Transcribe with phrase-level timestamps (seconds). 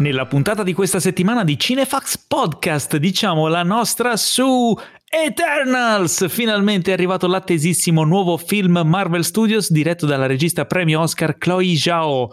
[0.00, 4.74] Nella puntata di questa settimana di Cinefax Podcast diciamo la nostra su
[5.12, 6.28] Eternals!
[6.28, 12.30] Finalmente è arrivato l'attesissimo nuovo film Marvel Studios diretto dalla regista premio Oscar Chloe Zhao.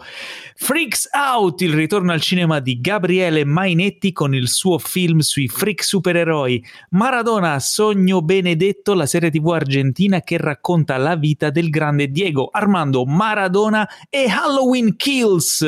[0.54, 5.82] Freaks Out, il ritorno al cinema di Gabriele Mainetti con il suo film sui freak
[5.82, 6.64] supereroi.
[6.90, 13.04] Maradona, Sogno Benedetto, la serie tv argentina che racconta la vita del grande Diego Armando
[13.04, 15.62] Maradona e Halloween Kills.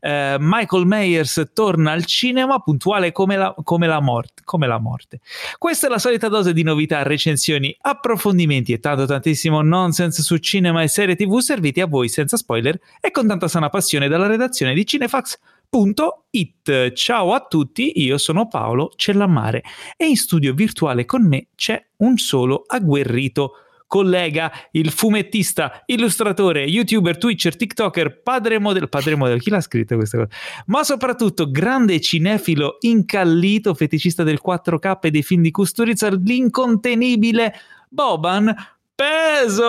[0.00, 4.42] Eh, Michael Myers torna al cinema puntuale come la, come la morte.
[4.44, 5.20] Come la morte.
[5.56, 10.82] Questa è la solita dose di novità, recensioni, approfondimenti e tanto tantissimo nonsense su cinema
[10.82, 14.74] e serie tv serviti a voi senza spoiler e con tanta sana passione dalla redazione
[14.74, 16.92] di cinefax.it.
[16.92, 19.62] Ciao a tutti, io sono Paolo Cellammare
[19.96, 23.52] e in studio virtuale con me c'è un solo agguerrito
[23.88, 30.18] collega, il fumettista, illustratore, youtuber, twitcher, tiktoker, padre modello, padre modello, chi l'ha scritto questa
[30.18, 30.28] cosa?
[30.66, 37.52] Ma soprattutto grande cinefilo incallito, feticista del 4K e dei film di Kusturica, l'incontenibile
[37.88, 38.54] Boban
[38.94, 39.66] Pesov!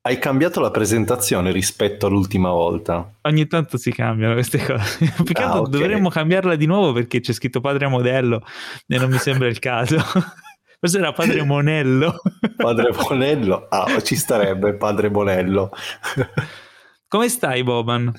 [0.00, 3.10] Hai cambiato la presentazione rispetto all'ultima volta.
[3.22, 5.12] Ogni tanto si cambiano queste cose.
[5.24, 5.70] Più ah, okay.
[5.70, 8.40] dovremmo cambiarla di nuovo perché c'è scritto padre modello
[8.86, 9.96] e non mi sembra il caso.
[10.78, 12.20] Forse era padre Monello.
[12.56, 13.66] padre Monello?
[13.68, 15.70] Ah, ci starebbe padre Monello.
[17.08, 18.12] Come stai, Boban?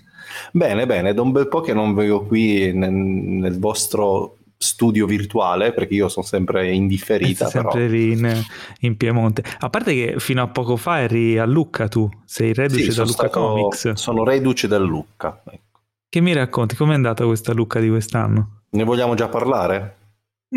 [0.52, 5.72] Bene, bene, da un bel po' che non vengo qui nel, nel vostro studio virtuale
[5.72, 7.92] perché io sono sempre indifferita Sei sempre però.
[7.92, 8.44] lì in,
[8.80, 12.90] in, Piemonte a parte che fino a poco fa eri a Lucca tu sei reduce
[12.90, 15.82] sì, da Lucca stato, Comics sono reduce da Lucca ecco.
[16.10, 18.62] che mi racconti com'è andata questa Lucca di quest'anno?
[18.72, 19.98] ne vogliamo già parlare?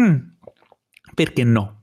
[0.01, 0.17] Mm,
[1.15, 1.80] perché no?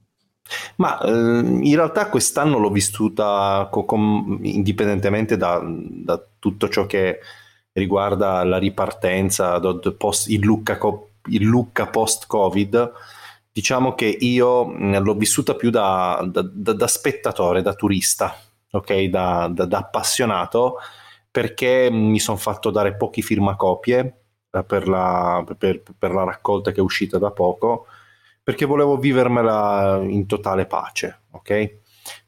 [0.78, 7.20] Ma eh, in realtà quest'anno l'ho vissuta co- com- indipendentemente da, da, tutto ciò che
[7.74, 9.60] riguarda la ripartenza,
[9.98, 12.92] post, il Lucca co- il Lucca post-Covid,
[13.52, 18.36] diciamo che io l'ho vissuta più da, da, da, da spettatore, da turista,
[18.72, 19.04] ok?
[19.04, 20.78] Da, appassionato,
[21.30, 26.80] perché mi sono fatto dare pochi firmacopie eh, per la, per, per la raccolta che
[26.80, 27.88] è uscita da poco,
[28.48, 31.80] perché volevo vivermela in totale pace, ok?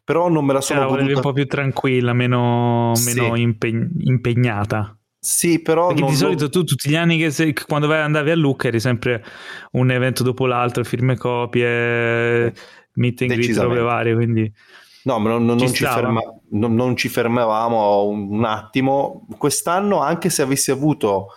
[0.03, 1.15] Però non me la sono cioè, voluta...
[1.15, 3.41] un po' più tranquilla, meno, meno sì.
[3.41, 4.97] impeg- impegnata.
[5.17, 5.87] Sì, però.
[5.87, 6.49] Perché di solito lo...
[6.49, 9.23] tu tutti gli anni che sei, quando andavi a Lucca eri sempre
[9.71, 12.53] un evento dopo l'altro, firme copie,
[12.95, 14.13] meet and greet, robe varie.
[14.13, 14.53] Quindi.
[15.03, 16.19] No, ma non, non, ci ci ferma,
[16.49, 19.25] non, non, ci fermavamo un attimo.
[19.37, 21.27] Quest'anno, anche se avessi avuto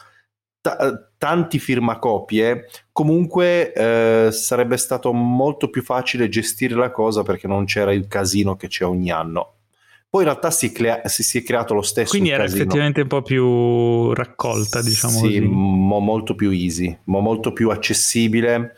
[0.60, 7.64] t- tanti firmacopie, comunque eh, sarebbe stato molto più facile gestire la cosa perché non
[7.64, 9.58] c'era il casino che c'è ogni anno.
[10.10, 12.10] Poi in realtà si, crea- si, si è creato lo stesso.
[12.10, 12.62] Quindi era casino.
[12.62, 15.40] effettivamente un po' più raccolta, diciamo sì, così.
[15.42, 18.74] Mo- molto più easy, mo- molto più accessibile.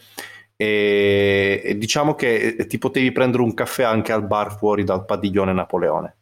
[0.55, 5.06] E, e diciamo che eh, ti potevi prendere un caffè anche al bar fuori dal
[5.06, 6.16] padiglione Napoleone.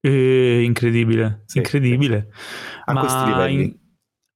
[0.00, 2.28] Eh, incredibile, sì, incredibile.
[2.86, 3.62] A Ma questi livelli.
[3.62, 3.82] In,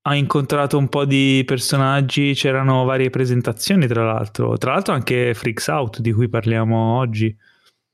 [0.09, 5.67] ha incontrato un po' di personaggi, c'erano varie presentazioni tra l'altro, tra l'altro anche Freaks
[5.67, 7.37] Out di cui parliamo oggi.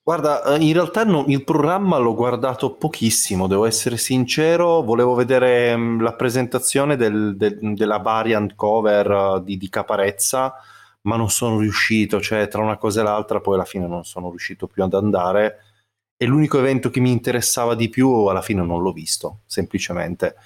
[0.00, 5.76] Guarda, eh, in realtà no, il programma l'ho guardato pochissimo, devo essere sincero, volevo vedere
[5.76, 10.54] mm, la presentazione del, del, della variant cover uh, di, di, Caparezza,
[11.02, 14.28] ma non sono riuscito, cioè tra una cosa e l'altra poi alla fine non sono
[14.30, 15.56] riuscito più ad andare
[16.16, 20.36] e l'unico evento che mi interessava di più alla fine non l'ho visto, semplicemente.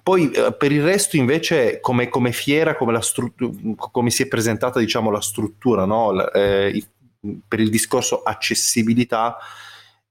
[0.00, 4.78] Poi eh, per il resto invece come, come fiera, come, stru- come, si è presentata
[4.78, 6.30] diciamo la struttura, no?
[6.32, 6.82] eh,
[7.46, 9.36] per il discorso accessibilità,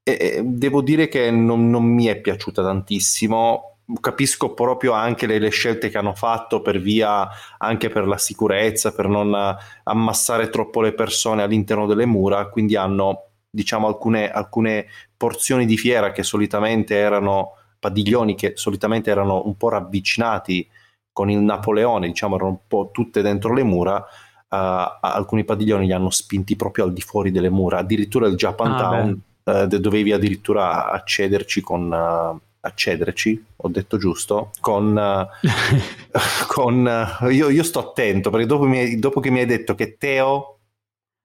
[0.04, 3.78] eh, devo dire che non, non, mi è piaciuta tantissimo.
[4.00, 7.28] Capisco proprio anche le, le, scelte che hanno fatto per via
[7.58, 9.36] anche per la sicurezza, per non
[9.84, 14.86] ammassare troppo le persone all'interno delle mura, quindi hanno diciamo alcune, alcune
[15.18, 20.70] porzioni di fiera che solitamente erano padiglioni che solitamente erano un po' ravvicinati
[21.12, 24.06] con il Napoleone, diciamo erano un po' tutte dentro le mura, uh,
[24.48, 29.64] alcuni padiglioni li hanno spinti proprio al di fuori delle mura, addirittura il Japantown ah,
[29.64, 31.92] uh, dovevi addirittura accederci con...
[31.92, 34.94] Uh, accederci, ho detto giusto, con...
[36.48, 40.58] con io, io, sto attento perché dopo, mi, dopo che mi hai detto che Teo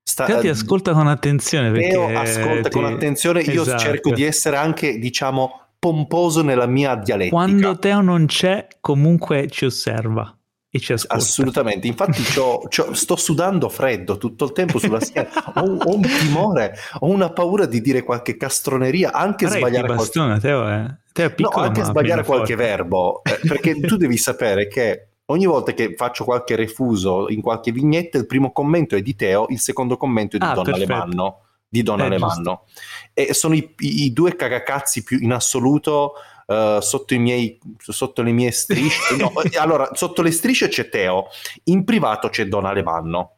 [0.02, 2.70] Sta, ti ascolta con attenzione Teo ascolta ti...
[2.70, 3.82] con attenzione io esatto.
[3.82, 9.66] cerco di essere anche diciamo pomposo nella mia dialettica quando Teo non c'è comunque ci
[9.66, 10.36] osserva
[10.68, 11.14] e ci ascolta.
[11.14, 16.02] Assolutamente, infatti c'ho, c'ho, sto sudando freddo tutto il tempo sulla schiena, ho, ho, un
[16.02, 20.46] timore, ho una paura di dire qualche castroneria, anche Arretti, sbagliare bastone, qualche...
[20.46, 20.96] Teo, eh.
[21.12, 22.68] Teo piccolo, no, anche sbagliare qualche forte.
[22.68, 27.70] verbo, eh, perché tu devi sapere che ogni volta che faccio qualche refuso in qualche
[27.70, 30.92] vignetta, il primo commento è di Teo, il secondo commento è di Ah, Don perfetto.
[30.92, 31.40] Alemanno.
[31.76, 32.64] Di Don Eh, Alemanno.
[33.12, 36.12] E sono i, i- due cagacazzi più in assoluto
[36.46, 39.16] eh, sotto, i miei, sotto le mie strisce.
[39.20, 41.26] No, eh, allora, sotto le strisce c'è Teo,
[41.64, 43.32] in privato c'è Don Alemanno.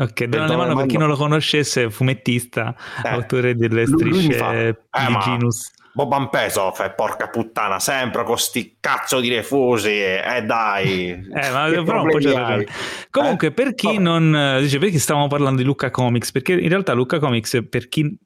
[0.00, 4.12] Ok, Don Alemanno, per chi non lo conoscesse, è fumettista, Eh, autore delle lui- lui
[4.22, 4.72] strisce fa, "Eh,
[5.06, 5.70] di ma- Genus.
[5.98, 11.08] Boban Peso, fe, porca puttana, sempre con sti cazzo di refusi, eh dai.
[11.28, 12.66] Eh, ma però un po' c'è ragione.
[13.10, 13.50] Comunque, Eh?
[13.50, 13.98] per chi Vabbè.
[13.98, 16.30] non eh, dice perché stavamo parlando di Lucca Comics?
[16.30, 18.16] Perché in realtà Lucca Comics, per chi mh,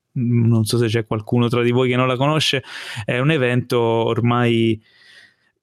[0.48, 2.62] non so se c'è qualcuno tra di voi che non la conosce,
[3.06, 4.78] è un evento ormai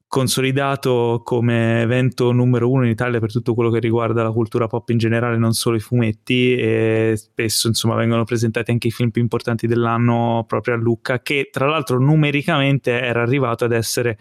[0.10, 4.90] consolidato come evento numero uno in Italia per tutto quello che riguarda la cultura pop
[4.90, 9.22] in generale, non solo i fumetti, e spesso insomma vengono presentati anche i film più
[9.22, 14.18] importanti dell'anno proprio a Lucca, che tra l'altro numericamente era arrivato ad essere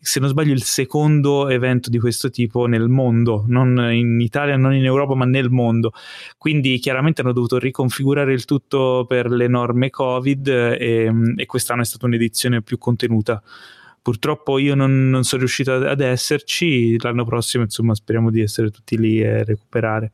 [0.00, 4.74] se non sbaglio il secondo evento di questo tipo nel mondo, non in Italia, non
[4.74, 5.92] in Europa, ma nel mondo.
[6.36, 11.84] Quindi chiaramente hanno dovuto riconfigurare il tutto per le norme Covid e, e quest'anno è
[11.84, 13.40] stata un'edizione più contenuta.
[14.00, 18.70] Purtroppo io non, non sono riuscito ad, ad esserci, l'anno prossimo insomma speriamo di essere
[18.70, 20.12] tutti lì e recuperare.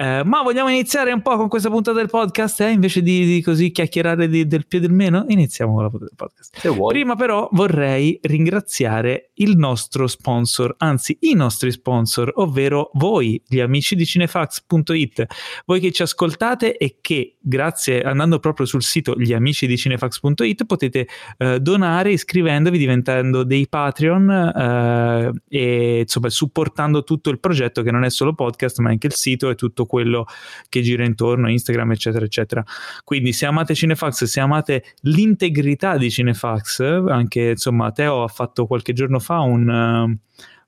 [0.00, 2.70] Eh, ma vogliamo iniziare un po' con questa puntata del podcast, eh?
[2.70, 5.24] invece di, di così chiacchierare di- del più e del meno?
[5.26, 6.56] Iniziamo con la puntata del podcast.
[6.56, 6.92] Se vuoi.
[6.92, 13.96] Prima però vorrei ringraziare il nostro sponsor, anzi i nostri sponsor, ovvero voi, gli amici
[13.96, 15.26] di cinefax.it,
[15.66, 20.64] voi che ci ascoltate e che grazie andando proprio sul sito gli amici di cinefax.it
[20.64, 21.08] potete
[21.38, 28.04] eh, donare iscrivendovi, diventando dei Patreon eh, e insomma supportando tutto il progetto che non
[28.04, 30.26] è solo podcast ma anche il sito e tutto quello
[30.68, 32.64] che gira intorno, Instagram eccetera eccetera.
[33.02, 38.92] Quindi se amate Cinefax, se amate l'integrità di Cinefax, anche insomma Teo ha fatto qualche
[38.92, 40.18] giorno fa un, eh,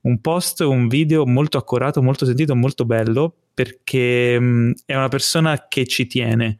[0.01, 5.67] un post, un video molto accorato, molto sentito, molto bello perché mh, è una persona
[5.69, 6.59] che ci tiene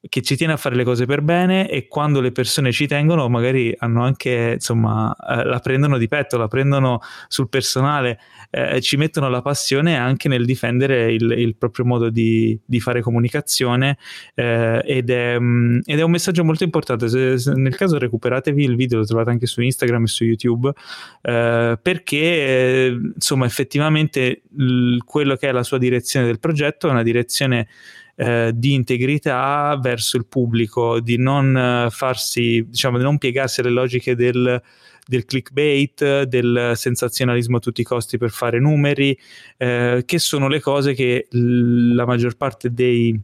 [0.00, 3.28] che ci tiene a fare le cose per bene e quando le persone ci tengono
[3.28, 8.96] magari hanno anche insomma eh, la prendono di petto la prendono sul personale eh, ci
[8.96, 13.98] mettono la passione anche nel difendere il, il proprio modo di, di fare comunicazione
[14.34, 17.08] eh, ed, è, mh, ed è un messaggio molto importante.
[17.08, 20.72] Se, se nel caso recuperatevi il video lo trovate anche su Instagram e su YouTube
[21.22, 26.90] eh, perché eh, insomma effettivamente l- quello che è la sua direzione del progetto è
[26.90, 27.68] una direzione
[28.20, 33.70] eh, di integrità verso il pubblico, di non eh, farsi, diciamo, di non piegarsi alle
[33.70, 34.60] logiche del,
[35.06, 39.16] del clickbait, del sensazionalismo a tutti i costi per fare numeri,
[39.56, 43.16] eh, che sono le cose che l- la maggior parte dei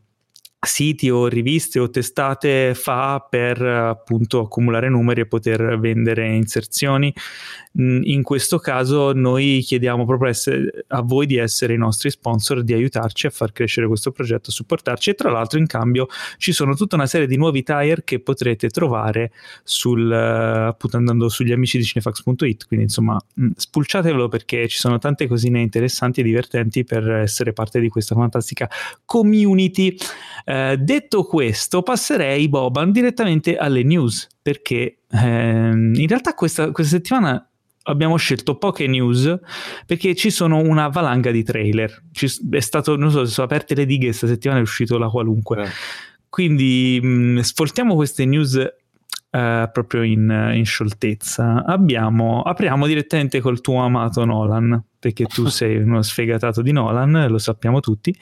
[0.64, 7.12] siti o riviste o testate fa per appunto accumulare numeri e poter vendere inserzioni.
[7.80, 10.32] Mm, In questo caso noi chiediamo proprio
[10.88, 14.52] a voi di essere i nostri sponsor, di aiutarci a far crescere questo progetto, a
[14.52, 16.06] supportarci e tra l'altro in cambio
[16.38, 19.32] ci sono tutta una serie di nuovi tire che potrete trovare
[19.64, 25.26] sul, appunto andando sugli amici di cinefax.it, quindi insomma mh, spulciatevelo perché ci sono tante
[25.26, 28.68] cosine interessanti e divertenti per essere parte di questa fantastica
[29.04, 29.96] community.
[30.44, 37.48] Eh, detto questo, passerei Boban direttamente alle news perché ehm, in realtà questa, questa settimana
[37.84, 39.38] abbiamo scelto poche news
[39.86, 42.04] perché ci sono una valanga di trailer.
[42.12, 45.08] Ci, è stato, non so se sono aperte le dighe, questa settimana è uscito la
[45.08, 45.64] qualunque.
[45.64, 45.68] Eh.
[46.28, 51.64] Quindi mh, sfoltiamo queste news eh, proprio in, in scioltezza.
[51.64, 57.36] Abbiamo, apriamo direttamente col tuo amato Nolan, perché tu sei uno sfegatato di Nolan, lo
[57.36, 58.16] sappiamo tutti.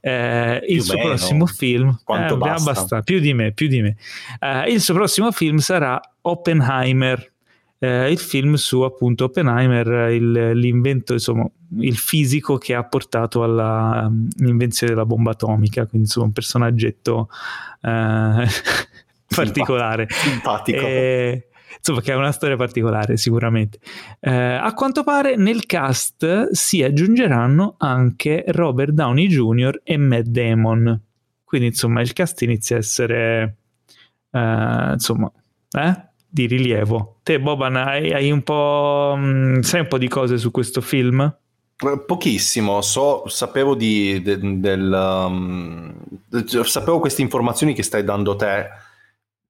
[0.00, 1.08] Eh, il suo meno.
[1.08, 3.02] prossimo film, eh, basta.
[3.02, 3.96] più di me, più di me.
[4.38, 7.32] Eh, il suo prossimo film sarà Oppenheimer.
[7.82, 14.06] eh, il film su appunto Oppenheimer, il- l'invento, insomma, il fisico che ha portato alla
[14.06, 14.28] um,
[14.86, 17.28] della bomba atomica, quindi insomma un personaggetto
[17.80, 18.46] eh,
[19.34, 20.06] particolare.
[20.10, 20.78] Simpatico.
[20.78, 23.78] Eh, insomma, che ha una storia particolare, sicuramente.
[24.20, 29.80] Eh, a quanto pare nel cast si aggiungeranno anche Robert Downey Jr.
[29.84, 31.00] e Matt Damon.
[31.44, 33.56] Quindi, insomma, il cast inizia a essere
[34.30, 35.30] eh, insomma,
[35.72, 37.18] eh, di rilievo.
[37.22, 39.14] Te, Boban, hai, hai un po'.
[39.16, 41.20] mh, sai un po' di cose su questo film?
[41.22, 45.94] Eh, Pochissimo, so, sapevo di, de- del, um,
[46.28, 48.68] de- sapevo queste informazioni che stai dando te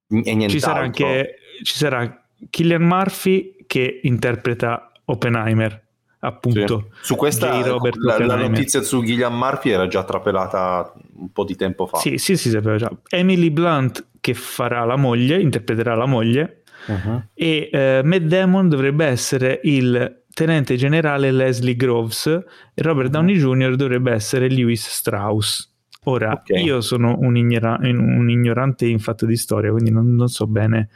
[0.08, 0.48] e nient'altro.
[0.48, 5.88] Ci sarà anche ci sarà Killian Murphy che interpreta Oppenheimer.
[6.20, 6.90] appunto.
[6.92, 7.06] Sì.
[7.06, 11.86] Su questa la, la, notizia su Gillian Murphy era già trapelata un po' di tempo
[11.86, 11.98] fa.
[11.98, 12.90] Sì, sì, sì, sapeva già.
[13.08, 17.22] Emily Blunt che farà la moglie, interpreterà la moglie, uh-huh.
[17.34, 23.76] e uh, Matt Damon dovrebbe essere il tenente generale Leslie Groves e Robert Downey Jr.
[23.76, 25.68] dovrebbe essere Lewis Strauss.
[26.04, 26.62] Ora, okay.
[26.62, 30.88] io sono un, ignora- un, ignorante in fatto di storia, quindi non, non so bene,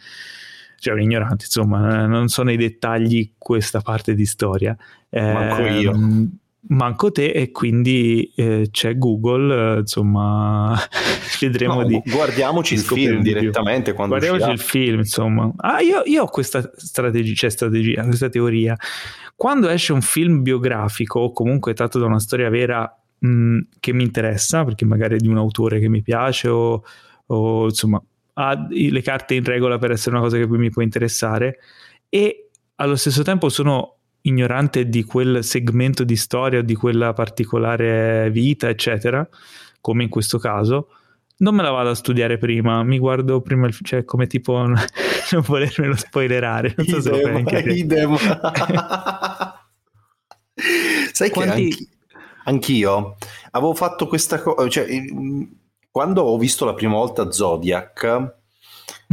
[0.85, 4.77] cioè un ignorante, insomma, non so nei dettagli questa parte di storia.
[5.09, 6.29] Manco eh, io.
[6.67, 10.79] Manco te e quindi eh, c'è Google, eh, insomma,
[11.41, 12.03] vedremo no, di...
[12.05, 14.63] Guardiamoci di il film direttamente quando Guardiamoci uscirà.
[14.63, 15.51] il film, insomma.
[15.57, 18.77] Ah, io, io ho questa strategia, cioè strategia, questa teoria.
[19.35, 24.03] Quando esce un film biografico o comunque tratto da una storia vera mh, che mi
[24.03, 26.83] interessa, perché magari è di un autore che mi piace o,
[27.27, 28.03] o insomma
[28.35, 31.59] ha le carte in regola per essere una cosa che poi mi può interessare
[32.09, 38.31] e allo stesso tempo sono ignorante di quel segmento di storia o di quella particolare
[38.31, 39.29] vita, eccetera,
[39.81, 40.89] come in questo caso,
[41.39, 44.79] non me la vado a studiare prima, mi guardo prima, il, cioè come tipo non
[45.43, 46.75] volermelo spoilerare.
[46.77, 48.17] Non so idem, se idem.
[51.13, 51.69] Sai Quanti...
[51.69, 51.89] che
[52.45, 53.17] anch'io
[53.51, 54.87] avevo fatto questa cosa, cioè,
[55.95, 58.33] quando ho visto la prima volta Zodiac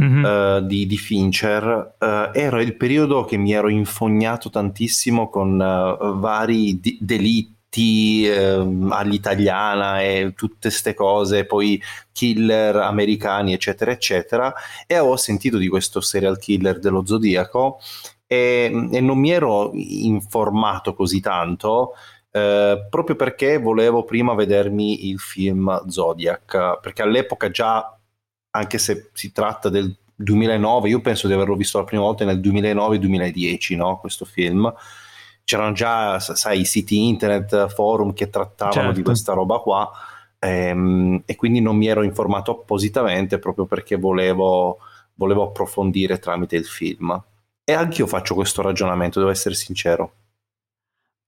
[0.02, 0.24] mm-hmm.
[0.24, 6.18] uh, di, di, Fincher, uh, era il periodo che mi ero infognato tantissimo con uh,
[6.18, 14.52] vari di- delitti ehm, all'italiana e tutte queste cose, poi killer americani, eccetera, eccetera,
[14.84, 17.78] e avevo sentito di questo serial killer dello Zodiaco
[18.26, 21.92] e, e non mi ero informato così tanto
[22.32, 27.96] eh, proprio perché volevo prima vedermi il film Zodiac, perché all'epoca già,
[28.50, 32.40] anche se si tratta del 2009, io penso di averlo visto la prima volta nel
[32.40, 33.98] 2009-2010, no?
[33.98, 34.72] questo film.
[35.44, 38.92] C'erano già, sai, i siti internet, forum che trattavano certo.
[38.92, 39.90] di questa roba qua
[40.38, 44.78] ehm, e quindi non mi ero informato appositamente proprio perché volevo,
[45.14, 47.20] volevo approfondire tramite il film.
[47.64, 50.14] E anche io faccio questo ragionamento, devo essere sincero.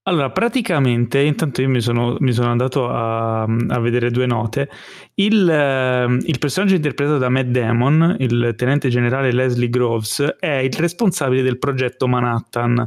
[0.06, 4.68] Allora, praticamente, intanto io mi sono, mi sono andato a, a, vedere due note.
[5.14, 10.74] Il, eh, il, personaggio interpretato da Matt Damon, il tenente generale Leslie Groves, è il
[10.74, 12.86] responsabile del progetto Manhattan,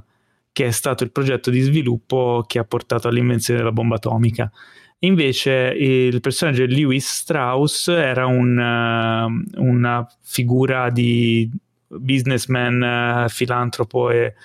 [0.51, 4.51] che è stato il progetto di sviluppo che ha portato all'invenzione della bomba atomica.
[4.99, 11.49] Invece il personaggio di Lewis Strauss era un, uh, una figura di
[11.87, 14.35] businessman, uh, filantropo e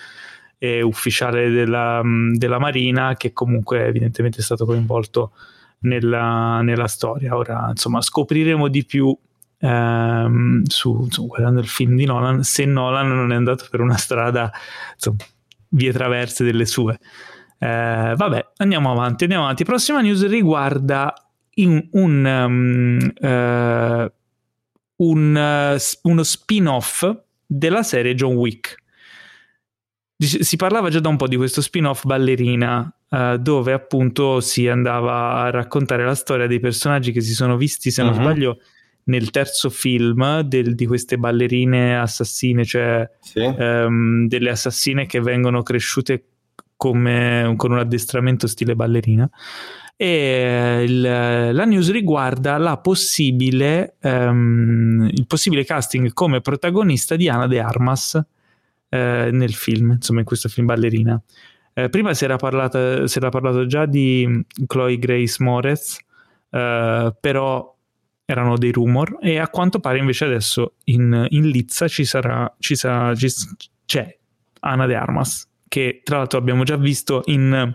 [0.62, 5.32] eh, ufficiale della, della, Marina che comunque evidentemente è stato coinvolto
[5.80, 7.36] nella, nella storia.
[7.36, 9.16] Ora, insomma, scopriremo di più
[9.58, 13.96] ehm, su, su, guardando il film di Nolan se Nolan non è andato per una
[13.96, 14.52] strada,
[14.94, 15.24] insomma,
[15.70, 16.96] vie traverse delle sue.
[17.58, 19.64] Eh, vabbè, andiamo avanti, andiamo avanti.
[19.64, 21.12] Prossima news riguarda
[21.54, 24.12] in un, um, uh,
[25.04, 27.10] un uh, uno spin-off
[27.44, 28.81] della serie John Wick
[30.26, 35.42] si parlava già da un po' di questo spin-off ballerina, uh, dove appunto si andava
[35.42, 38.20] a raccontare la storia dei personaggi che si sono visti, se non uh-huh.
[38.20, 38.58] sbaglio,
[39.04, 43.40] nel terzo film del, di queste ballerine assassine, cioè sì.
[43.40, 46.24] um, delle assassine che vengono cresciute
[46.76, 49.28] come, con un addestramento stile ballerina.
[49.96, 57.46] E il, la news riguarda la possibile, um, il possibile casting come protagonista di Ana
[57.46, 58.20] de Armas
[58.92, 61.20] eh, nel film, insomma in questo film ballerina.
[61.72, 65.98] Eh, prima si era, parlato, si era, parlato già di Chloe Grace Moretz,
[66.50, 67.74] eh, però
[68.26, 72.76] erano dei rumor e a quanto pare invece adesso in, in Lizza ci sarà, ci
[72.76, 73.28] sarà ci,
[73.86, 74.16] c'è
[74.60, 77.74] Ana de Armas che tra l'altro abbiamo già visto in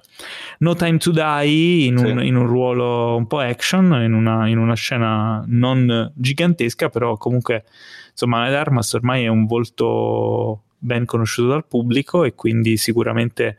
[0.60, 2.28] No Time to Die in un, sì.
[2.28, 7.66] in un ruolo un po' action in una, in una, scena non gigantesca però comunque
[8.12, 13.58] insomma Ana de Armas ormai è un volto ben conosciuto dal pubblico e quindi sicuramente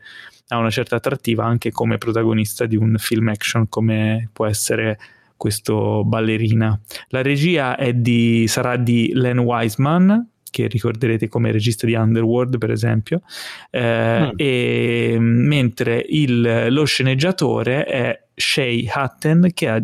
[0.49, 4.97] ha una certa attrattiva anche come protagonista di un film action come può essere
[5.37, 6.77] questo ballerina.
[7.09, 13.21] La regia di, sarà di Len Wiseman, che ricorderete come regista di Underworld, per esempio,
[13.69, 14.29] eh, mm.
[14.35, 19.81] e, mentre il, lo sceneggiatore è Shay Hatten, che ha,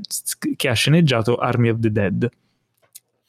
[0.56, 2.30] che ha sceneggiato Army of the Dead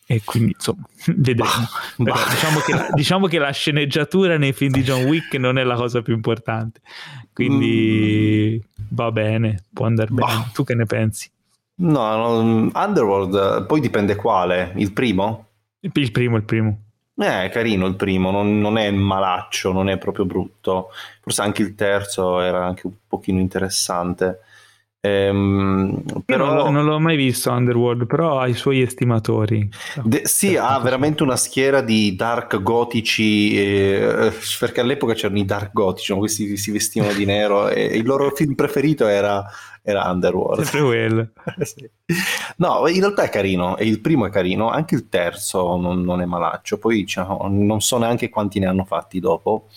[0.07, 0.87] e quindi insomma
[1.17, 1.51] vedremo
[1.97, 2.29] bah, bah.
[2.31, 5.75] Diciamo, che la, diciamo, che la, sceneggiatura nei film di John Wick non è la
[5.75, 6.81] cosa più importante
[7.33, 8.85] quindi mm.
[8.91, 10.51] va bene può andare bene bah.
[10.53, 11.29] tu che ne pensi?
[11.79, 15.47] no, no Underworld poi dipende quale il primo?
[15.81, 16.81] il, il primo il primo
[17.19, 20.91] Eh, è carino il primo, non, non, è malaccio, non è proprio brutto.
[21.23, 24.41] Forse anche il terzo era anche un pochino interessante.
[25.07, 26.65] Ehm, però...
[26.65, 29.69] Non, non, l'ho mai visto Underworld, però ha i suoi estimatori.
[30.03, 35.73] De, sì, ha veramente una schiera di dark gotici, eh, perché all'epoca c'erano i dark
[35.73, 36.19] gotici, no?
[36.19, 39.45] questi si vestivano di nero e il loro film preferito era,
[39.83, 40.65] era Underworld.
[40.65, 41.29] Sempre quello.
[41.63, 41.89] sì.
[42.57, 46.21] No, in realtà è carino, e il primo è carino, anche il terzo non, non
[46.21, 49.69] è malaccio, poi diciamo, non so neanche quanti ne hanno fatti dopo.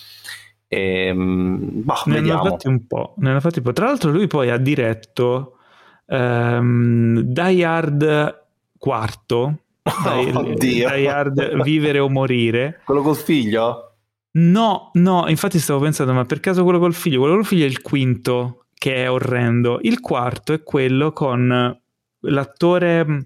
[0.72, 2.42] E, ehm, bah, ne vediamo.
[2.42, 3.74] hanno fatti un po', ne fatti un po'.
[3.74, 5.58] Tra l'altro lui poi ha diretto
[6.06, 8.46] um, Die Hard
[8.78, 12.82] quarto, oh, Die, Die Hard Vivere o Morire.
[12.86, 13.96] Quello col figlio?
[14.34, 17.20] No, no, infatti stavo pensando, ma per caso quello col figlio?
[17.20, 19.80] Quello col figlio è il quinto, che è orrendo.
[19.82, 21.80] Il quarto è quello con
[22.20, 23.24] l'attore...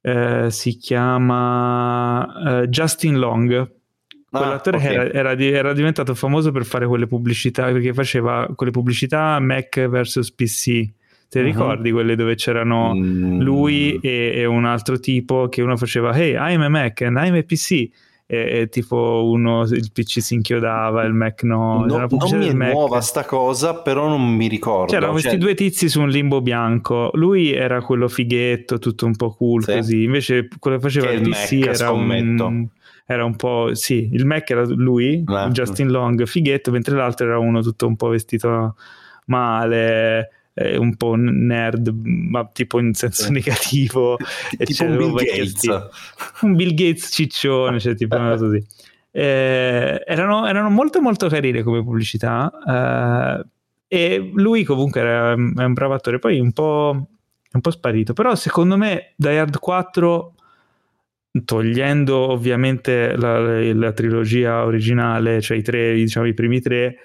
[0.00, 3.77] Eh, si chiama eh, Justin Long
[4.30, 4.94] Quell'attore ah, okay.
[4.94, 10.32] era, era, era, diventato famoso per fare quelle pubblicità, perché faceva quelle pubblicità Mac vs
[10.32, 10.90] PC.
[11.30, 11.44] Te uh-huh.
[11.44, 13.40] ricordi quelle dove c'erano mm.
[13.40, 17.34] lui e, e, un altro tipo che uno faceva Hey, I'm a Mac and I'm
[17.34, 17.88] a PC.
[18.30, 21.86] E, e tipo uno il PC si inchiodava, il Mac no.
[21.86, 22.72] no non mi è Mac.
[22.72, 24.92] nuova sta cosa, però non mi ricordo.
[24.92, 25.22] C'erano cioè...
[25.22, 27.08] questi due tizi su un limbo bianco.
[27.14, 29.72] Lui era quello fighetto, tutto un po' cool sì.
[29.72, 30.02] così.
[30.02, 32.46] Invece quello che faceva che il, il PC Mac, era scommetto.
[32.46, 32.68] un
[33.10, 35.48] era un po', sì, il Mac era lui, eh.
[35.48, 38.76] Justin Long, fighetto, mentre l'altro era uno tutto un po' vestito
[39.28, 44.18] male, eh, un po' nerd, ma tipo in senso negativo.
[44.62, 45.62] tipo un Bill Gates.
[46.42, 48.62] Un Bill Gates ciccione, cioè tipo una cosa così.
[49.10, 53.46] Eh, erano, erano, molto molto carine come pubblicità eh,
[53.88, 57.08] e lui comunque era, è un bravo attore, poi un po',
[57.52, 60.34] un po' sparito, però secondo me Die Hard 4
[61.44, 63.38] togliendo ovviamente la,
[63.72, 66.96] la, trilogia originale, cioè i tre, diciamo i primi tre,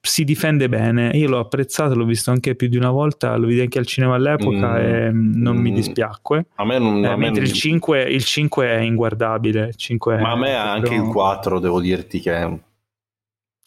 [0.00, 1.10] si difende bene.
[1.14, 4.14] Io l'ho apprezzato, l'ho visto anche più di una volta, lo vidi anche al cinema
[4.14, 6.46] all'epoca mm, e non mm, mi dispiacque.
[6.54, 9.72] A me non, eh, a mentre me il, 5, il 5 è inguardabile.
[9.74, 12.66] 5 Ma a me anche il 4, devo dirti che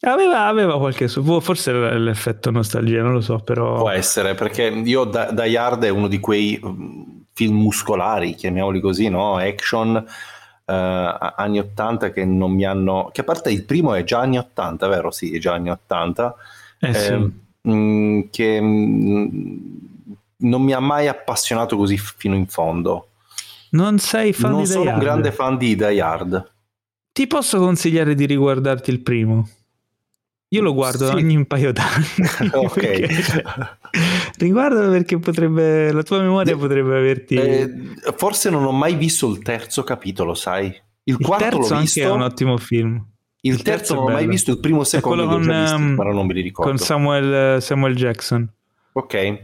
[0.03, 3.77] Aveva, aveva, qualche forse l'effetto nostalgia, non lo so, però.
[3.77, 8.79] Può essere, perché io da, Die Hard è uno di quei mm, film muscolari, chiamiamoli
[8.79, 9.37] così, no?
[9.37, 13.09] Action, eh, anni 80 che non mi hanno...
[13.11, 15.09] che a parte il primo è già anni 80, vero?
[15.09, 16.35] Sì, è già anni 80.
[16.79, 17.11] Eh, sì.
[17.11, 19.57] Ehm, mh, mm, che mh, mm,
[20.37, 23.07] non mi ha mai appassionato così fino in fondo.
[23.71, 24.85] Non sei fan non di Die Hard?
[24.85, 26.51] Non sono un grande fan di Die Hard.
[27.11, 29.49] Ti posso consigliare di riguardarti il primo?
[30.49, 31.15] Io lo guardo sì.
[31.15, 32.05] ogni un paio d'anni.
[32.53, 33.79] ok.
[34.41, 37.35] Riguardalo perché potrebbe, la tua memoria potrebbe averti.
[37.35, 37.69] Eh,
[38.15, 40.65] forse non ho mai visto il terzo capitolo, sai?
[41.03, 41.99] Il, il quarto terzo l'ho visto.
[41.99, 43.05] è un ottimo film.
[43.41, 45.95] Il, il terzo, terzo non ho mai visto, il primo e secondo con, visti, um,
[45.95, 46.71] però non me li ricordo.
[46.71, 48.51] Con Samuel, Samuel Jackson.
[48.93, 49.39] Ok.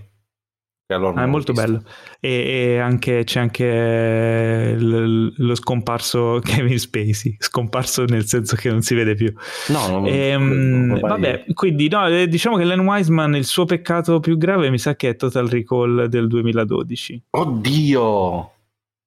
[0.93, 1.81] Allora ah, è molto bello.
[2.21, 8.81] E, e anche, c'è anche l, lo scomparso Kevin Spacey, scomparso nel senso che non
[8.81, 9.33] si vede più.
[9.67, 13.65] No, non, e, non, non vabbè, quindi no, eh, diciamo che Len Wiseman il suo
[13.65, 17.23] peccato più grave mi sa che è Total Recall del 2012.
[17.31, 18.51] Oddio!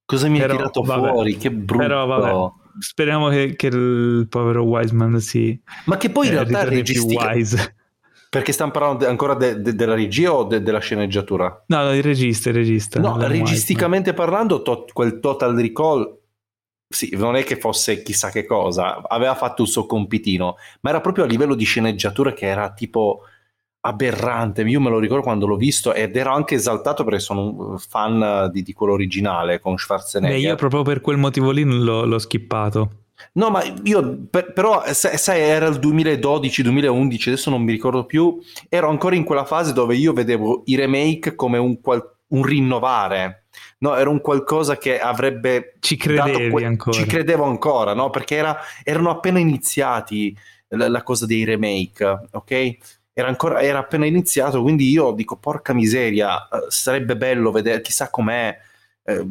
[0.05, 1.37] Cosa mi hai tirato vabbè, fuori?
[1.39, 1.83] Che brutto!
[1.83, 5.59] Però vabbè, speriamo che, che, il povero Wiseman si...
[5.85, 7.33] Ma che poi in eh, realtà registica...
[8.31, 11.65] perché stiamo parlando ancora de, de, della regia o de, della sceneggiatura?
[11.67, 13.01] No, no, il regista, il regista.
[13.01, 16.17] No, registicamente parlando, to, quel Total Recall,
[16.89, 21.01] sì, non è che fosse chissà che cosa, aveva fatto il suo compitino, ma era
[21.01, 23.23] proprio a livello di sceneggiatura che era tipo
[23.81, 24.63] aberrante.
[24.63, 28.49] Io me lo ricordo quando l'ho visto ed ero anche esaltato perché sono un fan
[28.53, 30.37] di, di quello originale con Schwarzenegger.
[30.37, 32.91] Beh, io proprio per quel motivo lì l'ho, l'ho skippato.
[33.33, 38.89] No, ma io per, però sai, era il 2012-2011, adesso non mi ricordo più, ero
[38.89, 43.45] ancora in quella fase dove io vedevo i remake come un, qual, un rinnovare,
[43.79, 45.77] no, era un qualcosa che avrebbe...
[45.81, 46.97] Ci credevi que- ancora.
[46.97, 50.37] Ci credevo ancora, no, perché era, erano appena iniziati
[50.69, 52.77] la, la, cosa dei remake, ok?
[53.13, 58.09] Era, ancora, era appena iniziato, quindi io dico, porca miseria, eh, sarebbe bello vedere, chissà
[58.11, 58.57] com'è
[59.11, 59.27] eh,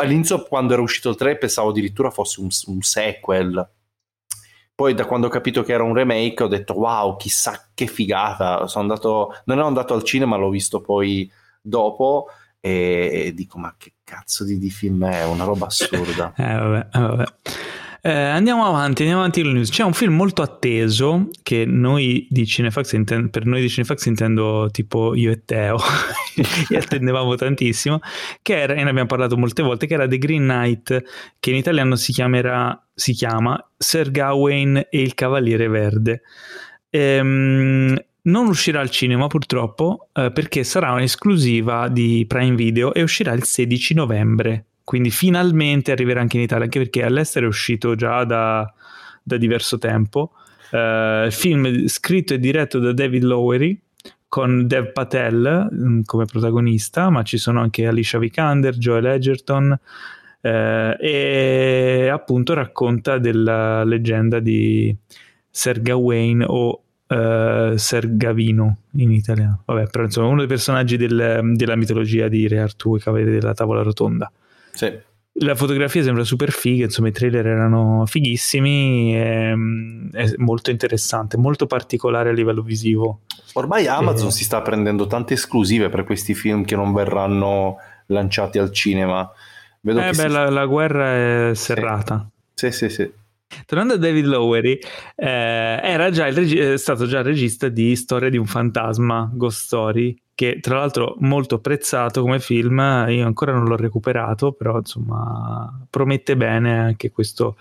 [0.00, 3.70] all'inizio quando era uscito il 3 pensavo addirittura fosse un, un, sequel.
[4.74, 8.66] Poi da quando ho capito che era un remake ho detto wow chissà che figata
[8.66, 11.30] sono andato, non ero andato al cinema l'ho visto poi
[11.60, 15.24] dopo e, e dico ma che cazzo di, di, film è?
[15.24, 17.24] Una roba assurda eh vabbè, eh, vabbè.
[18.04, 19.70] Eh, andiamo avanti, andiamo avanti con le news.
[19.70, 24.68] C'è un film molto atteso che noi di Cinefax, intend- per noi di Cinefax intendo
[24.72, 25.78] tipo io e Teo,
[26.68, 28.00] e attendevamo tantissimo,
[28.42, 31.04] che era, e ne abbiamo parlato molte volte, che era The Green Knight,
[31.38, 36.22] che in italiano si chiamerà si chiama Sir Gawain e il Cavaliere Verde.
[36.90, 43.32] Ehm, non uscirà al cinema purtroppo eh, perché sarà un'esclusiva di Prime Video e uscirà
[43.32, 44.66] il 16 novembre.
[44.84, 48.72] Quindi finalmente arriverà anche in Italia, anche perché all'estero è uscito già da,
[49.22, 50.32] da diverso tempo.
[50.70, 53.78] Uh, film scritto e diretto da David Lowery
[54.32, 59.78] con Dev Patel mh, mm, come protagonista, ma ci sono anche Alicia Vikander, Joel Edgerton
[60.40, 64.94] eh, e appunto racconta della leggenda di
[65.50, 69.62] Ser Gawain o uh, Ser Gavino in italiano.
[69.66, 73.52] Vabbè, però insomma uno dei personaggi del, della mitologia di Re Artù, i Cavalieri della
[73.52, 74.32] Tavola Rotonda.
[74.72, 75.10] Sì.
[75.36, 81.66] La fotografia sembra super figa, insomma i trailer erano fighissimi, è, è molto interessante, molto
[81.66, 83.20] particolare a livello visivo.
[83.54, 84.32] Ormai Amazon e...
[84.32, 89.30] si sta prendendo tante esclusive per questi film che non verranno lanciati al cinema.
[89.80, 90.28] Vedo eh beh, si...
[90.28, 92.28] la, la, guerra è serrata.
[92.52, 92.94] Sì, sì, sì.
[92.94, 93.10] sì.
[93.66, 94.78] Tornando a David Lowery,
[95.14, 100.21] eh, era già il reg- stato già regista di Storia di un fantasma, Ghost Story,
[100.34, 106.36] che tra l'altro molto apprezzato come film, io ancora non l'ho recuperato, però insomma promette
[106.36, 107.56] bene anche questo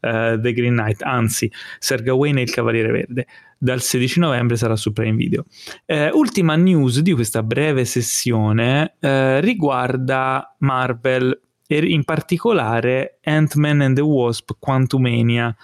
[0.00, 3.26] uh, The Green Knight, anzi Sir Gawain e il Cavaliere Verde.
[3.58, 5.44] Dal 16 novembre sarà su Prime Video.
[5.86, 13.96] Eh, ultima news di questa breve sessione eh, riguarda Marvel e in particolare Ant-Man and
[13.96, 15.54] the Wasp Quantumania,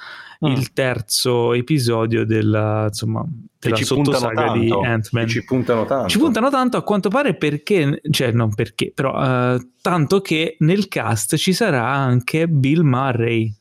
[0.45, 0.51] mm.
[0.51, 3.25] il terzo episodio della, insomma,
[3.59, 5.29] della sottosaga tanto, di Ant-Man.
[5.29, 6.09] Ci puntano tanto.
[6.09, 10.88] Ci puntano tanto a quanto pare perché, cioè non perché, però uh, tanto che nel
[10.88, 13.55] cast ci sarà anche Bill Murray.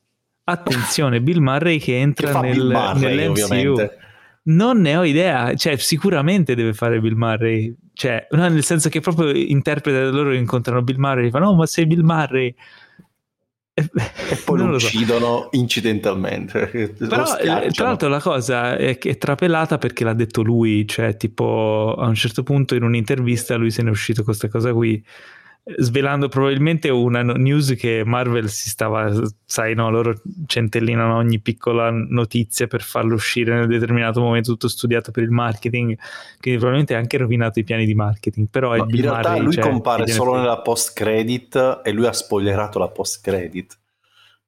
[0.44, 3.42] Attenzione, Bill Murray che entra che nel, Murray, nell'MCU.
[3.42, 3.98] Ovviamente.
[4.44, 9.30] Non ne ho idea, cioè sicuramente deve fare Bill Murray, cioè nel senso che proprio
[9.30, 12.56] interpreta loro incontrano Bill Murray e fanno oh ma sei Bill Murray
[13.74, 13.90] e
[14.44, 15.50] poi lo, lo uccidono so.
[15.52, 16.66] incidentalmente.
[16.98, 21.96] Però, eh, tra l'altro, la cosa è, è trapelata perché l'ha detto lui, cioè, tipo,
[21.96, 25.02] a un certo punto in un'intervista lui se ne è uscito con questa cosa qui
[25.64, 29.12] svelando probabilmente una news che Marvel si stava,
[29.46, 35.12] sai, no, loro centellinano ogni piccola notizia per farlo uscire un determinato momento, tutto studiato
[35.12, 35.96] per il marketing,
[36.40, 38.48] quindi probabilmente ha anche rovinato i piani di marketing.
[38.50, 42.14] Però no, in realtà Murray, lui cioè, compare solo nella post credit e lui ha
[42.14, 43.78] spoilerato la post credit.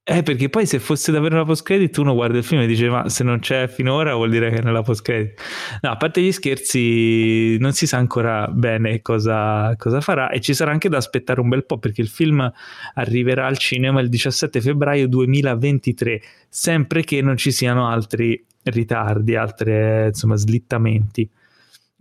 [0.05, 2.89] Eh, perché poi se fosse davvero una post credit uno guarda il film e dice
[2.89, 5.39] ma se non c'è finora vuol dire che è nella post credit.
[5.79, 10.53] No, a parte gli scherzi non si sa ancora bene cosa, cosa, farà e ci
[10.53, 12.51] sarà anche da aspettare un bel po' perché il film
[12.95, 20.07] arriverà al cinema il 17 febbraio 2023, sempre che non ci siano altri ritardi, altri
[20.07, 21.29] insomma slittamenti.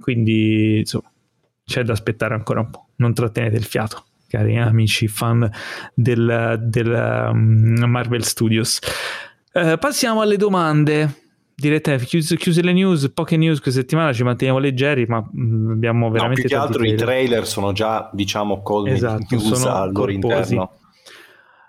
[0.01, 1.09] Quindi insomma
[1.65, 5.49] c'è da aspettare ancora un po', non trattenete il fiato cari amici fan
[5.95, 8.79] del, del um, Marvel Studios.
[9.53, 11.21] Uh, passiamo alle domande.
[11.55, 16.11] Direte, chiuse, chiuse, le news, poche news questa settimana, ci manteniamo leggeri, ma mh, abbiamo
[16.11, 16.43] veramente...
[16.43, 16.99] No, più che altro trailer.
[16.99, 19.37] i trailer sono già, diciamo, colmi esatto,
[19.69, 20.73] al loro interno.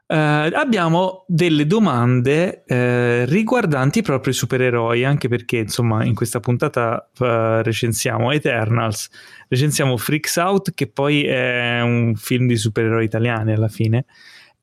[0.06, 7.10] Uh, abbiamo delle domande uh, riguardanti proprio i supereroi, anche perché insomma in questa puntata
[7.18, 9.10] uh, recensiamo Eternals,
[9.54, 14.06] recensiamo Freaks Out, che poi è un film di supereroi italiani alla fine,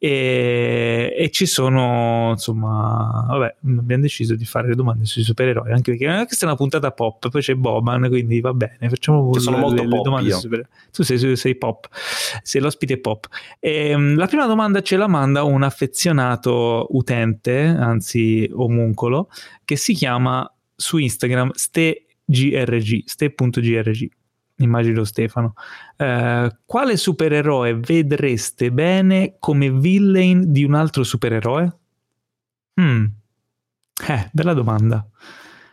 [0.03, 5.90] e, e, ci sono insomma vabbè abbiamo deciso di fare le domande sui supereroi anche
[5.90, 9.57] perché eh, questa è una puntata pop poi c'è Boban quindi va bene facciamo sono
[9.57, 11.87] le, molto le, le domande sui supereroi tu sei, sei, pop
[12.42, 13.26] sei l'ospite pop.
[13.59, 19.29] E, um, la prima domanda ce la manda un affezionato utente anzi omuncolo
[19.66, 24.09] che si chiama su Instagram stegrg ste.grg
[24.61, 25.55] immagino Stefano,
[25.96, 31.77] eh, quale supereroe vedreste bene come villain di un altro supereroe?
[32.81, 33.05] Hmm.
[34.09, 35.07] Eh, bella domanda.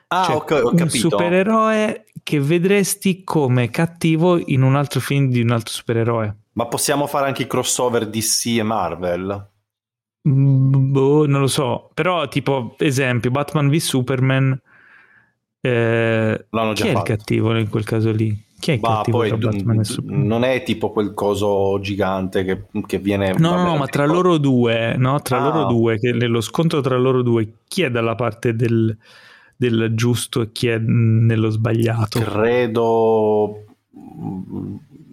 [0.10, 1.10] Ah, cioè, ok, ho un capito.
[1.10, 6.36] supereroe che vedresti come cattivo in un altro film di un altro supereroe.
[6.54, 9.50] Ma possiamo fare anche i crossover DC e Marvel?
[10.28, 11.90] Mm, boh, non lo so.
[11.94, 14.62] Però, tipo, esempio, Batman v Superman.
[15.60, 17.10] Eh, L'hanno già chi fatto.
[17.10, 18.46] è il cattivo in quel caso lì?
[18.60, 23.34] Chi è bah, poi d- non è tipo quel coso gigante che, che viene...
[23.38, 25.22] No, no, no, ma tra loro due, no?
[25.22, 25.44] Tra ah.
[25.44, 28.98] loro due, che nello scontro tra loro due, chi è dalla parte del,
[29.56, 32.20] del giusto e chi è nello sbagliato?
[32.20, 33.64] Credo...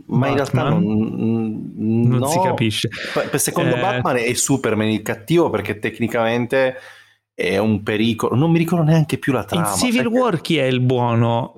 [0.07, 0.30] Ma Batman?
[0.30, 2.26] in realtà non, non no.
[2.26, 2.88] si capisce.
[3.35, 3.80] Secondo eh...
[3.80, 6.76] Batman è Superman il cattivo perché tecnicamente
[7.35, 8.37] è un pericolo.
[8.37, 9.68] Non mi ricordo neanche più la trama.
[9.68, 11.54] In Civil War chi è il buono?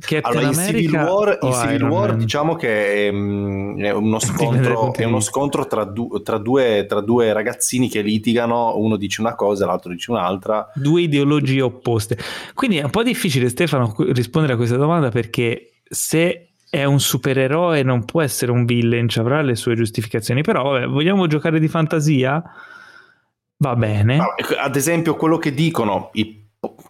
[0.00, 4.94] Captain allora, in Civil War, in Civil War diciamo che è, mm, è uno scontro,
[4.94, 9.34] è uno scontro tra, du- tra due, tra due ragazzini che litigano, uno dice una
[9.34, 10.70] cosa, l'altro dice un'altra.
[10.74, 12.16] Due ideologie opposte.
[12.54, 17.82] Quindi è un po' difficile, Stefano, rispondere a questa domanda perché se è un supereroe
[17.82, 21.66] non può essere un villain, ci avrà le sue giustificazioni, però vabbè, vogliamo giocare di
[21.66, 22.40] fantasia?
[23.56, 24.18] Va bene.
[24.36, 26.37] Ecco, ad esempio, quello che dicono, i-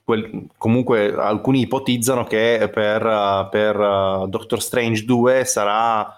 [0.05, 6.11] quel- comunque alcuni ipotizzano che per, per, uh, Doctor Strange 2 sarà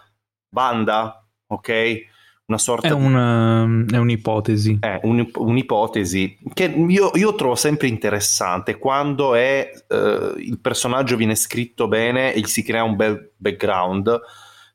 [0.48, 2.08] Banda, ok?
[2.46, 4.78] Una sorta È, di un, um, è un'ipotesi.
[4.80, 11.36] è un- un'ipotesi che io, io trovo sempre interessante quando è, eh, il personaggio viene
[11.36, 14.20] scritto bene e si crea un bel background,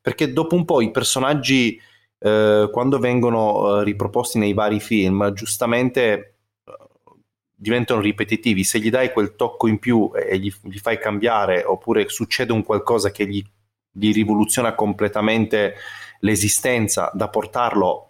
[0.02, 1.78] perché dopo un po' i personaggi,
[2.20, 6.35] eh, quando vengono eh, riproposti nei vari film, giustamente eh,
[7.56, 8.64] diventano ripetitivi.
[8.64, 12.64] Se gli dai quel tocco in più e gli, gli fai cambiare, oppure succede un
[12.64, 13.44] qualcosa che gli,
[13.92, 15.76] gli rivoluziona completamente
[16.20, 18.10] l'esistenza da portarlo,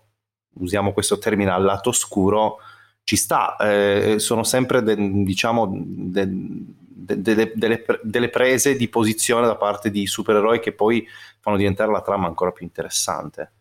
[0.55, 2.57] usiamo questo termine, al lato oscuro,
[3.03, 3.55] ci sta.
[3.57, 10.07] Eh, sono sempre, de- diciamo, de- de- delle, delle prese di posizione da parte di
[10.07, 11.07] supereroi che poi
[11.39, 13.51] fanno diventare la trama ancora più interessante,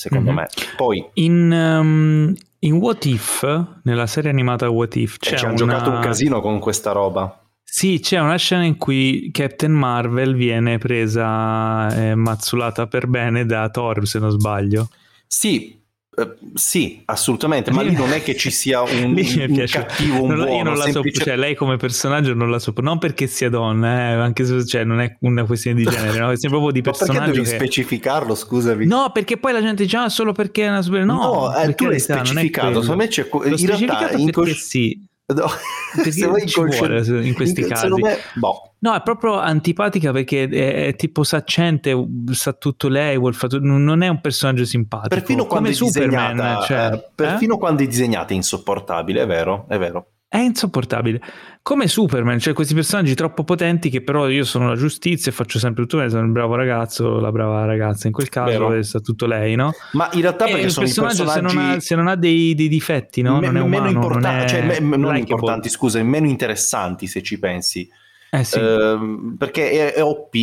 [0.00, 0.36] secondo Mhm.
[0.36, 0.46] me.
[0.76, 3.42] Poi In, um, in What If,
[3.84, 5.74] nella serie animata What If, eh, c'è ci hanno una...
[5.74, 7.34] giocato un casino con questa roba.
[7.62, 13.68] Sì, c'è una scena in cui Captain Marvel viene presa e mazzulata per bene da
[13.68, 14.88] Thor, se non sbaglio.
[15.26, 15.79] Sì,
[16.16, 20.36] eh, sì, assolutamente, ma Lì- non è che ci sia un, un cattivo, un Non
[20.38, 23.26] buono, io non la semplice- so, cioè lei come personaggio non la so, non perché
[23.28, 26.30] sia donna, eh, anche se cioè, non è una questione di genere, no?
[26.32, 27.54] è proprio di Ma perché personaggio devi che...
[27.56, 28.86] specificarlo, scusami?
[28.86, 31.04] No, perché poi la gente dice ah, solo perché è una super...
[31.04, 35.08] No, No, eh, tu l'hai specificato, secondo me c'è L'ho in realtà perché inconsci- sì.
[35.32, 35.46] No,
[35.94, 38.02] Perché se vuoi ci vuole in questi secondo casi.
[38.02, 38.74] me, boh.
[38.78, 41.94] No, è proprio antipatica perché è, è tipo saccente,
[42.30, 45.14] sa tutto lei, tutto- non è un personaggio simpatico.
[45.14, 50.12] Perfino quando, Superman, cioè, eh, perfino quando è disegnata è insopportabile, è vero, è vero.
[50.28, 50.38] eh?
[50.38, 51.20] è insopportabile.
[51.62, 55.58] Come Superman, cioè questi personaggi troppo potenti che però io sono la giustizia e faccio
[55.58, 58.74] sempre tutto bene, sono il bravo ragazzo, la brava ragazza in quel caso Vero.
[58.74, 59.72] e sa tutto lei, no?
[59.92, 62.06] Ma in realtà E perché il sono i personaggio se personaggi non ha, se non
[62.08, 63.38] ha dei, dei difetti, no?
[63.40, 65.18] me- non è umano, meno importanti, non è cioè me- non likeable.
[65.20, 67.88] importanti, scusa, meno interessanti se ci pensi.
[68.30, 68.58] Eh sì.
[68.58, 70.34] Ehm, perché è, è OP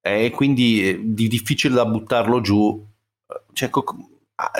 [0.00, 2.86] e quindi è di- difficile da buttarlo giù.
[3.52, 3.84] Cioè, co-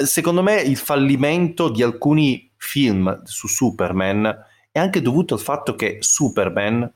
[0.04, 4.36] secondo me il fallimento di alcuni film su Superman
[4.76, 6.92] è anche dovuto al fatto che Superman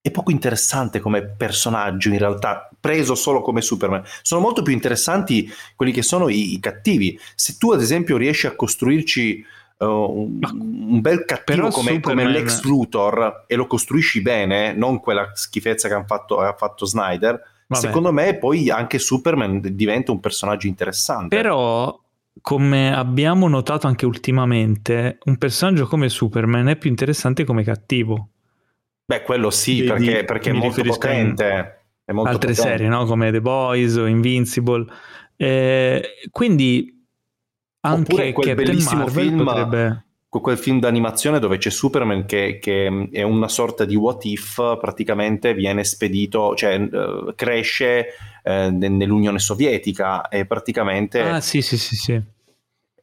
[0.00, 4.04] è poco interessante come personaggio in realtà, preso solo come Superman.
[4.22, 7.18] Sono molto più interessanti quelli che sono i, i cattivi.
[7.34, 9.44] Se tu ad esempio riesci a costruirci
[9.78, 15.32] uh, un, un bel cattivo come, come Lex Luthor e lo costruisci bene, non quella
[15.34, 17.84] schifezza che han fatto- ha fatto Snyder, Vabbè.
[17.84, 21.34] secondo me poi anche Superman diventa un personaggio interessante.
[21.34, 22.00] Però,
[22.44, 28.28] come abbiamo notato anche ultimamente, un personaggio come Superman è più interessante come cattivo.
[29.06, 31.84] Beh, quello sì, Di- perché, perché è mi molto potente.
[32.04, 32.70] È molto Altre potente.
[32.70, 33.06] serie, no?
[33.06, 34.84] Come The Boys o Invincible.
[35.36, 37.06] Eh, quindi
[37.80, 40.04] anche Oppure quel Captain bellissimo Marvel film- potrebbe...
[40.28, 44.56] Que- quel film d'animazione dove c'è Superman che, che è una sorta di what if,
[44.78, 48.08] praticamente viene spedito, cioè eh, cresce
[48.42, 52.22] eh, ne- nell'Unione Sovietica e praticamente Ah sì sì sì sì.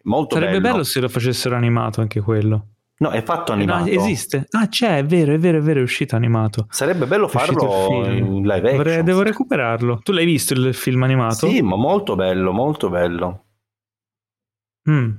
[0.03, 0.71] Molto Sarebbe bello.
[0.73, 0.83] bello.
[0.83, 2.67] se lo facessero animato anche quello.
[3.01, 3.89] No, è fatto Eh, no, animato.
[3.89, 4.45] esiste.
[4.51, 6.67] Ah c'è, è vero, è vero, è vero, è uscito animato.
[6.69, 8.75] Sarebbe bello farlo in live action.
[8.75, 9.99] Dovrei- devo recuperarlo.
[10.03, 11.47] Tu l'hai visto il film animato?
[11.47, 13.45] Sì, ma molto bello, molto bello.
[14.89, 15.11] Mm,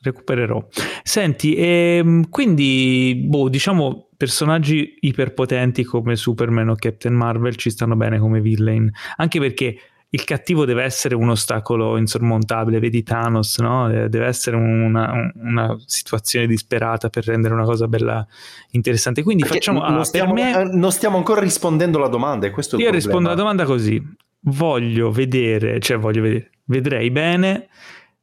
[0.00, 0.66] recupererò.
[1.02, 8.18] Senti, ehm, quindi, boh, diciamo, personaggi iperpotenti come Superman o Captain Marvel ci stanno bene
[8.18, 9.76] come villain, anche perché
[10.14, 13.90] il cattivo deve essere un ostacolo insormontabile, vedi Thanos, no?
[13.90, 18.26] Eh, Deve essere una, una situazione disperata per rendere una cosa bella
[18.72, 19.22] interessante.
[19.22, 22.90] Quindi Perché facciamo, non, ah, stiamo, me, eh, non stiamo ancora rispondendo alla domanda, io
[22.90, 24.02] rispondo alla domanda così:
[24.40, 27.68] voglio vedere, cioè voglio vedere, vedrei bene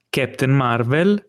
[0.09, 1.27] Captain Marvel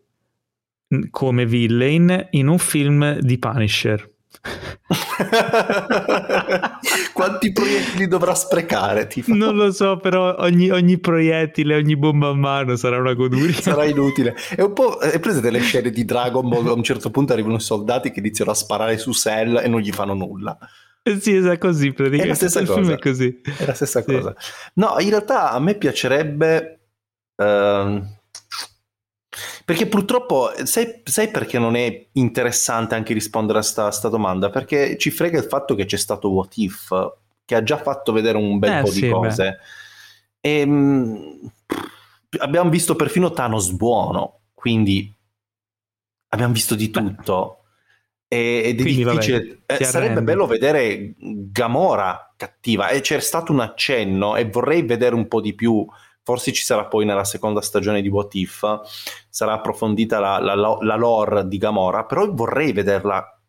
[1.08, 4.09] come villain in un film di Punisher.
[7.12, 9.06] Quanti proiettili dovrà sprecare?
[9.06, 9.34] Tipo?
[9.34, 13.54] Non lo so, però ogni, ogni proiettile, ogni bomba a mano sarà una goduria.
[13.60, 14.34] Sarà inutile.
[14.54, 14.98] È un po'.
[14.98, 16.66] È presente le scene di Dragon Ball?
[16.68, 19.80] A un certo punto arrivano i soldati che iniziano a sparare su Cell e non
[19.80, 20.56] gli fanno nulla.
[21.02, 22.24] Eh sì, è così, praticamente.
[22.24, 22.92] È la stessa cosa.
[22.94, 23.40] è così.
[23.58, 24.12] È la stessa Sì.
[24.12, 24.34] cosa.
[24.74, 26.78] No, in realtà a me piacerebbe.
[27.36, 28.18] ehm,
[29.70, 34.50] perché purtroppo, sai, sai perché non è interessante anche rispondere a sta, sta domanda?
[34.50, 36.92] Perché ci frega il fatto che c'è stato What If,
[37.44, 39.58] che ha già fatto vedere un bel Eh, po' sì, di cose.
[40.40, 41.50] E, mh,
[42.38, 45.14] abbiamo visto perfino Thanos buono, quindi
[46.28, 47.00] abbiamo visto di Beh.
[47.00, 47.56] tutto.
[48.28, 49.62] E- Ed è Quindi, vabbè, difficile.
[49.66, 52.88] eh, ti sarebbe bello vedere Gamora cattiva.
[52.88, 55.86] E c'è stato un accenno e vorrei vedere un po' di più.
[56.22, 58.80] Forse ci sarà poi nella seconda stagione di What If.
[59.28, 62.04] Sarà approfondita la, la, la lore di Gamora.
[62.04, 63.40] Però vorrei vederla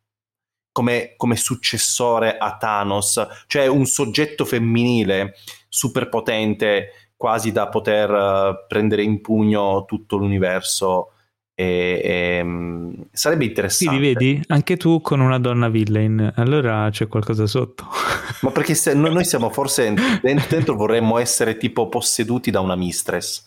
[0.72, 5.34] come, come successore a Thanos, cioè un soggetto femminile
[5.68, 11.14] super potente, quasi da poter eh, prendere in pugno tutto l'universo.
[11.62, 13.96] E, e, mm, sarebbe interessante.
[13.96, 17.86] Quindi vedi, anche tu con una donna villain, allora c'è qualcosa sotto.
[18.42, 19.94] Ma perché se- noi, noi siamo forse
[20.24, 23.44] dentro, dentro vorremmo essere tipo posseduti da una mistress.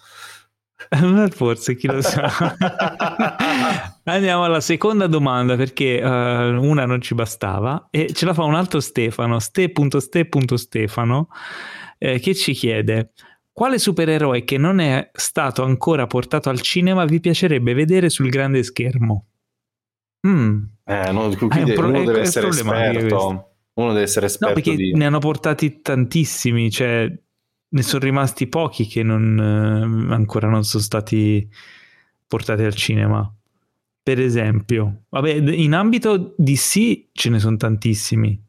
[0.90, 2.30] Ma Forse, chi lo sa.
[4.04, 8.54] Andiamo alla seconda domanda perché eh, una non ci bastava e ce la fa un
[8.54, 11.28] altro Stefano, ste.ste.stefano,
[11.98, 13.10] eh, che ci chiede
[13.54, 18.64] quale supereroe che non è stato ancora portato al cinema vi piacerebbe vedere sul grande
[18.64, 19.26] schermo?
[20.26, 20.64] Mm.
[20.84, 23.50] Eh, no, un pro- uno deve essere esperto.
[23.74, 24.92] Uno deve essere No, esperto perché di...
[24.92, 27.08] ne hanno portati tantissimi, cioè
[27.68, 29.38] ne sono rimasti pochi che non,
[30.10, 31.48] eh, ancora non sono stati
[32.26, 33.32] portati al cinema.
[34.02, 38.42] Per esempio, vabbè, in ambito DC ce ne sono tantissimi.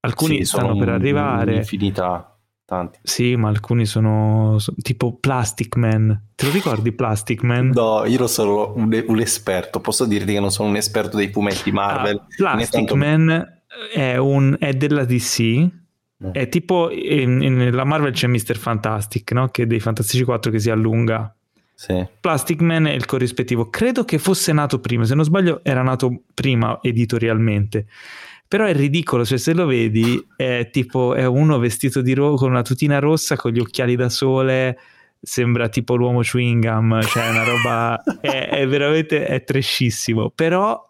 [0.00, 1.52] Alcuni Sì, stanno sono per arrivare.
[1.52, 2.33] Un'infinità,
[2.64, 2.98] tanti.
[3.02, 6.28] Sì, ma alcuni sono, so- tipo Plastic Man.
[6.34, 7.68] Te lo ricordi Plastic Man?
[7.74, 11.70] No, io sono un, un esperto, posso dirti che non sono un esperto dei fumetti
[11.72, 12.16] Marvel.
[12.16, 13.60] Ah, Plastic tanto- Man
[13.94, 15.40] è, un, è della DC.
[16.24, 16.30] Mm.
[16.32, 18.56] È tipo in- in- nella Marvel c'è Mr.
[18.56, 19.48] Fantastic, no?
[19.48, 21.34] Che è dei Fantastici 4 che si allunga.
[21.76, 22.06] Sì.
[22.20, 23.68] Plastic Man è il corrispettivo.
[23.68, 27.86] Credo che fosse nato prima, se non sbaglio, era nato prima editorialmente.
[28.46, 32.50] Però è ridicolo, cioè se lo vedi è tipo è uno vestito di ro- con
[32.50, 34.78] una tutina rossa con gli occhiali da sole,
[35.20, 40.80] sembra tipo l'uomo chewing gum, cioè è una roba è, è veramente è trashissimo, però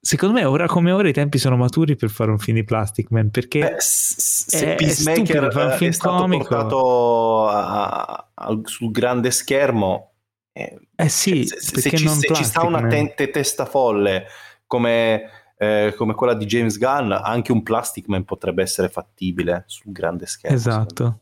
[0.00, 3.10] secondo me ora come ora i tempi sono maturi per fare un film di Plastic
[3.10, 6.44] Man perché Beh, se è- è Peacemaker stupido fare un eh, film è stato comico.
[6.46, 10.12] portato a- a- sul grande schermo,
[10.52, 14.24] eh, eh sì, se, se- se ci, se ci sta una tente testa folle
[14.66, 15.22] come,
[15.58, 20.26] eh, come quella di James Gunn, anche un Plastic Man potrebbe essere fattibile sul grande
[20.26, 20.56] schermo.
[20.56, 21.20] Esatto.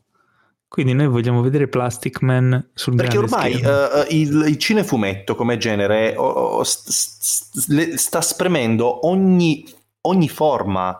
[0.67, 6.13] Quindi noi vogliamo vedere Plastic Man sul Perché ormai eh, il, il cinefumetto come genere
[6.17, 9.65] oh, st- st- sta spremendo ogni,
[10.01, 10.93] ogni forma,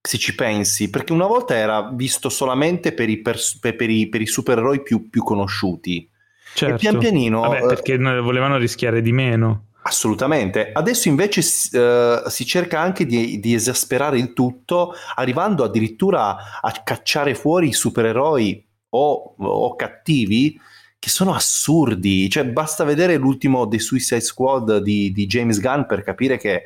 [0.00, 4.08] se ci pensi, perché una volta era visto solamente per i, pers- per- per i-
[4.08, 6.08] per i supereroi più, più conosciuti.
[6.54, 6.74] certo.
[6.74, 7.40] E pian pianino...
[7.40, 9.67] Vabbè, eh, perché volevano rischiare di meno.
[9.88, 10.70] Assolutamente.
[10.70, 11.40] Adesso invece
[11.72, 18.68] eh, si cerca anche di, di esasperare il tutto, arrivando addirittura a cacciare fuori supereroi
[18.90, 20.60] o, o cattivi
[20.98, 22.28] che sono assurdi.
[22.28, 26.64] Cioè, basta vedere l'ultimo The Suicide Squad di, di James Gunn per capire che,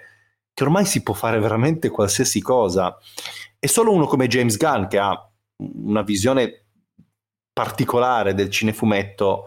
[0.52, 2.98] che ormai si può fare veramente qualsiasi cosa.
[3.60, 6.64] E solo uno come James Gunn, che ha una visione
[7.52, 9.44] particolare del cinefumetto,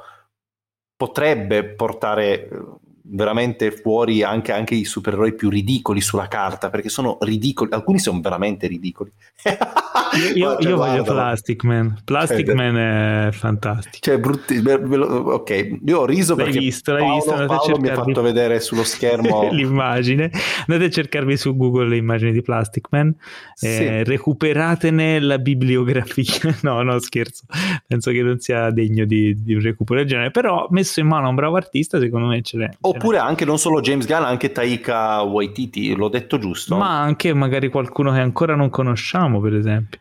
[0.96, 7.18] potrebbe portare eh, veramente fuori anche, anche i supereroi più ridicoli sulla carta, perché sono
[7.22, 9.12] ridicoli, alcuni sono veramente ridicoli.
[9.44, 11.04] Io, io- Guarda, io voglio.
[11.04, 12.02] Plastic Man.
[12.04, 13.98] Plastic Eh, Man è fantastico.
[14.00, 17.66] Cioè, brutti, ok, io ho riso L'hai perché visto, l'hai Paolo, visto, Paolo mi ha
[17.88, 18.14] cercarvi.
[18.14, 20.32] fatto vedere sullo schermo l'immagine.
[20.68, 23.16] Andate a cercarvi su Google le immagini di Plastic Man.
[23.54, 23.68] Sì.
[23.68, 26.56] Eh, recuperatene la bibliografia.
[26.64, 27.44] no, no, scherzo.
[27.88, 30.32] Penso che non sia degno di, di un recupero del genere.
[30.32, 32.70] Però messo in mano a un bravo artista, secondo me ce l'è.
[32.82, 32.95] l'è.
[32.96, 36.78] Oppure anche non solo James Gunn, anche Taika Waititi, l'ho detto giusto?
[36.78, 40.00] Ma anche magari qualcuno che ancora non conosciamo, per esempio.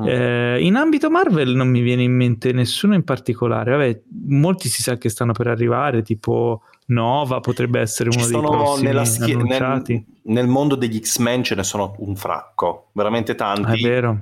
[0.00, 0.06] Mm.
[0.06, 3.70] Eh, in ambito Marvel non mi viene in mente nessuno in particolare.
[3.72, 8.34] Vabbè, molti si sa che stanno per arrivare, tipo Nova potrebbe essere Ci uno dei
[8.36, 10.04] sono prossimi nella schie- nel, annunciati.
[10.24, 13.82] nel mondo degli X-Men ce ne sono un fracco, veramente È tanti.
[13.82, 14.18] vero,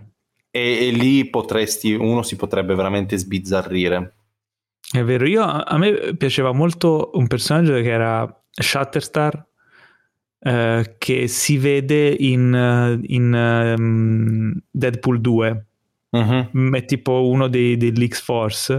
[0.50, 4.12] E, e lì potresti, uno si potrebbe veramente sbizzarrire.
[4.92, 5.26] È vero.
[5.26, 9.46] Io, a me piaceva molto un personaggio che era Shatterstar,
[10.38, 15.66] eh, che si vede in, in ehm, Deadpool 2.
[16.10, 16.50] Mhm.
[16.56, 18.78] Mm, è tipo uno dei, dell'X-Force,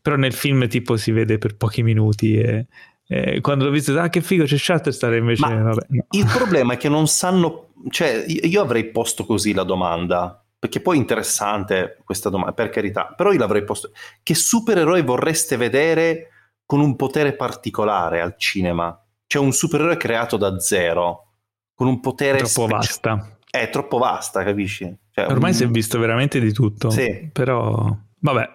[0.00, 2.66] però nel film tipo si vede per pochi minuti e,
[3.06, 6.06] e quando l'ho visto, ah che figo c'è Shatterstar e invece vabbè, no.
[6.10, 10.80] Il problema è che non sanno, cioè io io avrei posto così la domanda, perché
[10.80, 13.90] poi è interessante questa domanda, per carità, però io l'avrei posto,
[14.22, 16.28] che supereroe vorreste vedere
[16.64, 18.96] con un potere particolare al cinema?
[19.26, 21.32] Cioè un supereroe creato da zero,
[21.74, 23.38] con un potere troppo speci- vasta.
[23.50, 24.84] È troppo vasta, capisci?
[25.10, 26.90] Cioè, Ormai un- si è visto veramente di tutto.
[26.90, 27.28] Sì.
[27.32, 28.48] Però, vabbè.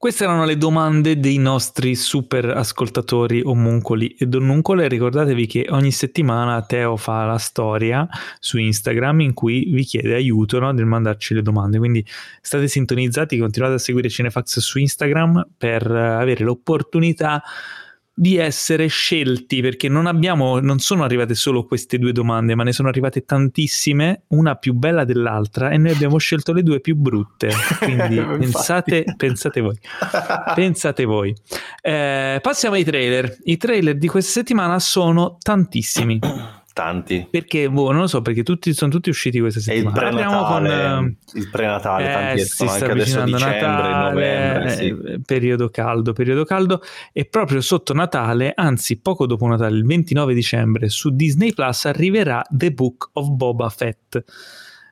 [0.00, 4.86] Queste erano le domande dei nostri super ascoltatori omuncoli e donnuncole.
[4.86, 8.06] Ricordatevi che ogni settimana Teo fa la storia
[8.38, 11.78] su Instagram in cui vi chiede aiuto no, nel mandarci le domande.
[11.78, 12.06] Quindi
[12.40, 17.42] state sintonizzati, continuate a seguire Cinefax su Instagram per avere l'opportunità
[18.18, 22.72] di essere scelti perché non abbiamo non sono arrivate solo queste due domande ma ne
[22.72, 27.50] sono arrivate tantissime una più bella dell'altra e noi abbiamo scelto le due più brutte.
[27.78, 29.78] Quindi pensate, pensate voi.
[30.54, 31.34] Pensate voi.
[31.80, 33.36] Eh, passiamo ai trailer.
[33.44, 36.18] I trailer di questa settimana sono tantissimi
[36.78, 37.26] Tanti.
[37.28, 40.68] perché boh, non lo so perché tutti, sono tutti usciti questa E il settimana prenatale,
[40.68, 44.70] con, eh, il prenatale, tanti eh, escono si sta anche adesso dicembre, Natale, novembre.
[44.76, 44.86] sì.
[45.06, 46.80] eh, periodo caldo, periodo caldo
[47.12, 52.44] e proprio sotto Natale, anzi poco dopo Natale, il 29 dicembre su Disney Plus arriverà
[52.48, 54.22] The Book of Boba Fett.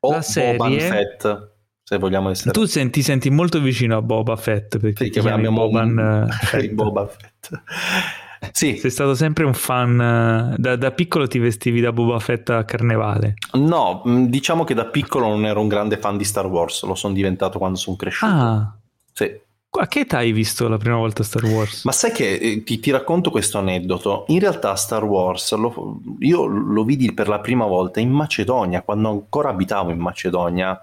[0.00, 1.48] O la serie- Boba Fett,
[1.84, 5.58] se vogliamo essere Tu senti, ti senti molto vicino a Boba Fett perché, perché abbiamo
[5.66, 6.70] Boban un- eh, Fett.
[6.74, 7.62] Boba Fett.
[8.52, 12.50] Sì, Sei stato sempre un fan, eh, da, da piccolo ti vestivi da Boba Fett
[12.50, 13.34] a carnevale.
[13.54, 16.94] no, mh, diciamo che da piccolo non ero un grande fan di Star Wars, lo
[16.94, 18.32] sono diventato quando sono cresciuto.
[18.32, 18.76] Ah,
[19.12, 19.30] Sì.
[19.78, 21.84] a che età hai visto la prima volta Star Wars?
[21.84, 24.24] Ma sai che eh, ti, ti racconto questo aneddoto?
[24.28, 29.10] In realtà Star Wars lo- io lo vidi per la prima volta in Macedonia, quando
[29.10, 30.78] ancora abitavo in Macedonia.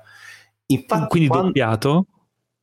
[0.67, 2.05] Infatti, Quindi quando- doppiato?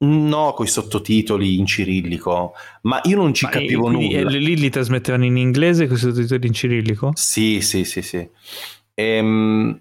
[0.02, 4.30] No, con i sottotitoli in cirillico, ma io non ci Ma, capivo quindi, nulla.
[4.30, 7.10] eh, lì li trasmettevano in inglese con i sottotitoli in cirillico?
[7.14, 8.28] Sì, sì, sì, sì.
[8.94, 9.78] Ehm,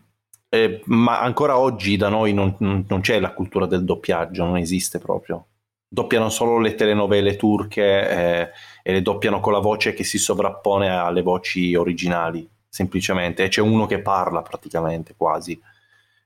[0.49, 4.99] eh, ma ancora oggi da noi non, non- c'è la cultura del doppiaggio, non esiste
[4.99, 5.45] proprio.
[5.88, 8.49] Doppiano solo le telenovele turche eh,
[8.84, 13.43] e le doppiano con la voce che si sovrappone alle voci originali, semplicemente.
[13.45, 15.59] E c'è uno che parla praticamente, quasi.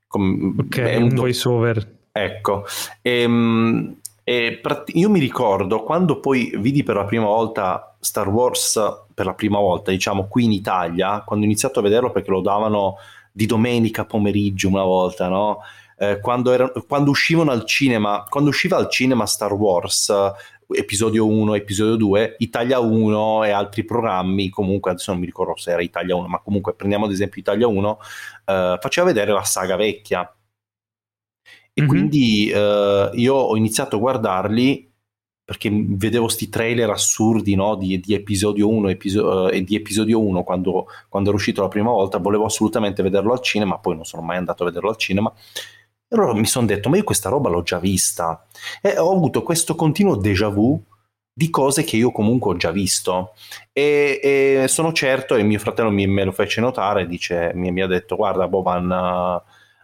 [0.07, 2.01] Com- Ok, è un do- voice over.
[2.15, 2.65] Ecco,
[3.01, 4.61] ehm, e
[4.93, 8.79] io mi ricordo quando poi vidi per la prima volta Star Wars,
[9.11, 12.41] per la prima volta, diciamo qui in Italia, quando ho iniziato a vederlo perché lo
[12.41, 12.97] davano
[13.31, 15.61] di domenica pomeriggio una volta, no?
[15.97, 20.13] Eh, quando, era- quando uscivano al cinema, quando usciva al cinema Star Wars,
[20.67, 25.71] episodio 1, episodio 2, Italia 1 e altri programmi, comunque adesso non mi ricordo se
[25.71, 27.99] era Italia 1, ma comunque prendiamo ad esempio Italia 1,
[28.45, 30.31] eh, faceva vedere la saga vecchia.
[31.73, 31.87] E Mhm.
[31.87, 34.91] quindi eh, io ho iniziato a guardarli
[35.45, 40.19] perché vedevo sti trailer assurdi no, di, di episodio 1 episo- eh, e di episodio
[40.21, 44.05] 1 quando, quando era uscito la prima volta, volevo assolutamente vederlo al cinema, poi non
[44.05, 45.31] sono mai andato a vederlo al cinema.
[46.07, 48.45] E allora mi sono detto, ma io questa roba l'ho già vista.
[48.81, 50.81] E ho avuto questo continuo déjà vu
[51.35, 53.33] di cose che io comunque ho già visto.
[53.73, 54.19] E,
[54.63, 57.87] e sono certo, e mio fratello mi, me lo fece notare, dice, mi, mi ha
[57.87, 59.41] detto, guarda Boban,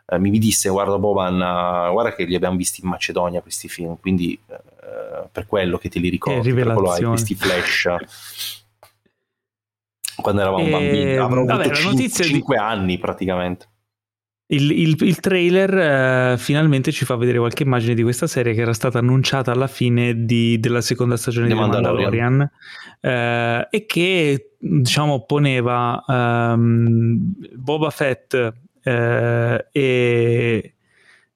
[0.10, 3.98] eh, mi disse, guarda Boban, eh, guarda che li abbiamo visti in Macedonia questi film,
[4.00, 7.88] quindi eh, per quello che te li ricordi, per quello hai questi flash.
[10.22, 13.68] Quando eravamo E, bambini, avrò vabbè, avuto la cin- notizia di- 5 anni praticamente.
[14.52, 18.62] Il, il- il trailer eh, finalmente ci fa vedere qualche immagine di questa serie che
[18.62, 22.52] era stata annunciata alla fine di- della seconda stagione The di The Mandalorian,
[23.00, 28.54] eh, e che diciamo poneva ehm, Boba Fett
[28.90, 30.74] eh, e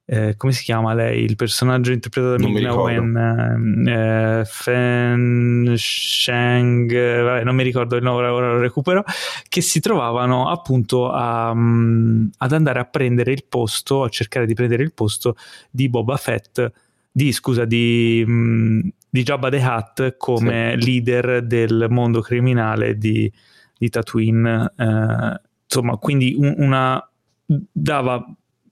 [0.05, 1.23] eh, come si chiama lei?
[1.23, 3.01] Il personaggio interpretato da Non mi Ming-Na ricordo.
[3.01, 9.03] Wen, eh, Fen Shang, eh, vabbè, non mi ricordo il nome, ora, lo recupero,
[9.47, 14.53] che si trovavano appunto a, mm, ad andare a prendere il posto, a cercare di
[14.53, 15.35] prendere il posto
[15.71, 16.69] di Boba Fett,
[17.09, 18.79] di scusa, di, mm,
[19.09, 23.31] di Jabba the Hutt come leader del mondo criminale di,
[23.77, 24.73] di Tatooine.
[24.75, 27.07] eh, insomma, quindi un- una
[27.45, 28.25] dava,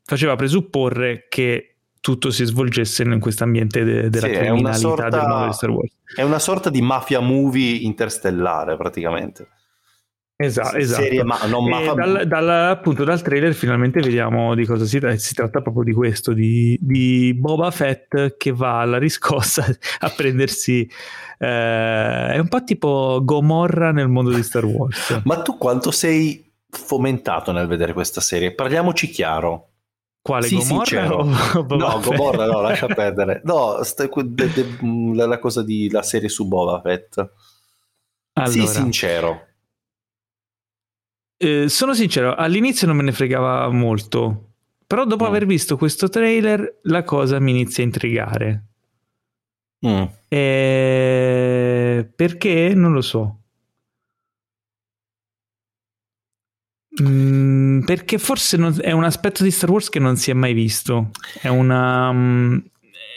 [0.03, 5.27] faceva presupporre che tutto si svolgesse in questo ambiente de- della Sì, criminalità sorta- del
[5.27, 5.93] mondo di Star Wars.
[6.15, 9.47] È una sorta di mafia movie interstellare praticamente.
[10.41, 11.03] Esatto, esatto.
[11.03, 15.35] Serie ma- mafia- dal, dal- appunto dal trailer finalmente vediamo di cosa si, tra- si
[15.35, 19.63] tratta proprio di questo, di, di Boba Fett che va alla riscossa
[19.99, 20.89] a prendersi...
[21.37, 25.21] eh, è un po' tipo Gomorra nel mondo di Star Wars.
[25.25, 28.53] Ma tu quanto sei fomentato nel vedere questa serie?
[28.55, 29.67] Parliamoci chiaro.
[30.21, 31.23] Quale Sii Gomorra o
[31.77, 31.99] no?
[31.99, 33.41] Gomorra no, lascia perdere.
[33.43, 37.13] No, sta- de- de- mh, la cosa di la serie su Boba Fett.
[38.45, 39.47] Sii Allora, sincero.
[41.37, 44.51] eh, sono sincero, all'inizio non me ne fregava molto,
[44.85, 45.27] però dopo Mm.
[45.27, 48.65] aver visto questo trailer la cosa mi inizia a intrigare.
[49.87, 50.03] Mm.
[50.27, 52.73] Eh, perché?
[52.75, 53.40] Non lo so.
[57.01, 60.53] Mm, perché forse non, è un aspetto di Star Wars che non si è mai
[60.53, 61.11] visto.
[61.39, 62.09] È una.
[62.09, 62.63] Um,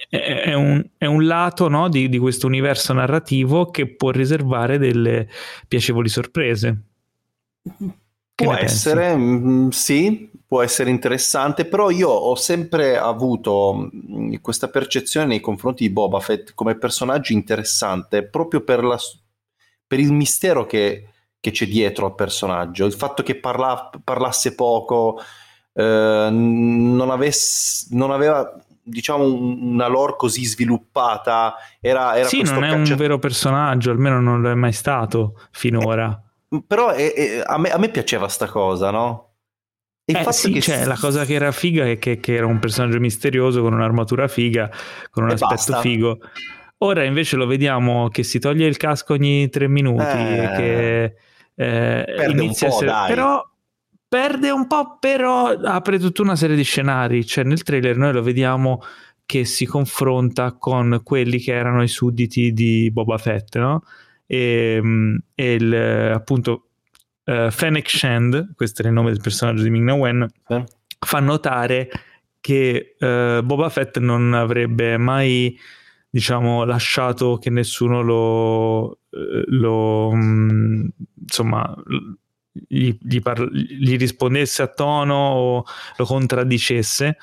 [0.08, 5.28] è un, è un, lato no, di, di, questo universo narrativo che può riservare delle
[5.66, 6.82] piacevoli sorprese.
[7.62, 14.36] Che può essere, mh, mm, sì, può essere interessante, però io ho sempre avuto mh,
[14.40, 18.98] questa percezione nei confronti di Boba Fett come personaggio interessante proprio per, la,
[19.84, 21.08] per il mistero che,
[21.44, 25.20] che, c'è dietro al personaggio, il fatto che parla, parlasse poco,
[25.72, 32.68] eh, non, avesse, non aveva diciamo una lore così sviluppata era, era sì non è
[32.68, 32.92] caccia...
[32.92, 36.22] un vero personaggio almeno non lo è mai stato finora
[36.66, 39.30] però è, è, a, me, a, me, piaceva sta cosa, no?
[40.04, 40.60] E eh, sì, che...
[40.60, 44.28] cioè, la cosa che era figa è che, che, era un personaggio misterioso con un'armatura
[44.28, 44.70] figa,
[45.10, 45.80] con un e aspetto basta.
[45.80, 46.18] figo.
[46.78, 51.16] Ora invece lo vediamo che si toglie il casco ogni tre minuti eh, e che
[51.54, 52.86] eh, inizia a essere...
[52.86, 53.08] Dai.
[53.08, 53.50] Però
[54.08, 57.26] perde un po', però apre tutta una serie di scenari.
[57.26, 58.82] Cioè nel trailer noi lo vediamo
[59.26, 63.82] che si confronta con quelli che erano i sudditi di Boba Fett, no?
[64.26, 65.74] e, ehm, e il,
[66.12, 66.68] appunto
[67.24, 70.64] uh, Fennec Shand, questo era il nome del personaggio di Ming Na Wen, eh.
[70.98, 71.90] fa notare
[72.40, 75.58] che uh, Boba Fett non avrebbe mai
[76.14, 80.88] diciamo lasciato che nessuno lo, lo um,
[81.20, 81.74] insomma
[82.52, 85.64] gli, gli, par- gli, rispondesse a tono o
[85.96, 87.16] lo contraddicesse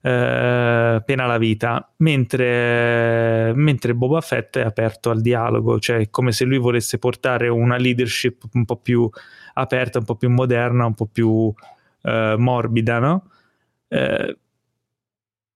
[0.00, 6.44] eh, pena la vita, mentre, mentre Boba Fett è aperto al dialogo, cioè come se
[6.44, 9.10] lui volesse portare una leadership un po' più
[9.54, 11.52] aperta, un po' più moderna, un po' più
[12.02, 13.28] eh, morbida, no?
[13.88, 14.38] Eh,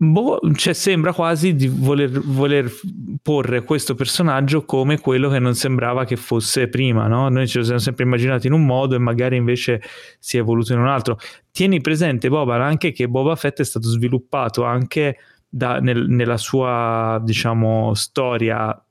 [0.02, 2.72] boh, cioè sembra quasi di voler, voler,
[3.20, 7.28] porre questo personaggio come quello che non sembrava che fosse prima, no?
[7.28, 9.82] Noi ce lo siamo sempre immaginato in un modo e magari invece
[10.18, 11.18] si è evoluto in un altro.
[11.50, 17.20] Tieni presente, Boba, anche che Boba Fett è stato sviluppato anche da, nel, nella sua,
[17.22, 18.82] diciamo, storia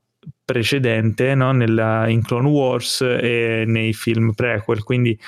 [0.45, 1.51] precedente, no?
[1.53, 5.19] Nella, in Clone Wars e nei film prequel, quindi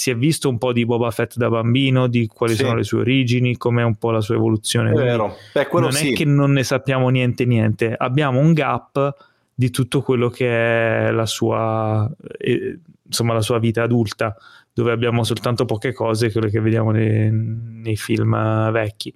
[0.00, 2.62] si è visto un po' di Boba Fett da bambino, di quali sì.
[2.62, 4.92] sono le sue origini, com'è un po' la sua evoluzione.
[4.92, 5.36] È vero.
[5.52, 6.12] Beh, non sì.
[6.12, 9.14] è che non ne sappiamo niente niente, abbiamo un gap
[9.54, 14.34] di tutto quello che è la sua, eh, insomma, la sua vita adulta,
[14.72, 19.14] dove abbiamo soltanto poche cose, quelle che vediamo nei, nei film vecchi.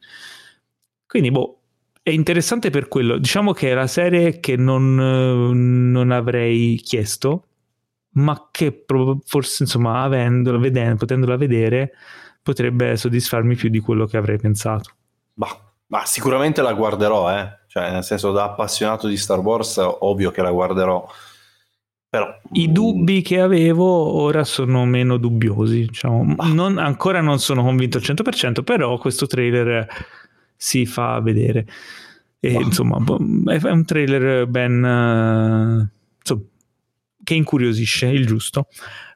[1.07, 1.61] Quindi, boh,
[2.03, 3.17] è interessante per quello.
[3.17, 4.95] Diciamo che è la serie che non,
[5.91, 7.47] non avrei chiesto
[8.15, 8.85] ma che
[9.25, 11.93] forse insomma avendola, vedendo, potendola vedere
[12.43, 14.91] potrebbe soddisfarmi più di quello che avrei pensato.
[15.33, 17.63] Bah, ma sicuramente la guarderò, eh?
[17.75, 21.05] cioè nel senso da appassionato di Star Wars ovvio che la guarderò.
[22.09, 26.37] Però, I mm, dubbi che avevo ora sono meno dubbiosi, diciamo.
[26.53, 29.89] non, ancora non sono convinto al 100%, però questo trailer
[30.55, 31.67] si fa vedere.
[32.39, 35.89] E, insomma, boh, è un trailer ben, uh,
[36.19, 36.43] insomma,
[37.25, 38.69] che incuriosisce, il giusto.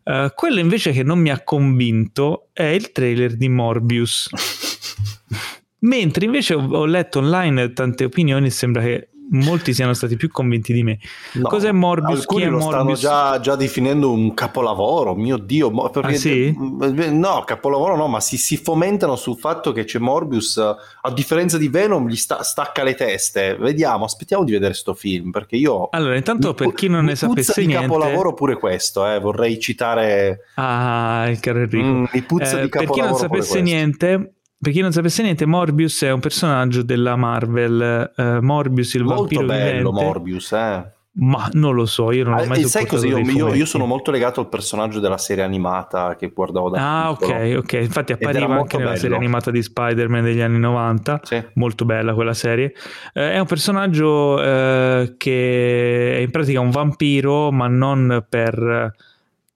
[0.03, 4.31] Uh, quello invece che non mi ha convinto è il trailer di Morbius.
[5.81, 10.73] Mentre invece ho, ho letto online tante opinioni sembra che molti siano stati più convinti
[10.73, 10.99] di me.
[11.35, 12.21] No, Cos'è Morbius?
[12.21, 12.99] Alcuni Chi lo Morbius?
[12.99, 15.69] stanno già, già, definendo un capolavoro, mio Dio.
[15.69, 16.55] Ah, sì?
[16.57, 21.69] No, capolavoro no, ma si, si, fomentano sul fatto che c'è Morbius, a differenza di
[21.69, 23.57] Venom, gli sta, stacca le teste.
[23.57, 25.89] Vediamo, aspettiamo di vedere questo film, perché io...
[25.91, 27.87] Allora, intanto per chi non ne sapesse niente...
[27.87, 30.47] capolavoro pure questo, eh, vorrei citare...
[30.55, 31.87] Ah, il caro Enrico.
[31.87, 35.23] Mm, mi puzza eh, di capolavoro Per chi non sapesse niente per chi non sapesse
[35.23, 38.13] niente, Morbius è un personaggio della Marvel.
[38.17, 40.05] Uh, Morbius, il molto vampiro bello vivente.
[40.05, 40.97] Morbius, eh.
[41.21, 43.87] Ma non lo so, io non ho ah, mai sai così, io, io, io, sono
[43.87, 47.35] molto legato al personaggio della serie animata che guardavo da Ah, piccolo.
[47.35, 47.73] ok, ok.
[47.73, 49.01] Infatti appariva anche nella bello.
[49.01, 51.21] serie animata di Spider-Man degli anni 90.
[51.25, 51.45] Sì.
[51.55, 52.73] Molto bella quella serie.
[53.13, 58.95] Eh, è un personaggio eh, che è in pratica un vampiro, ma non per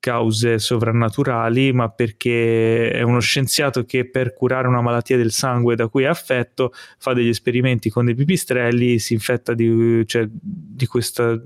[0.02, 5.86] cause sovrannaturali, ma perché è uno scienziato che per curare una malattia del sangue da
[5.86, 11.40] cui è affetto fa degli esperimenti con dei pipistrelli, si infetta di, cioè, di questa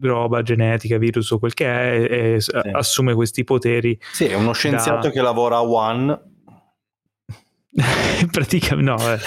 [0.00, 2.50] roba genetica, virus o quel che è, e sì.
[2.72, 3.96] assume questi poteri.
[4.10, 5.10] Sì, è uno scienziato da...
[5.10, 6.20] che lavora a One
[8.30, 9.18] praticamente no, eh.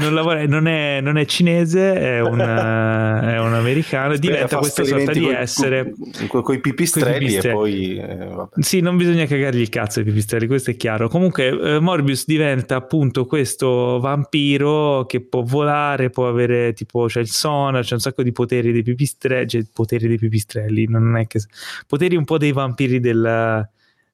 [0.00, 4.16] non, lavora, non, è, non, è, cinese, è un, è un americano.
[4.16, 5.92] diventa questa sorta di essere
[6.26, 10.70] con i pipistrelli e poi eh, sì, non bisogna cagargli il cazzo ai pipistrelli, questo
[10.70, 11.08] è chiaro.
[11.08, 17.28] Comunque, eh, Morbius diventa appunto questo vampiro che può volare, può avere tipo c'è il
[17.28, 21.38] sonar, c'è un sacco di poteri dei pipistrelli, cioè poteri dei pipistrelli, non è che
[21.86, 23.68] poteri un po' dei vampiri del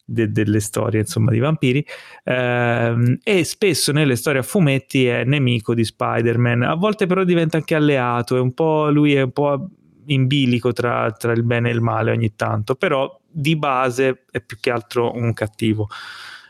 [0.08, 1.84] de- delle storie insomma di vampiri
[2.22, 7.56] ehm, e spesso nelle storie a fumetti è nemico di Spider-Man a volte però diventa
[7.56, 9.68] anche alleato è un po' lui è un po'
[10.06, 14.40] in bilico tra, tra il bene e il male ogni tanto però di base è
[14.40, 15.88] più che altro un cattivo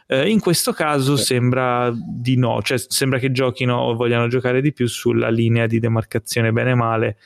[0.08, 1.24] eh, in questo caso sì.
[1.24, 5.80] sembra di no, cioè sembra che giochino o vogliano giocare di più sulla linea di
[5.80, 7.16] demarcazione bene e male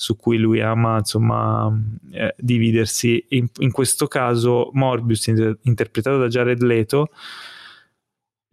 [0.00, 1.70] su cui lui ama insomma
[2.10, 3.22] eh, dividersi.
[3.30, 7.10] In, in, questo caso Morbius, inter- interpretato da Jared Leto,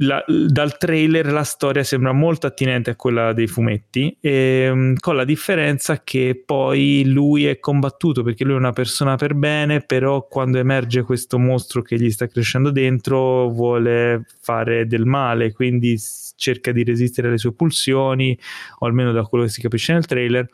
[0.01, 5.15] la, dal trailer la storia sembra molto attinente a quella dei fumetti, e, um, con
[5.15, 10.27] la differenza che poi lui è combattuto perché lui è una persona per bene, però
[10.27, 15.97] quando emerge questo mostro che gli sta crescendo dentro vuole fare del male, quindi
[16.35, 18.37] cerca di resistere alle sue pulsioni,
[18.79, 20.45] o almeno da quello che si capisce nel trailer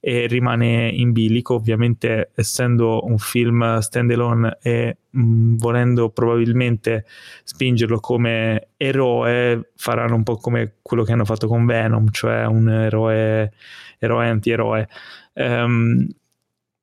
[0.00, 7.04] e rimane in bilico, ovviamente essendo un film standalone e mh, mm, volendo probabilmente
[7.44, 12.68] spingerlo come eroe, faranno un po' come quello che hanno fatto con Venom, cioè un
[12.68, 13.52] eroe,
[13.98, 14.88] eroe antieroe.
[15.34, 16.06] Um,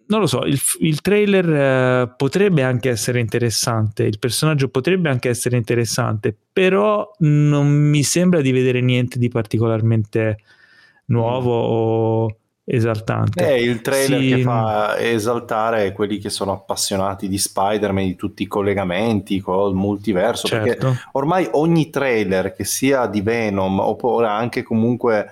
[0.08, 5.30] non lo so, il, il trailer eh, potrebbe anche essere interessante, il personaggio potrebbe anche
[5.30, 10.38] essere interessante, però non mi sembra di vedere niente di particolarmente
[11.06, 13.46] nuovo o esaltante.
[13.46, 14.30] È il trailer sì.
[14.30, 20.48] che fa esaltare quelli che sono appassionati di Spider-Man, di tutti i collegamenti col multiverso,
[20.48, 20.88] certo.
[20.88, 25.28] perché ormai ogni trailer che sia di Venom oppure anche comunque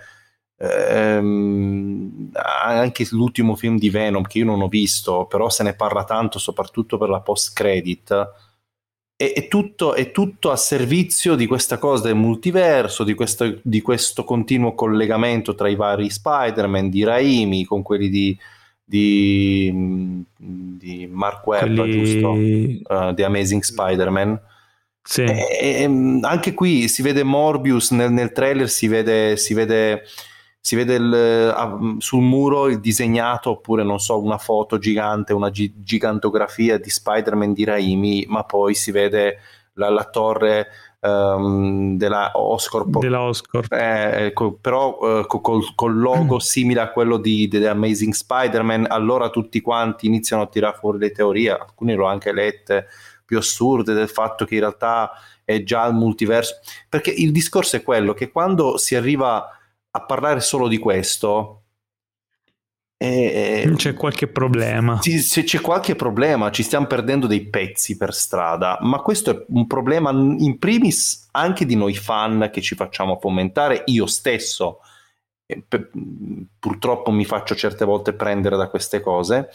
[0.58, 6.04] ehm, anche l'ultimo film di Venom che io non ho visto, però se ne parla
[6.04, 8.52] tanto soprattutto per la post credit
[9.24, 13.82] è, è, tutto, è, tutto, a servizio di questa cosa del multiverso, di questo, di
[13.82, 18.38] questo continuo collegamento tra i vari Spider-Man, di Raimi con quelli di,
[18.84, 21.92] di, di Mark Webb, quelli...
[21.92, 22.30] giusto?
[22.32, 24.40] Uh, The Amazing Spider-Man.
[25.02, 25.24] Sì.
[25.24, 30.04] E, e, anche qui si vede Morbius nel, nel trailer, si vede, si vede
[30.66, 35.50] si vede il, uh, sul muro il disegnato oppure non so una foto gigante, una
[35.50, 39.40] gi- gigantografia di Spider-Man di Raimi, ma poi si vede
[39.74, 40.68] la, la torre
[41.02, 43.74] um, della Oscorp, della Oscorp.
[43.74, 49.30] Eh, co- però uh, col, col, logo simile a quello di The Amazing Spider-Man, allora
[49.30, 52.88] tutti quanti iniziano a tirare fuori le teorie, alcune l'ho anche lette
[53.26, 55.12] più assurde del fatto che in realtà
[55.44, 56.56] è già il multiverso,
[56.88, 59.46] perché il discorso è quello che quando si arriva
[59.96, 61.64] a parlare solo di questo
[62.98, 65.00] eh, c'è qualche problema.
[65.02, 69.68] Se c'è qualche problema, ci stiamo perdendo dei pezzi per strada, ma questo è un
[69.68, 74.80] problema in primis anche di noi fan che ci facciamo fomentare, io stesso
[76.58, 79.50] purtroppo mi faccio certe volte prendere da queste cose,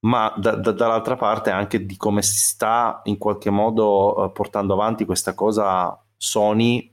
[0.00, 4.74] ma da, da, dall'altra parte anche di come si sta in qualche modo uh, portando
[4.74, 6.89] avanti questa cosa Sony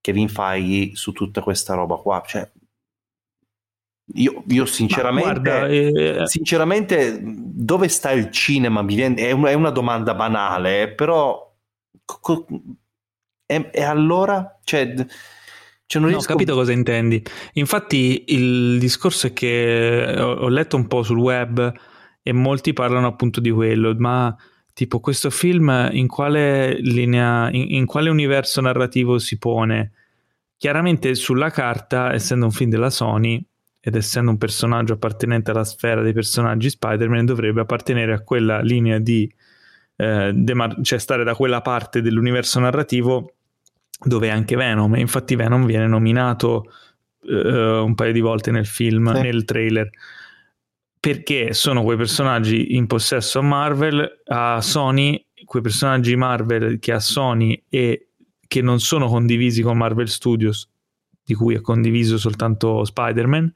[0.00, 2.22] Kevin Feige su tutta questa roba qua.
[2.26, 2.50] Cioè,
[4.14, 6.26] io, io sinceramente, guarda, eh...
[6.26, 8.84] sinceramente, dove sta il cinema?
[8.84, 11.48] È, una, è una domanda banale, però
[13.46, 14.58] e, e allora?
[14.62, 14.94] Cioè,
[15.86, 16.24] cioè non riesco...
[16.24, 17.22] ho capito cosa intendi.
[17.54, 21.72] Infatti il discorso è che ho, ho letto un po' sul web
[22.22, 24.36] e molti parlano appunto di quello, ma
[24.72, 29.92] tipo questo film in quale linea, in, in, quale universo narrativo si pone?
[30.56, 33.42] Chiaramente sulla carta, essendo un film della Sony
[33.80, 38.98] ed essendo un personaggio appartenente alla sfera dei personaggi Spider-Man, dovrebbe appartenere a quella linea
[38.98, 39.32] di
[39.96, 43.34] eh, demar- cioè stare da quella parte dell'universo narrativo
[44.02, 44.94] dove è anche Venom.
[44.94, 46.64] E infatti Venom viene nominato
[47.22, 49.22] eh, un paio di volte nel film, sì.
[49.22, 49.90] nel trailer
[51.00, 57.00] perché sono quei personaggi in possesso a Marvel, a Sony, quei personaggi Marvel che ha
[57.00, 58.08] Sony e
[58.46, 60.68] che non sono condivisi con Marvel Studios,
[61.24, 63.50] di cui è condiviso soltanto Spider-Man,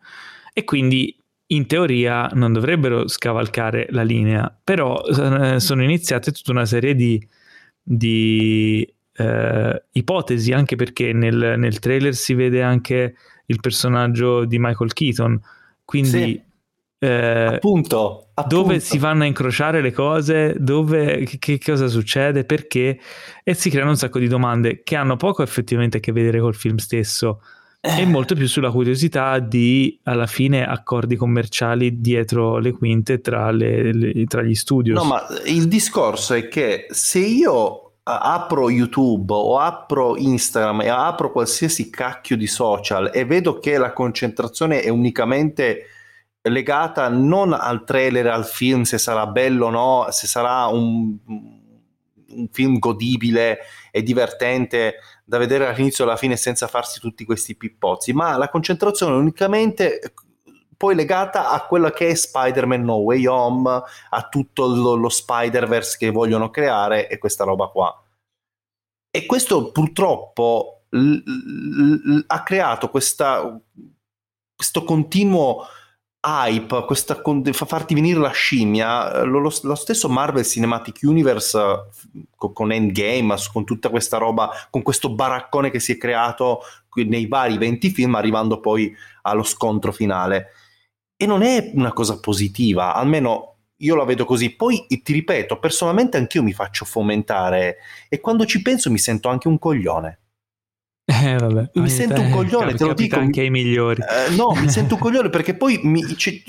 [0.54, 1.14] e quindi
[1.48, 7.22] in teoria non dovrebbero scavalcare la linea, però eh, sono iniziate tutta una serie di,
[7.82, 13.16] di eh, ipotesi, anche perché nel, nel, trailer si vede anche
[13.46, 15.38] il personaggio di Michael Keaton,
[15.84, 16.08] quindi...
[16.08, 16.52] Sì
[17.04, 22.98] eh, appunto, appunto, dove si vanno a incrociare le cose, dove, che, cosa succede, perché
[23.42, 26.54] e si creano un sacco di domande che hanno poco effettivamente a che vedere col
[26.54, 27.40] film stesso
[27.80, 28.00] eh.
[28.00, 33.92] e molto più sulla curiosità di alla fine accordi commerciali dietro le quinte tra, le,
[33.92, 35.00] le, tra gli studios.
[35.00, 41.32] No, ma il discorso è che se io apro YouTube o apro Instagram e apro
[41.32, 45.86] qualsiasi cacchio di social e vedo che la concentrazione è unicamente
[46.50, 52.48] legata non al trailer, al film, se sarà bello o no, se sarà un, un
[52.50, 58.36] film godibile e divertente da vedere dall'inizio alla fine senza farsi tutti questi pippozzi, ma
[58.36, 60.00] la concentrazione unicamente
[60.76, 65.96] poi legata a quello che è Spider-Man No Way Home, a tutto lo, lo Spider-Verse
[65.98, 68.02] che vogliono creare e questa roba qua.
[69.10, 73.58] E questo purtroppo l- l- ha creato questa,
[74.54, 75.64] questo continuo
[76.24, 77.20] hype, questa,
[77.52, 81.58] fa farti venire la scimmia, lo, lo, lo, stesso Marvel Cinematic Universe
[82.34, 86.62] con, con Endgame, con tutta questa roba, con questo baraccone che si è creato
[86.94, 90.48] nei vari 20 film, arrivando poi allo scontro finale.
[91.16, 94.50] E non è una cosa positiva, almeno io la vedo così.
[94.50, 99.48] Poi ti ripeto, personalmente anch'io mi faccio fomentare e quando ci penso mi sento anche
[99.48, 100.20] un coglione.
[101.06, 101.70] Eh, vabbè.
[101.74, 103.18] Mi sento un coglione, cap- te lo dico.
[103.18, 104.00] anche ai migliori.
[104.00, 106.02] Eh, no, mi sento un coglione perché poi mi,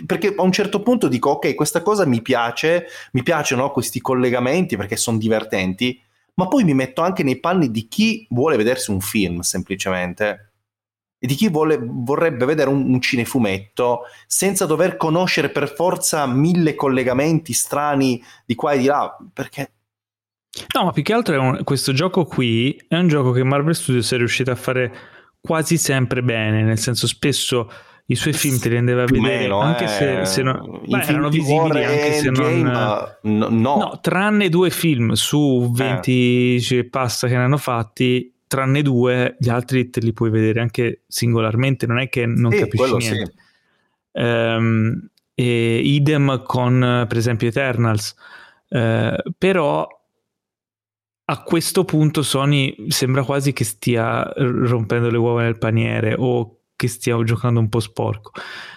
[0.06, 4.78] perché a un certo punto dico ok, questa cosa mi piace, mi piacciono questi collegamenti
[4.78, 6.02] perché sono divertenti,
[6.36, 10.52] ma poi mi metto anche nei panni di chi vuole vedersi un film semplicemente
[11.18, 16.76] e di chi vuole, vorrebbe vedere un, un, cinefumetto senza dover conoscere per forza mille
[16.76, 19.72] collegamenti strani di qua e di là, perché...
[20.74, 24.12] No, ma più che altro un, questo gioco qui è un gioco che Marvel Studios
[24.14, 24.94] è riuscito a fare
[25.42, 27.70] quasi sempre bene, nel senso spesso
[28.08, 31.02] i suoi film te li andava a vedere meno, anche eh, se, se non, beh,
[31.02, 32.62] erano visibili anche se non
[33.22, 33.78] no, no.
[33.78, 36.86] no, tranne due film su 20 eh.
[36.88, 41.88] passa che ne hanno fatti tranne due, gli altri te li puoi vedere anche singolarmente,
[41.88, 43.34] non è che non sì, capisci niente.
[44.12, 44.22] Sì.
[44.22, 48.16] Um, e idem con per esempio Eternals,
[48.70, 49.88] uh, però
[51.28, 56.88] a questo punto Sony sembra quasi che stia rompendo le uova nel paniere o che
[56.88, 58.32] stia giocando un po' sporco.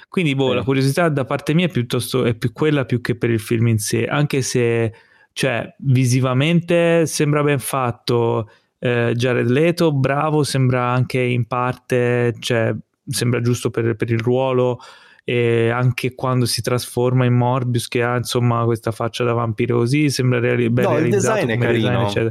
[0.09, 0.55] Quindi boh, eh.
[0.55, 3.69] la curiosità da parte mia è piuttosto è più quella più che per il film
[3.69, 4.93] in sé, anche se
[5.33, 12.75] cioè visivamente sembra ben fatto, eh, Jared Leto, bravo, sembra anche in parte, cioè,
[13.07, 14.81] sembra giusto per, per il ruolo
[15.29, 20.09] e anche quando si trasforma in Morbius che ha insomma questa faccia da vampiro così
[20.09, 22.05] sembra reali- ben no, realizzato il design è carino.
[22.05, 22.29] design,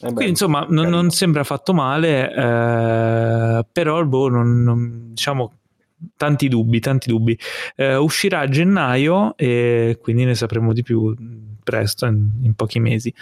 [0.00, 5.58] quindi insomma non, non, sembra fatto male eh, però boh, non, non, diciamo
[6.16, 7.38] tanti dubbi tanti dubbi.
[7.76, 11.14] Eh, uscirà a gennaio e quindi ne sapremo di più
[11.64, 13.12] presto, in, in pochi mesi.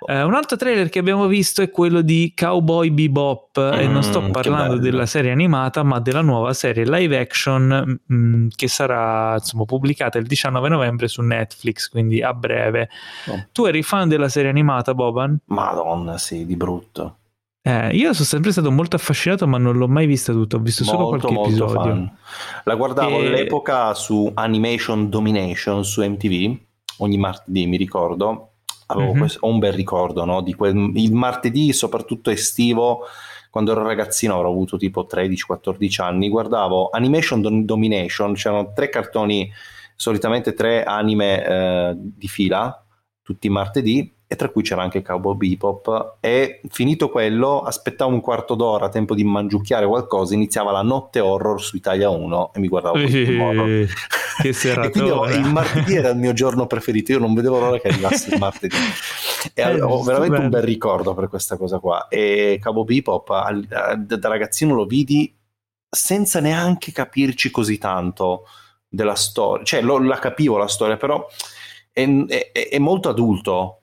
[0.00, 4.02] Uh, un altro trailer che abbiamo visto è quello di Cowboy Bebop mm, e non
[4.02, 8.66] sto mm, parlando della serie animata ma della nuova serie live action mh, mm, che
[8.66, 12.88] sarà insomma, pubblicata il 19 novembre su Netflix, quindi a breve.
[13.26, 13.46] Oh.
[13.52, 15.38] Tu eri fan della serie animata, Boban?
[15.46, 17.16] Madonna, sì, di brutto.
[17.62, 20.56] Eh, io sono sempre stato molto affascinato, ma non l'ho mai vista tutta.
[20.56, 21.92] Ho visto molto, solo qualche molto episodio.
[21.92, 22.16] Fan.
[22.64, 23.26] La guardavo e...
[23.26, 26.58] all'epoca su Animation Domination su MTV
[27.00, 28.52] ogni martedì, mi ricordo,
[28.86, 29.18] avevo mm-hmm.
[29.18, 30.40] questo, ho un bel ricordo no?
[30.40, 33.02] di quel, il martedì, soprattutto estivo,
[33.50, 39.50] quando ero ragazzino, avrò avuto tipo 13-14 anni, guardavo Animation Domination, c'erano tre cartoni,
[39.96, 42.84] solitamente tre anime eh, di fila,
[43.22, 46.18] tutti i martedì, e tra cui c'era anche Cowboy Bebop.
[46.20, 51.60] E finito quello aspettavo un quarto d'ora tempo di mangiucchiare qualcosa iniziava la notte horror
[51.60, 53.88] su Italia 1 e mi guardavo horror
[54.40, 58.32] che seratona il martedì era il mio giorno preferito io non vedevo l'ora che arrivasse
[58.32, 58.76] il martedì.
[59.52, 60.44] E eh, ho veramente bello.
[60.44, 62.06] un bel ricordo per questa cosa qua.
[62.06, 65.36] E Cowboy Bebop da ragazzino lo vidi
[65.90, 68.44] senza neanche capirci così tanto
[68.88, 71.26] della storia cioè lo, la capivo la storia però
[71.92, 73.79] è, è, è molto adulto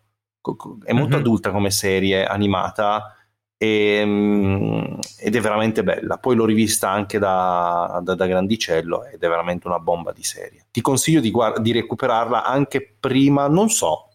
[0.83, 1.19] è molto mm-hmm.
[1.19, 3.15] adulta come serie animata
[3.57, 6.17] e, um, ed è veramente bella.
[6.17, 10.67] Poi l'ho rivista anche da, da, da, grandicello ed è veramente una bomba di serie.
[10.71, 14.09] Ti consiglio di, guard- di recuperarla anche prima, non so,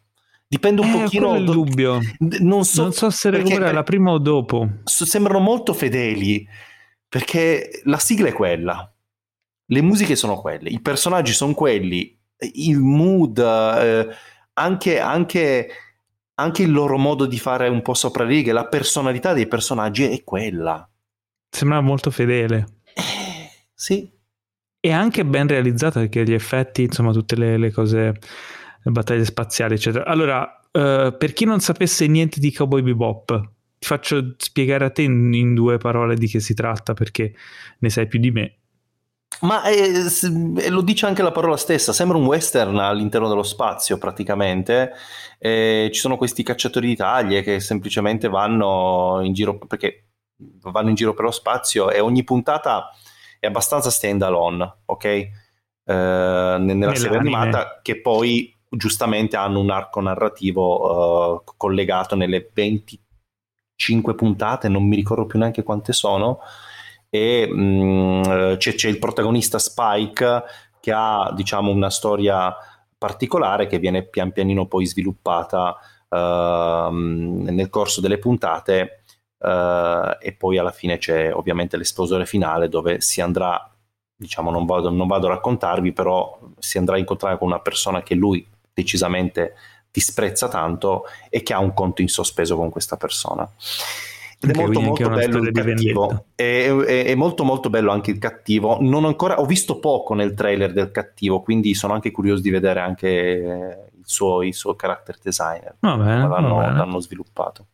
[0.46, 1.36] dipende un eh, pochino.
[1.36, 1.98] il dubbio.
[2.18, 4.68] Non so, non so se recuperarla prima o dopo.
[4.84, 6.46] Sembrano molto fedeli
[7.08, 8.90] perché la sigla è quella,
[9.66, 12.18] le musiche sono quelle, i personaggi sono quelli,
[12.54, 14.08] il mood, eh,
[14.54, 15.68] anche, anche
[16.34, 20.22] anche il loro modo di fare un po' sopra righe, la personalità dei personaggi è
[20.24, 20.88] quella.
[21.48, 22.66] Sembra molto fedele.
[22.94, 24.10] Eh, sì.
[24.80, 28.18] E anche ben realizzata perché gli effetti, insomma, tutte le, le cose,
[28.82, 30.06] le battaglie spaziali, eccetera.
[30.06, 35.02] Allora, uh, per chi non sapesse niente di Cowboy Bebop, ti faccio spiegare a te
[35.02, 37.34] in, in due parole di che si tratta perché
[37.78, 38.61] ne sai più di me.
[39.40, 44.92] Ma eh, lo dice anche la parola stessa, sembra un western all'interno dello spazio praticamente.
[45.38, 50.10] Eh, ci sono questi cacciatori di taglie che semplicemente vanno in giro perché
[50.62, 52.90] vanno in giro per lo spazio e ogni puntata
[53.40, 55.04] è abbastanza stand alone, ok?
[55.04, 55.30] Eh,
[55.84, 64.68] nella serie animata che poi giustamente hanno un arco narrativo uh, collegato nelle 25 puntate,
[64.68, 66.38] non mi ricordo più neanche quante sono,
[67.14, 68.22] e mh, mm,
[68.56, 70.44] c'è, c'è, il protagonista Spike
[70.80, 72.56] che ha diciamo una storia
[72.96, 75.76] particolare che viene pian pianino poi sviluppata
[76.08, 79.02] uh, nel corso delle puntate
[79.40, 83.70] uh, e poi alla fine c'è ovviamente l'esplosione finale dove si andrà
[84.16, 88.02] diciamo non vado, non vado a raccontarvi però si andrà a incontrare con una persona
[88.02, 89.54] che lui decisamente
[89.90, 93.46] disprezza tanto e che ha un conto in sospeso con questa persona.
[94.42, 96.24] Ed è molto molto bello il cattivo.
[96.34, 98.78] È, è, è, molto molto bello anche il cattivo.
[98.80, 102.80] Non ancora, ho visto poco nel trailer del cattivo, quindi sono anche curioso di vedere
[102.80, 105.76] anche il suo, il suo character designer.
[105.78, 106.76] Va bene, l'hanno, va bene.
[106.76, 107.66] l'hanno sviluppato.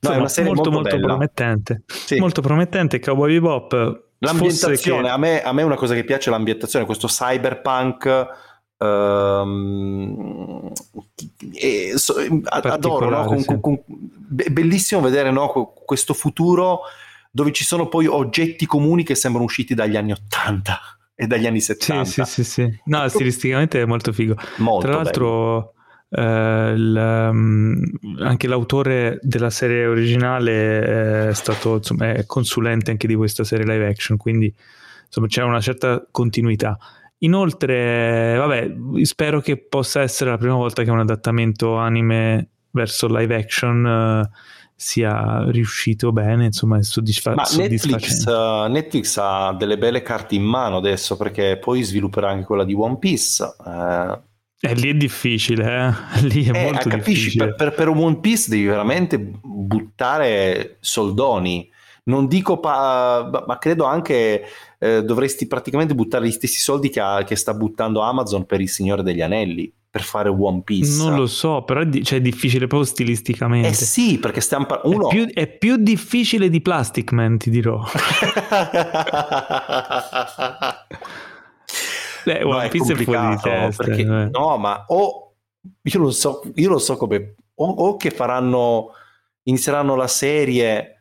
[0.00, 1.82] No, Insomma, è una serie molto, molto, molto promettente.
[1.86, 2.18] Sì.
[2.18, 2.98] Molto promettente.
[2.98, 4.04] Cowboy Bebop.
[4.18, 5.08] L'ambientazione, che...
[5.08, 8.28] a, me, a me è una cosa che piace l'ambientazione, questo cyberpunk
[8.82, 10.72] Um,
[11.52, 12.14] e, so,
[12.44, 13.24] adoro, no?
[13.24, 15.74] con, con, con, bellissimo vedere no?
[15.84, 16.80] questo futuro
[17.30, 20.80] dove ci sono poi oggetti comuni che sembrano usciti dagli anni 80
[21.14, 22.04] e dagli anni 70.
[22.04, 22.80] Sì, sì, sì, sì.
[22.84, 24.34] No, stilisticamente è molto figo.
[24.56, 25.74] Molto Tra l'altro,
[26.08, 27.82] eh, il, um,
[28.20, 33.86] anche l'autore della serie originale è stato insomma, è consulente anche di questa serie live
[33.86, 34.52] action, quindi
[35.04, 36.78] insomma c'è una certa continuità.
[37.22, 43.34] Inoltre, vabbè, spero che possa essere la prima volta che un adattamento anime verso live
[43.34, 44.36] action uh,
[44.74, 50.44] sia riuscito bene, insomma, è soddisfa- Ma Netflix, uh, Netflix, ha delle belle carte in
[50.44, 53.54] mano adesso perché poi svilupperà anche quella di One Piece.
[53.58, 54.18] Uh,
[54.62, 56.20] eh, lì è difficile, eh?
[56.24, 57.54] lì è eh, molto capisci, difficile.
[57.54, 61.70] Per, per, per, One Piece devi veramente buttare soldoni.
[62.04, 64.42] Non dico, pa- ma credo anche
[64.82, 68.68] eh, dovresti praticamente buttare gli stessi soldi che, ha, che, sta buttando Amazon per il
[68.70, 70.96] Signore degli Anelli per fare One Piece.
[70.96, 73.68] Non lo so, però è, di- cioè, è difficile proprio stilisticamente.
[73.68, 74.66] Eh sì, perché stiamo.
[74.84, 75.10] Uno...
[75.10, 77.84] È, più, è più difficile di Plastic Man, ti dirò.
[82.24, 83.84] Beh, One no, Piece è, è fuori di testa.
[83.84, 84.30] Perché, eh.
[84.30, 85.34] No, ma o...
[85.82, 87.34] Io lo so, io lo so come...
[87.56, 88.92] O, o che faranno...
[89.42, 90.99] Inizieranno la serie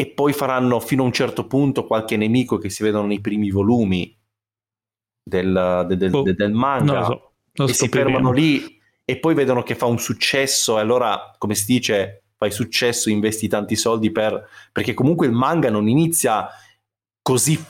[0.00, 3.50] e poi faranno fino a un certo punto qualche nemico che si vedono nei primi
[3.50, 4.18] volumi
[5.22, 9.74] del, del, del, oh, del manga so, e si fermano lì e poi vedono che
[9.74, 14.94] fa un successo e allora come si dice fai successo investi tanti soldi per perché
[14.94, 16.48] comunque il manga non inizia
[17.20, 17.62] così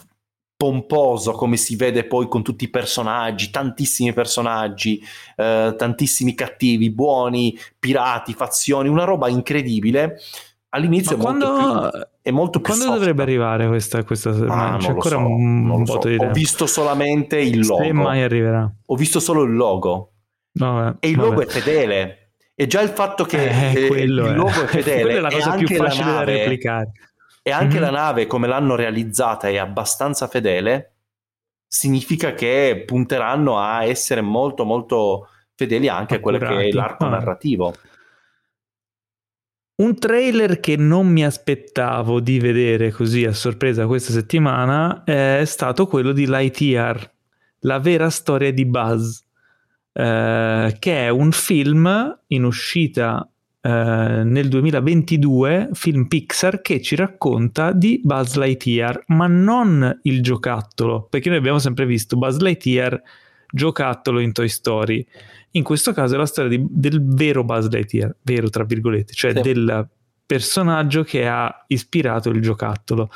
[0.57, 5.03] pomposo come si vede poi con tutti i personaggi, tantissimi personaggi,
[5.35, 10.21] eh, tantissimi cattivi, buoni, pirati, fazioni, una roba incredibile.
[10.69, 12.99] All'inizio è molto, quando, più, è molto più quando soft.
[12.99, 16.09] dovrebbe arrivare questa, questa ah, c'è ancora so, un botto so.
[16.09, 20.13] di tempo ho visto solamente il logo se mai arriverà ho visto solo il logo
[20.53, 21.29] no, e il vabbè.
[21.29, 25.21] logo è fedele e già il fatto che eh, eh, il logo è fedele è
[25.21, 26.93] la cosa più facile nave, da replicare
[27.43, 27.83] e anche mm-hmm.
[27.83, 30.97] la nave come l'hanno realizzata è abbastanza fedele
[31.67, 36.45] significa che punteranno a essere molto molto fedeli anche Accurati.
[36.45, 37.09] a quello che è l'arco ah.
[37.09, 37.75] narrativo
[39.81, 45.87] un trailer che non mi aspettavo di vedere così a sorpresa questa settimana è stato
[45.87, 47.11] quello di Lightyear,
[47.61, 49.21] la vera storia di Buzz,
[49.93, 53.27] eh, che è un film in uscita
[53.63, 61.07] eh, nel 2022, film Pixar che ci racconta di Buzz Lightyear, ma non il giocattolo,
[61.09, 63.03] perché noi abbiamo sempre visto Buzz Lightyear
[63.51, 65.05] giocattolo in Toy Story.
[65.53, 69.33] In questo caso è la storia di, del vero Buzz Lightyear, vero tra virgolette, cioè
[69.35, 69.41] sì.
[69.41, 69.89] del
[70.25, 73.11] personaggio che ha ispirato il giocattolo.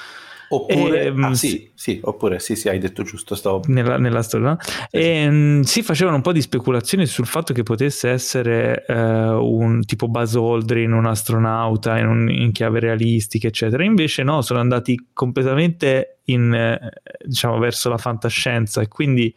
[0.49, 3.35] Oppure, e, ah, sì, sì, oppure sì, sì, hai detto giusto.
[3.35, 3.63] Stavo...
[3.67, 4.57] Nella, nella storia, no?
[4.61, 5.73] sì, e, sì.
[5.73, 10.35] si facevano un po' di speculazioni sul fatto che potesse essere uh, un tipo Buzz
[10.35, 13.85] Aldrin, un astronauta in, un, in, chiave realistica, eccetera.
[13.85, 16.91] Invece, no, sono andati completamente in, eh,
[17.25, 19.35] diciamo, verso la fantascienza e quindi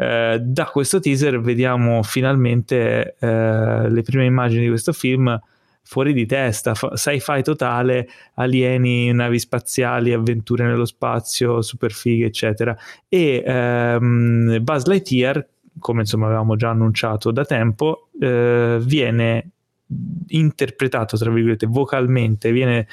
[0.00, 5.38] eh, da questo teaser vediamo finalmente eh, le prime immagini di questo film
[5.82, 12.74] fuori di testa, fa- sci-fi totale, alieni, navi spaziali, avventure nello spazio, super fighe, eccetera.
[13.10, 15.46] E ehm, Buzz Lightyear,
[15.78, 19.50] come insomma avevamo già annunciato da tempo, eh, viene
[20.28, 22.86] interpretato tra virgolette vocalmente viene,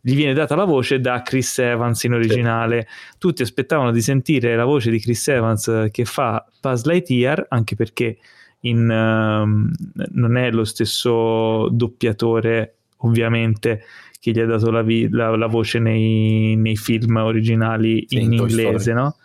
[0.00, 2.86] gli viene data la voce da Chris Evans in originale.
[3.18, 8.18] Tutti aspettavano di sentire la voce di Chris Evans che fa Buzz Lightyear anche perché
[8.60, 13.84] in, uh, non è lo stesso doppiatore ovviamente
[14.20, 18.32] che gli ha dato la, vi- la, la voce nei, nei, film originali sì, in,
[18.32, 19.16] in inglese no?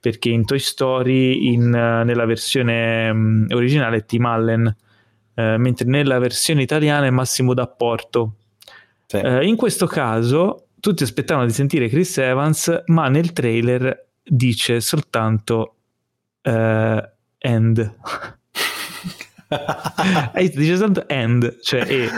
[0.00, 4.76] perché in Toy Story in, nella versione um, originale è Tim Allen,
[5.38, 8.32] eh, mentre nella versione italiana è Massimo D'Apporto.
[9.06, 9.18] Sì.
[9.18, 15.76] Eh, in questo caso tutti aspettavano di sentire Chris Evans, ma nel trailer dice soltanto
[16.42, 17.00] uh,
[17.38, 17.94] end.
[20.34, 22.10] dice soltanto end, cioè e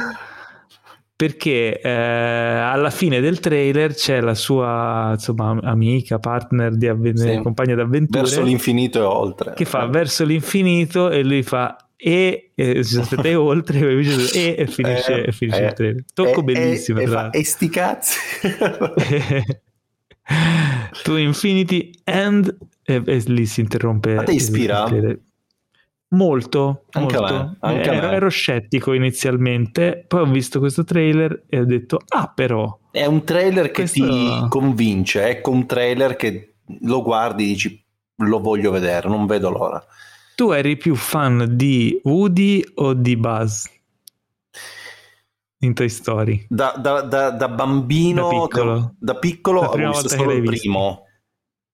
[1.15, 7.43] perché eh, alla fine del trailer c'è la sua insomma, amica, partner di avventure, sì.
[7.43, 12.83] compagna d'avventure verso l'infinito e oltre che fa verso l'infinito e lui fa e, e
[12.83, 17.07] si aspetta oltre e, e finisce, eh, finisce eh, il trailer tocco eh, bellissimo e,
[17.07, 18.19] fa, e sti cazzi
[21.03, 24.89] to Infinity and e, e, lì si interrompe a te ispira?
[26.13, 27.35] Molto, anche molto.
[27.35, 32.33] Me, anche ero, ero, scettico inizialmente, poi ho visto questo trailer e ho detto, ah
[32.35, 32.81] però...
[32.91, 34.09] È un trailer che questo...
[34.09, 37.85] ti convince, ecco un trailer che lo guardi e dici,
[38.17, 39.81] lo voglio vedere, non vedo l'ora.
[40.41, 43.67] Tu eri più fan di Woody o di Buzz?
[45.59, 46.47] In Toy Story?
[46.49, 51.05] Da, da, da, da bambino, da piccolo, da, piccolo ho visto solo il primo.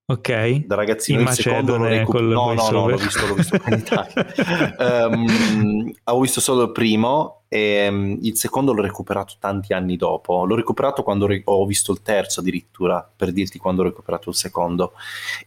[0.07, 0.67] Ok.
[0.67, 2.33] Da ragazzino in il secondo l'ho recuperato.
[2.33, 5.07] No, no, no, l'ho visto, l'ho visto in Italia.
[5.11, 10.45] um, ho visto solo il primo e um, il secondo l'ho recuperato tanti anni dopo.
[10.45, 14.37] L'ho recuperato quando re- ho visto il terzo addirittura, per dirti quando ho recuperato il
[14.37, 14.93] secondo.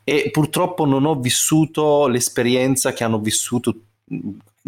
[0.03, 3.75] E purtroppo non ho vissuto l'esperienza che hanno vissuto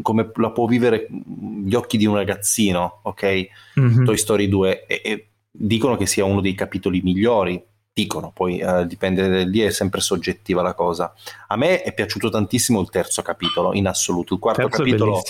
[0.02, 3.48] come la può vivere gli occhi di un ragazzino, ok?
[3.80, 4.06] Mm-hmm.
[4.06, 7.62] Toy Story 2 e, e dicono che sia uno dei capitoli migliori
[7.94, 11.14] dicono, poi eh, dipende, lì è sempre soggettiva la cosa.
[11.48, 15.22] A me è piaciuto tantissimo il terzo capitolo in assoluto, il quarto terzo capitolo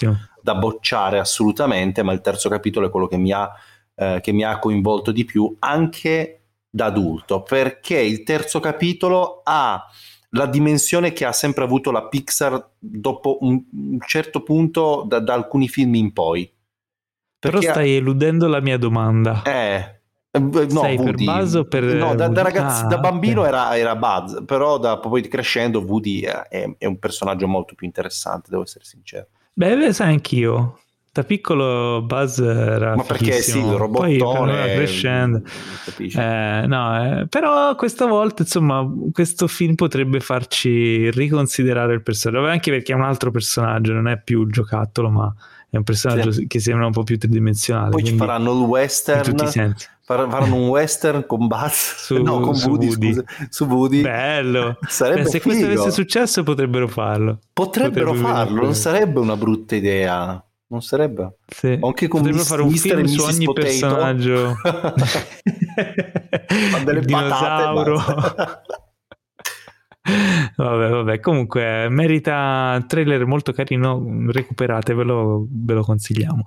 [0.41, 3.51] da bocciare assolutamente, ma il terzo capitolo è quello che mi, ha,
[3.95, 6.37] eh, che mi ha coinvolto di più anche
[6.69, 9.85] da adulto, perché il terzo capitolo ha
[10.33, 15.33] la dimensione che ha sempre avuto la Pixar dopo un, un certo punto da, da,
[15.33, 16.49] alcuni film in poi.
[17.37, 19.41] Perché Però stai eludendo la mia domanda.
[19.43, 20.00] Eh,
[20.39, 21.25] no, Sei Woody.
[21.25, 23.51] per Buzz o per No, da, da, ragazzi, ah, da bambino okay.
[23.51, 28.47] era, era, Buzz, però da, poi crescendo Woody è, è, un personaggio molto più interessante,
[28.49, 29.27] devo essere sincero.
[29.53, 30.77] Beh, sai anch'io.
[31.13, 35.41] Da piccolo Buzz era Ma perché sì, il robottone poi crescendo.
[35.97, 42.71] Eh, no, eh, però questa volta, insomma, questo film potrebbe farci riconsiderare il personaggio, anche
[42.71, 45.35] perché è un altro personaggio, non è più il giocattolo, ma
[45.69, 46.47] è un personaggio sì.
[46.47, 47.91] che sembra un po' più tridimensionale.
[47.91, 49.35] Poi ci faranno il western,
[50.29, 53.13] faranno un western con Buzz, su, no, con Woody, Woody.
[53.13, 54.01] Scusa, su Woody.
[54.01, 54.77] Bello.
[54.87, 55.55] Sarebbe Beh, se figo.
[55.55, 57.39] questo avesse successo potrebbero farlo.
[57.53, 60.43] Potrebbero, potrebbero farlo, non sarebbe una brutta idea.
[60.67, 61.35] Non sarebbe?
[61.47, 61.77] Sì.
[61.81, 63.67] Anche con Potrebbero fare un film su ogni Potato.
[63.67, 64.55] personaggio.
[66.85, 68.01] delle dinosauro.
[70.55, 76.43] vabbè, vabbè, comunque merita trailer molto carino, recuperatevelo, ve lo consigliamo.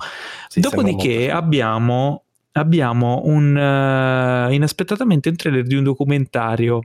[0.49, 2.24] Sì, Dopodiché abbiamo,
[2.57, 6.81] abbiamo un uh, inaspettatamente un trailer di un documentario,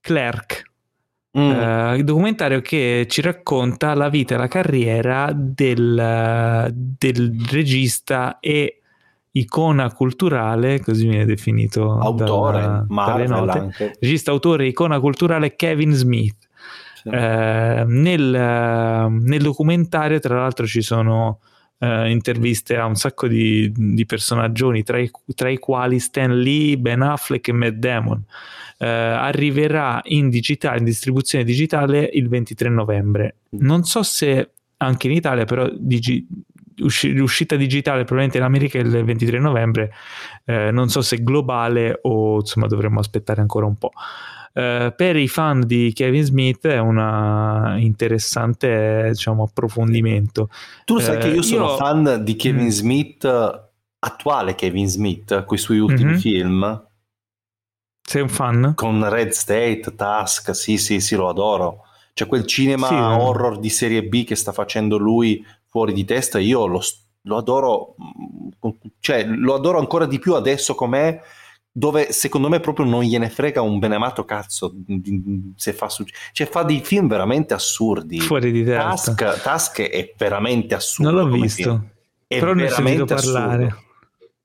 [0.00, 0.66] Clerk.
[1.38, 1.50] Mm.
[1.50, 8.80] Uh, documentario che ci racconta la vita e la carriera del, del regista e
[9.32, 16.48] icona culturale, così viene definito autore, dalla, note, regista, autore, icona culturale Kevin Smith.
[17.02, 17.10] Sì.
[17.10, 18.30] Eh, nel,
[19.10, 21.40] nel, documentario, tra l'altro, ci sono
[21.78, 24.98] eh, interviste a un sacco di, di personaggioni, tra
[25.34, 28.22] tra i, quali Stan Lee, Ben Affleck e Matt Damon.
[28.78, 33.36] Eh, arriverà in digitale, in distribuzione digitale il 23 novembre.
[33.50, 36.26] Non so se anche in Italia, però digi-
[36.78, 39.92] l'uscita digitale probabilmente in America il 23 novembre,
[40.44, 43.90] eh, non so se globale o insomma dovremmo aspettare ancora un po'.
[44.58, 50.50] Uh, per i fan di Kevin Smith è un interessante diciamo, approfondimento.
[50.84, 51.76] Tu sai uh, che io sono io...
[51.76, 52.70] fan di Kevin mm.
[52.70, 53.68] Smith,
[54.00, 56.18] attuale Kevin Smith, con i suoi ultimi mm-hmm.
[56.18, 56.86] film.
[58.02, 58.72] Sei un fan?
[58.74, 61.82] Con Red State, Task, sì, sì, sì, lo adoro.
[62.12, 66.40] C'è quel cinema sì, horror di serie B che sta facendo lui fuori di testa,
[66.40, 66.82] io lo,
[67.22, 71.20] lo adoro, mm, cioè lo adoro ancora di più adesso com'è,
[71.78, 74.74] dove secondo me proprio non gliene frega un beneamato cazzo
[75.54, 80.12] se fa su- cioè fa dei film veramente assurdi fuori di testa Task, Task è
[80.16, 81.84] veramente assurdo non l'ho visto
[82.26, 83.86] però ne ho sentito parlare assurdo.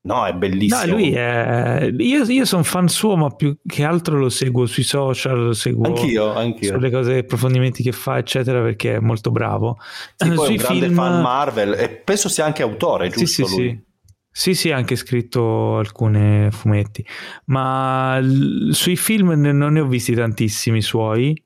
[0.06, 0.84] No, è bellissimo.
[0.84, 1.90] No, lui è...
[1.96, 5.86] Io, io sono fan suo, ma più che altro lo seguo sui social, lo seguo
[5.86, 6.74] anch'io, anch'io.
[6.74, 9.78] sulle cose, approfondimenti che fa, eccetera, perché è molto bravo.
[10.14, 10.94] Sì, poi sui è un grande film...
[10.94, 13.26] fan Marvel e penso sia anche autore, giusto?
[13.26, 13.82] Sì, sì, sì.
[14.36, 17.06] Sì, sì, ha anche scritto alcune fumetti,
[17.46, 21.40] ma l- sui film ne- non ne ho visti tantissimi suoi.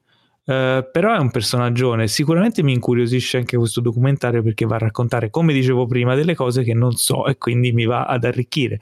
[0.49, 5.29] Uh, però è un personaggione, sicuramente mi incuriosisce anche questo documentario perché va a raccontare,
[5.29, 8.81] come dicevo prima, delle cose che non so e quindi mi va ad arricchire.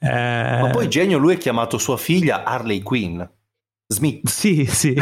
[0.00, 3.22] Uh, Ma poi genio, lui ha chiamato sua figlia Harley Quinn.
[3.86, 4.28] Smith.
[4.28, 4.94] Sì, sì,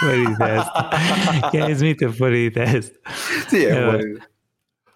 [0.00, 0.88] fuori di testa.
[1.52, 2.98] Kenny Smith è fuori di testa.
[3.46, 4.31] Sì, è fuori di testa.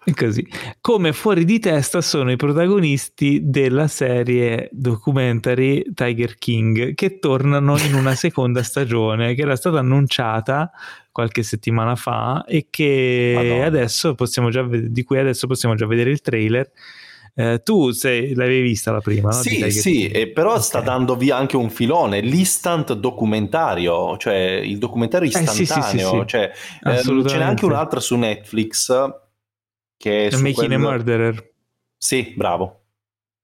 [0.15, 0.47] Così.
[0.79, 7.93] Come fuori di testa sono i protagonisti della serie documentary Tiger King che tornano in
[7.93, 10.71] una seconda stagione che era stata annunciata
[11.11, 16.21] qualche settimana fa e che adesso possiamo già di cui adesso possiamo già vedere il
[16.21, 16.71] trailer.
[17.39, 19.29] Eh, tu sei, l'avevi vista la prima?
[19.29, 19.35] No?
[19.35, 20.61] Sì, sì, eh, però okay.
[20.61, 25.61] sta dando via anche un filone, l'instant documentario, cioè il documentario istantaneo.
[25.61, 26.51] Eh, sì, sì, sì, cioè,
[26.83, 28.91] eh, ce n'è anche un'altra su Netflix
[29.97, 30.71] che Making quel...
[30.73, 31.51] a Murderer.
[31.97, 32.83] Sì, bravo.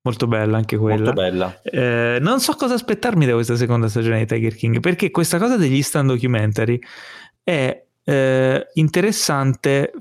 [0.03, 0.97] Molto bella anche quella.
[0.97, 1.61] Molto bella.
[1.63, 5.57] Eh, non so cosa aspettarmi da questa seconda stagione di Tiger King, perché questa cosa
[5.57, 6.79] degli stand documentary
[7.41, 9.93] è eh, interessante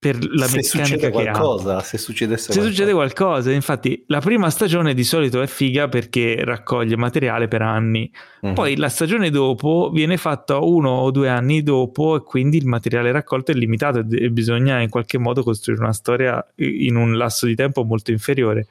[0.00, 1.82] per la se meccanica qualcosa, ha.
[1.82, 2.70] Se succedesse se qualcosa.
[2.70, 8.10] succede qualcosa, infatti la prima stagione di solito è figa perché raccoglie materiale per anni,
[8.42, 8.54] mm-hmm.
[8.54, 13.12] poi la stagione dopo viene fatta uno o due anni dopo e quindi il materiale
[13.12, 17.54] raccolto è limitato e bisogna in qualche modo costruire una storia in un lasso di
[17.54, 18.68] tempo molto inferiore.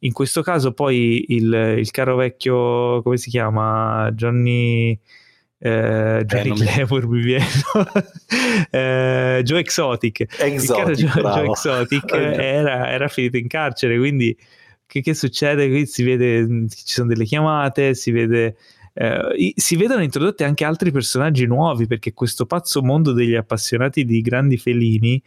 [0.00, 4.10] In questo caso poi il, il caro vecchio, come si chiama?
[4.10, 4.98] Johnny
[5.64, 7.46] eh, Johnny eh, Glamour mi viene.
[8.70, 12.12] Eh, Joe Exotic, Exotic Joe, Joe Exotic.
[12.12, 14.36] era, era, finito in carcere quindi
[14.86, 15.68] che, che succede?
[15.68, 18.56] Qui si vede ci sono delle chiamate si vede
[18.92, 24.20] eh, si vedono introdotti anche altri personaggi nuovi perché questo pazzo mondo degli appassionati di
[24.20, 25.20] grandi felini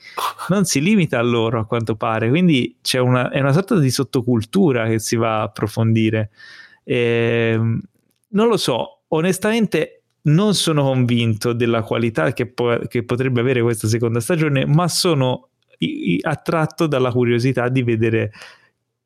[0.49, 2.29] non si limita a loro a quanto pare.
[2.29, 6.29] Quindi c'è una, è una sorta di sottocultura che si va a approfondire.
[6.83, 7.81] E, ehm,
[8.29, 9.96] non lo so onestamente
[10.27, 15.49] non sono convinto della qualità che, po- che potrebbe avere questa seconda stagione, ma sono
[15.79, 18.31] i- i- attratto dalla curiosità di vedere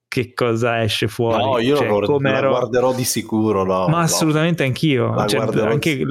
[0.07, 1.41] che cosa esce fuori.
[1.41, 3.63] No, io cioè, la, la guarderò di sicuro.
[3.63, 4.03] No, ma no.
[4.03, 5.25] assolutamente anch'io.
[5.25, 6.05] Cioè, anche,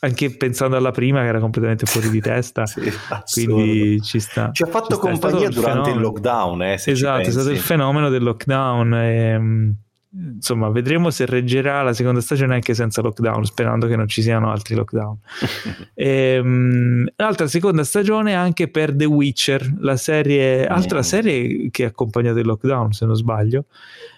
[0.00, 4.50] anche, pensando alla prima che era completamente fuori di testa, sì, quindi ci sta.
[4.52, 6.62] Ci ha fatto ci compagnia durante il, il lockdown.
[6.62, 8.94] Eh, esatto, è stato il fenomeno del lockdown.
[8.94, 9.74] E, ehm,
[10.12, 14.50] insomma, vedremo se reggerà la seconda stagione anche senza lockdown, sperando che non ci siano
[14.50, 15.16] altri lockdown.
[15.94, 21.88] e, um, l'altra seconda stagione anche per The Witcher, la serie, altra serie che ha
[21.88, 23.66] accompagnato il lockdown, se non sbaglio.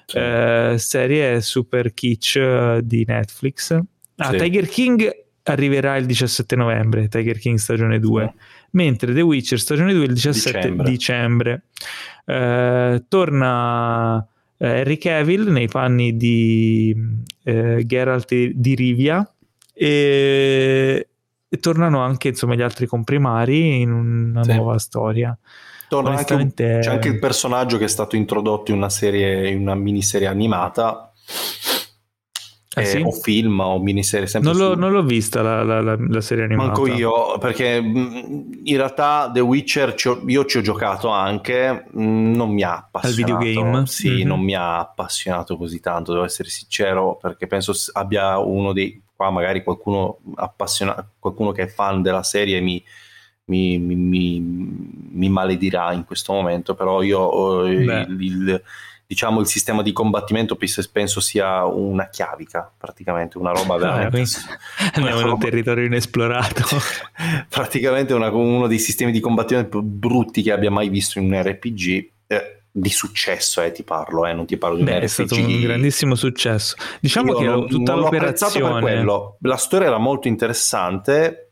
[0.06, 0.18] Sì.
[0.18, 3.78] Eh, serie super kitsch uh, di Netflix.
[4.16, 4.36] Ah, sì.
[4.36, 5.10] Tiger King
[5.44, 8.44] arriverà il 17 novembre, Tiger King stagione 2, sì.
[8.72, 10.90] mentre The Witcher stagione 2 il 17 dicembre.
[10.90, 11.62] dicembre.
[12.24, 14.26] Eh, torna
[14.62, 16.94] eh, Henry Cavill nei panni di
[17.42, 19.28] eh, Geralt di Rivia
[19.74, 21.08] e,
[21.48, 24.54] e, tornano anche insomma gli altri comprimari in una sì.
[24.54, 25.36] nuova storia.
[25.92, 29.74] Anche un, c'è anche il personaggio che è stato introdotto in una serie, in una
[29.74, 31.12] miniserie animata
[32.74, 33.02] eh, sì?
[33.04, 36.44] o film o miniserie sempre non, l'ho, non l'ho vista la, la, la, la, serie
[36.44, 36.68] animata.
[36.68, 41.84] Manco io perché mm, in realtà The Witcher ci ho, io ci ho giocato anche
[41.94, 43.86] mm, non mi ha appassionato al videogame?
[43.86, 44.26] sì mm-hmm.
[44.26, 49.30] non mi ha appassionato così tanto devo essere sincero perché penso abbia uno dei qua
[49.30, 52.82] magari qualcuno appassionato qualcuno che è fan della serie mi
[53.44, 58.62] mi, mi, mi, maledirà in questo momento però io il, il
[59.06, 60.56] diciamo il sistema di combattimento
[60.92, 64.38] penso sia una chiavica praticamente una roba ah, veramente
[64.78, 66.64] ah, andiamo in un territorio inesplorato
[67.48, 72.10] praticamente una, uno dei sistemi di combattimento brutti che abbia mai visto in un RPG
[72.26, 75.04] eh, di successo, eh, ti parlo, eh, non ti parlo di Beh, un RPG.
[75.04, 76.74] È stato un grandissimo successo.
[77.00, 79.04] Diciamo Io che non, tutta non l'operazione...
[79.40, 81.51] La storia era molto interessante,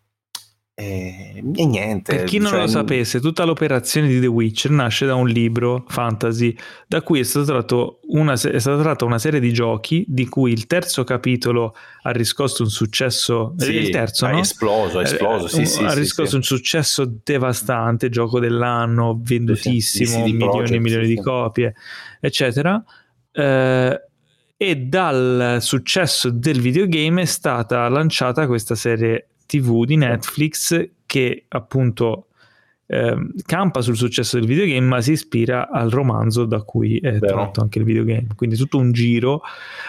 [0.81, 2.17] e, e, niente.
[2.17, 2.61] Per chi non cioè...
[2.61, 7.23] lo sapesse, tutta l'operazione di The Witcher nasce da un libro fantasy da cui è
[7.23, 7.63] stata,
[8.09, 12.63] una, è stata tratta una serie di giochi di cui il terzo capitolo ha riscosso
[12.63, 13.55] un successo.
[13.59, 14.39] Sì, il terzo, ha no?
[14.39, 15.49] esploso, ha esploso.
[15.49, 21.07] Sì, eh, sì, ha sì, riscosso un successo devastante, gioco dell'anno, vendutissimo, milioni e milioni
[21.07, 21.75] di copie,
[22.21, 22.83] eccetera.
[23.33, 24.01] Eh,
[24.57, 32.27] e dal successo del videogame è stata lanciata questa serie TV di Netflix che appunto
[32.87, 37.35] eh, campa sul successo del videogame ma si ispira al romanzo da cui è Vero.
[37.35, 38.29] tratto anche il videogame.
[38.37, 39.43] Quindi tutto un giro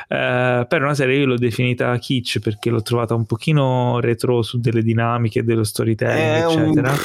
[0.07, 4.59] eh, per una serie io l'ho definita kitsch perché l'ho trovata un pochino retro su
[4.59, 6.89] delle dinamiche dello storytelling è eccetera.
[6.89, 6.97] Un...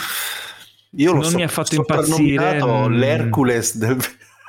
[0.93, 2.93] io non so, mi ha fatto impazzire mm.
[2.93, 3.99] l'Hercules del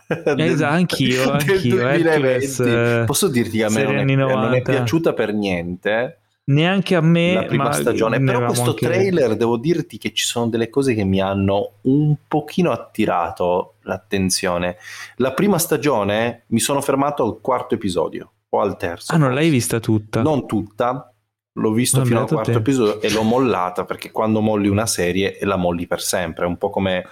[0.38, 1.86] esatto, anch'io, anch'io.
[1.86, 6.20] Hercules, posso dirti che a me non è, non è piaciuta per niente
[6.50, 7.34] Neanche a me.
[7.34, 8.22] La prima stagione.
[8.22, 12.72] Però questo trailer, devo dirti che ci sono delle cose che mi hanno un pochino
[12.72, 14.78] attirato l'attenzione.
[15.18, 19.14] La prima stagione mi sono fermato al quarto episodio o al terzo.
[19.14, 20.22] Ah, non l'hai vista tutta?
[20.22, 21.14] Non tutta,
[21.54, 22.58] l'ho visto non fino al quarto te.
[22.58, 26.58] episodio e l'ho mollata perché quando molli una serie la molli per sempre, è un
[26.58, 27.06] po' come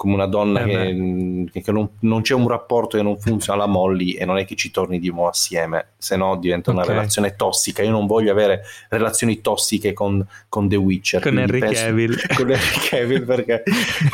[0.00, 3.66] come una donna eh che, che non, non, c'è un rapporto che non funziona, la
[3.66, 6.94] molli e non è che ci torni di nuovo assieme, se no diventa una okay.
[6.94, 7.82] relazione tossica.
[7.82, 11.20] Io non voglio avere relazioni tossiche con, con The Witcher.
[11.20, 12.16] Con Henry penso, Cavill.
[12.34, 13.62] Con Henry Cavill perché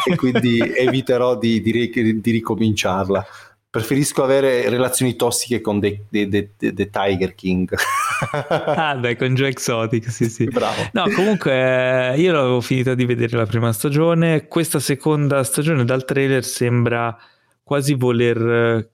[0.05, 3.25] e quindi eviterò di, di, di ricominciarla.
[3.71, 7.73] Preferisco avere relazioni tossiche con The, the, the, the Tiger King.
[8.51, 10.45] ah, dai, con Joe Exotic, sì, sì.
[10.45, 10.89] Bravo.
[10.93, 14.47] No, comunque io l'avevo finita di vedere la prima stagione.
[14.49, 17.17] Questa seconda stagione dal trailer sembra
[17.63, 18.89] quasi voler.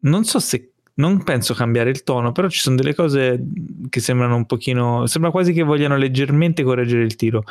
[0.00, 0.66] Non so se.
[0.92, 3.42] Non penso cambiare il tono, però ci sono delle cose
[3.88, 5.06] che sembrano un pochino.
[5.06, 7.44] Sembra quasi che vogliano leggermente correggere il tiro.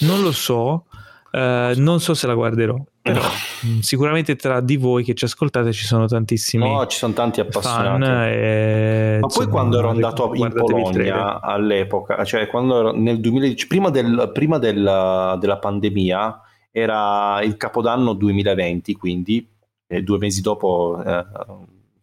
[0.00, 0.86] Non lo so.
[1.34, 3.20] Uh, non so se la guarderò, però
[3.66, 7.40] mm, sicuramente tra di voi che ci ascoltate ci sono tantissimi no, ci sono tanti
[7.40, 8.04] appassionati.
[8.32, 13.66] e, ma insomma, poi quando ero andato in Polonia all'epoca cioè quando ero nel 2010
[13.66, 16.40] prima, del, prima del, della pandemia
[16.70, 19.44] era il capodanno 2020 quindi
[19.88, 21.24] eh, due mesi dopo eh,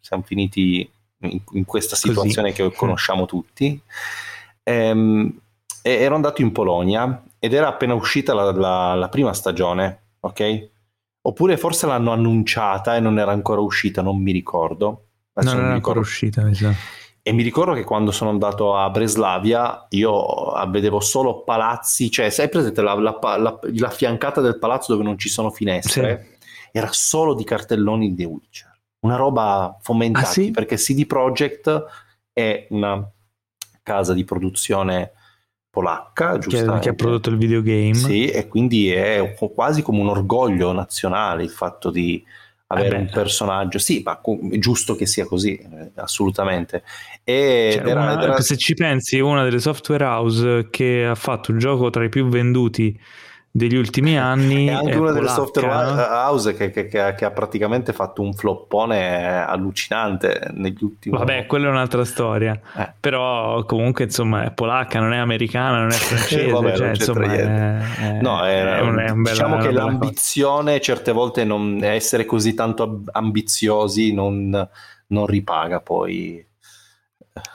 [0.01, 2.69] siamo finiti in, in questa situazione Così.
[2.69, 3.79] che conosciamo tutti.
[4.63, 5.39] Ehm,
[5.81, 10.69] ero andato in Polonia ed era appena uscita la, la, la prima stagione, ok?
[11.23, 15.07] Oppure forse l'hanno annunciata e non era ancora uscita, non mi ricordo.
[15.33, 16.71] Adesso non, non era ancora uscita, mi sa.
[17.23, 22.47] E mi ricordo che quando sono andato a Breslavia io vedevo solo palazzi, cioè sai
[22.47, 26.37] presente la, la, la, la fiancata del palazzo dove non ci sono finestre?
[26.39, 26.47] Sì.
[26.73, 28.79] Era solo di cartelloni di The Witcher.
[28.99, 30.51] Una roba fomentata, ah, sì?
[30.51, 31.85] perché CD Projekt
[32.33, 33.03] è una
[33.81, 35.13] casa di produzione
[35.71, 36.77] polacca, giusto?
[36.79, 37.95] Che, ha prodotto il videogame.
[37.95, 42.23] Sì, e quindi è quasi come un orgoglio nazionale il fatto di
[42.67, 43.79] avere eh un personaggio.
[43.79, 44.19] Sì, ma
[44.51, 46.83] è giusto che sia così, eh, assolutamente.
[47.23, 48.41] E cioè, era, una, era...
[48.41, 52.27] Se ci pensi, una delle software house che ha fatto un gioco tra i più
[52.27, 52.99] venduti
[53.51, 54.67] degli ultimi anni.
[54.67, 58.33] È anche è una delle software house che, che, che, che, ha praticamente fatto un
[58.33, 61.17] floppone allucinante negli ultimi.
[61.17, 62.59] Vabbè, quella è un'altra storia.
[62.77, 62.93] Eh.
[62.99, 66.51] Però comunque insomma è polacca, non è americana, non è francese.
[66.51, 70.83] Vabbè, cioè, insomma, è, è, no, è, un, un diciamo che l'ambizione cosa.
[70.83, 74.67] certe volte non essere così tanto ambiziosi non,
[75.07, 76.45] non ripaga poi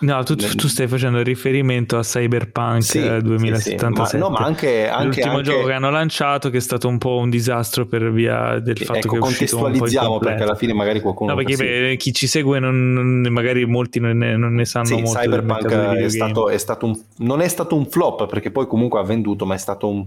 [0.01, 4.05] No, tu, tu, stai facendo riferimento a Cyberpunk sì, 2077.
[4.05, 4.17] Sì, sì.
[4.17, 5.43] Ma, no, ma anche, anche l'ultimo anche...
[5.43, 8.99] gioco che hanno lanciato, che è stato un po' un disastro per via del fatto
[9.01, 11.35] ecco, che è uscito contestualizziamo perché alla fine magari qualcuno.
[11.35, 14.87] No, perché beh, chi ci segue, non, non, magari molti non ne, non ne sanno
[14.87, 15.19] sì, molto.
[15.19, 19.05] Cyberpunk è stato, è stato un, non è stato un flop perché poi comunque ha
[19.05, 20.07] venduto, ma è stato un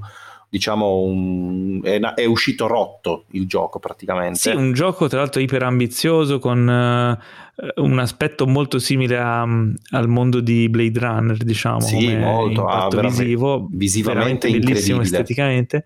[0.50, 4.40] diciamo un, è, è, uscito rotto il gioco praticamente.
[4.40, 10.08] Sì, un gioco tra l'altro iper ambizioso con uh, un aspetto molto simile a, al
[10.08, 15.86] mondo di Blade Runner, diciamo, sì, molto, ah, visivo, visivamente bellissimo esteticamente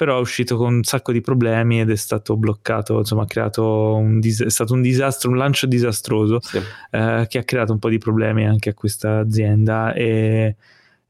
[0.00, 3.96] però è uscito con un sacco di problemi ed è stato bloccato, insomma ha creato
[3.96, 6.56] un, dis- è stato un disastro, un lancio disastroso sì.
[6.92, 10.56] eh, che ha creato un po' di problemi anche a questa azienda e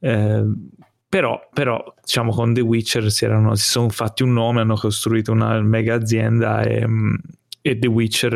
[0.00, 0.44] eh,
[1.10, 5.32] però, però, diciamo, con The Witcher si, erano, si, sono fatti un nome, hanno costruito
[5.32, 7.14] una mega azienda e, mm,
[7.60, 8.34] e The Witcher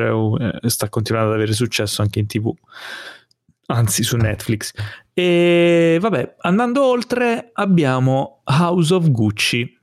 [0.61, 2.53] eh, sta continuando ad avere successo anche in tv,
[3.67, 4.73] anzi su Netflix.
[5.13, 9.79] E vabbè, andando oltre, abbiamo House of Gucci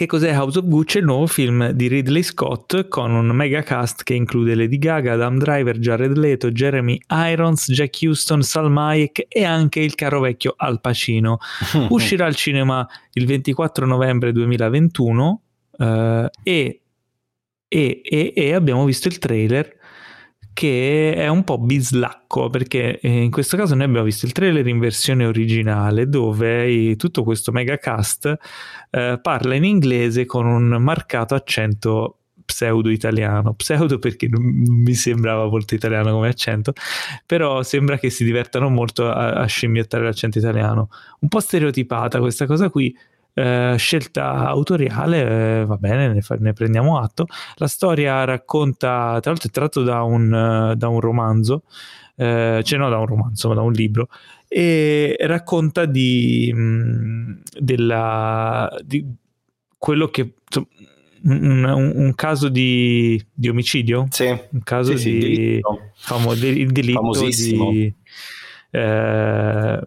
[0.00, 0.96] che cos'è House of Gucci?
[0.96, 5.36] Il nuovo film di Ridley Scott con un mega cast che include Lady Gaga, Adam
[5.36, 11.36] Driver, Jared Leto, Jeremy Irons, Jack Houston, Salmayek e anche il caro vecchio Al Pacino.
[11.90, 15.42] Uscirà al cinema il 24 novembre 2021
[15.76, 16.80] eh, e,
[17.68, 19.79] e, e, e abbiamo visto il trailer
[20.52, 24.66] che è un po' bislacco perché eh, in questo caso noi abbiamo visto il trailer
[24.66, 28.36] in versione originale dove tutto questo mega cast
[28.90, 32.16] eh, parla in inglese con un marcato accento
[32.50, 36.72] pseudo italiano, pseudo perché non mi sembrava molto italiano come accento,
[37.24, 40.88] però sembra che si divertano molto a, a scimmiottare l'accento italiano.
[41.20, 42.94] Un po' stereotipata questa cosa qui,
[43.34, 47.26] eh, scelta autoriale, eh, va bene, ne, fa, ne, prendiamo atto.
[47.56, 50.32] La storia racconta, tra l'altro è tratto da un,
[50.72, 51.62] uh, da un romanzo,
[52.16, 54.08] eh, cioè no da un romanzo, ma da un libro,
[54.48, 59.06] e racconta di, mh, mm, della, di
[59.78, 60.34] quello che...
[61.22, 64.06] Un, un, un, caso di, di omicidio?
[64.08, 64.24] Sì.
[64.26, 65.90] Un caso sì, di, sì, delitto.
[65.96, 67.70] Famo, il delitto Famosissimo.
[67.70, 67.94] di...
[68.70, 69.80] Eh,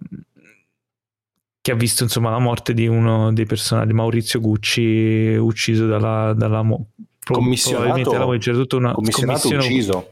[1.64, 6.62] che ha visto insomma la morte di uno dei personaggi, Maurizio Gucci, ucciso dalla, dalla
[6.62, 6.88] mo-
[7.24, 10.10] commissionato, la moglie, c'era tutta una commissionato ucciso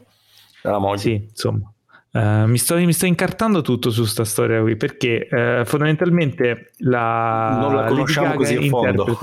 [0.61, 0.97] dalla moglie.
[0.97, 1.69] Sì, insomma.
[2.13, 7.57] Uh, mi, sto, mi, sto, incartando tutto su questa storia qui perché uh, fondamentalmente la
[7.59, 9.17] non la conosciamo così a fondo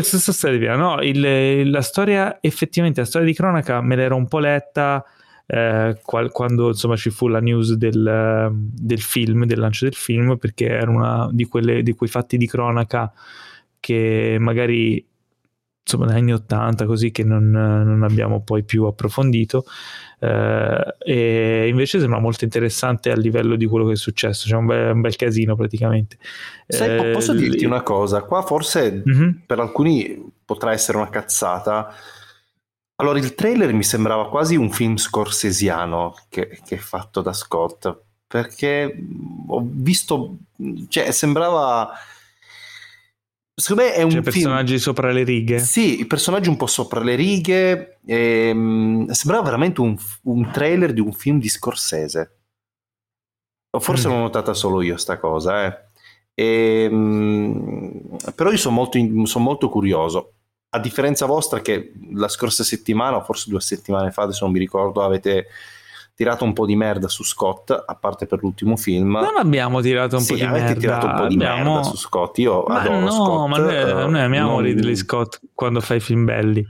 [0.00, 4.38] stessa storia no, il, la storia effettivamente la storia di cronaca me l'ero un po'
[4.38, 5.04] letta
[5.50, 10.36] eh, qual, quando insomma ci fu la news del, del, film, del lancio del film,
[10.36, 13.10] perché era una di, quelle, di quei fatti di cronaca
[13.80, 15.02] che magari
[15.82, 19.64] insomma negli anni 80 così che non, non abbiamo poi più approfondito
[20.20, 24.66] eh, e invece sembra molto interessante a livello di quello che è successo c'è un
[24.66, 26.18] bel, un bel casino praticamente
[26.66, 29.30] Sai, posso eh, dirti una cosa qua forse mm-hmm.
[29.46, 31.94] per alcuni potrà essere una cazzata
[33.00, 37.96] allora, il trailer mi sembrava quasi un film scorsesiano che, che è fatto da Scott,
[38.26, 38.92] perché
[39.46, 40.36] ho visto,
[40.88, 41.92] cioè sembrava...
[43.54, 44.32] Secondo me è un cioè, film...
[44.32, 45.60] personaggi sopra le righe?
[45.60, 47.98] Sì, i personaggi un po' sopra le righe.
[48.04, 52.38] E, um, sembrava veramente un, un, trailer di un film di Scorsese.
[53.78, 54.10] Forse mm.
[54.10, 55.86] l'ho notata solo io sta cosa, eh.
[56.34, 60.37] E, um, però io sono molto, son molto curioso
[60.70, 64.58] a differenza vostra che la scorsa settimana, o forse due settimane fa, adesso non mi
[64.58, 65.46] ricordo, avete
[66.14, 69.12] tirato un po' di merda su Scott, a parte per l'ultimo film.
[69.12, 70.74] Non abbiamo tirato un sì, po' di merda.
[70.74, 71.74] tirato un po' di abbiamo...
[71.74, 72.38] merda su Scott.
[72.38, 73.48] Io ma adoro no, Scott.
[73.48, 74.62] ma noi, noi amiamo non...
[74.62, 76.66] Ridley Scott quando fai film belli.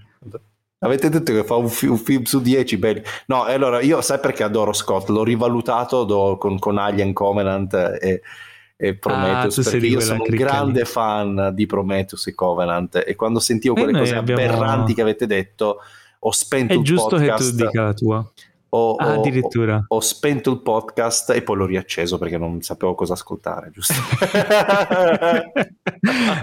[0.81, 3.03] Avete detto che fa un, fi- un film su 10 belli.
[3.27, 5.09] No, allora io sai perché adoro Scott?
[5.09, 8.21] L'ho rivalutato do- con, con Alien Covenant e
[8.81, 10.87] e Prometheus ah, perché io sono un grande lì.
[10.87, 14.41] fan di Prometheus e Covenant e quando sentivo quelle cose abbiamo...
[14.41, 15.79] aberranti che avete detto
[16.17, 18.33] ho spento è il giusto podcast che tu dica la tua
[18.71, 19.85] ho, ah, addirittura.
[19.89, 23.95] Ho, ho, spento il podcast e poi l'ho riacceso perché non sapevo cosa ascoltare, giusto?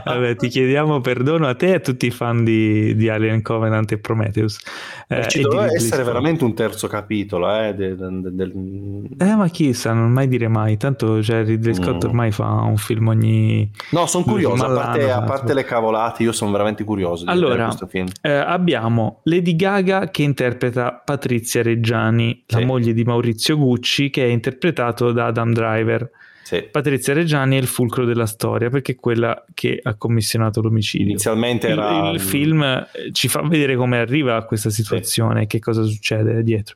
[0.05, 3.91] Vabbè, ti chiediamo perdono a te e a tutti i fan di, di Alien Covenant
[3.91, 4.59] e Prometheus.
[5.07, 7.55] Eh, ci doveva essere veramente un terzo capitolo.
[7.55, 7.95] Eh, del,
[8.31, 9.07] del...
[9.19, 10.77] eh, ma chissà, non mai dire mai.
[10.77, 12.07] Tanto cioè, Ridley Scott mm.
[12.07, 13.69] ormai fa un film ogni...
[13.91, 17.65] No, sono curioso, a parte, a parte, le cavolate, io sono veramente curioso di allora,
[17.65, 18.07] questo film.
[18.21, 22.59] Eh, abbiamo Lady Gaga che interpreta Patrizia Reggiani Giuliani, sì.
[22.59, 26.09] la moglie di Maurizio Gucci, che è interpretato da Adam Driver.
[26.43, 26.61] Sì.
[26.61, 31.07] Patrizia Reggiani è il fulcro della storia perché è quella che ha commissionato l'omicidio.
[31.07, 32.09] Inizialmente era...
[32.09, 35.47] Il, il film eh, ci fa vedere come arriva a questa situazione sì.
[35.47, 36.75] che cosa succede dietro.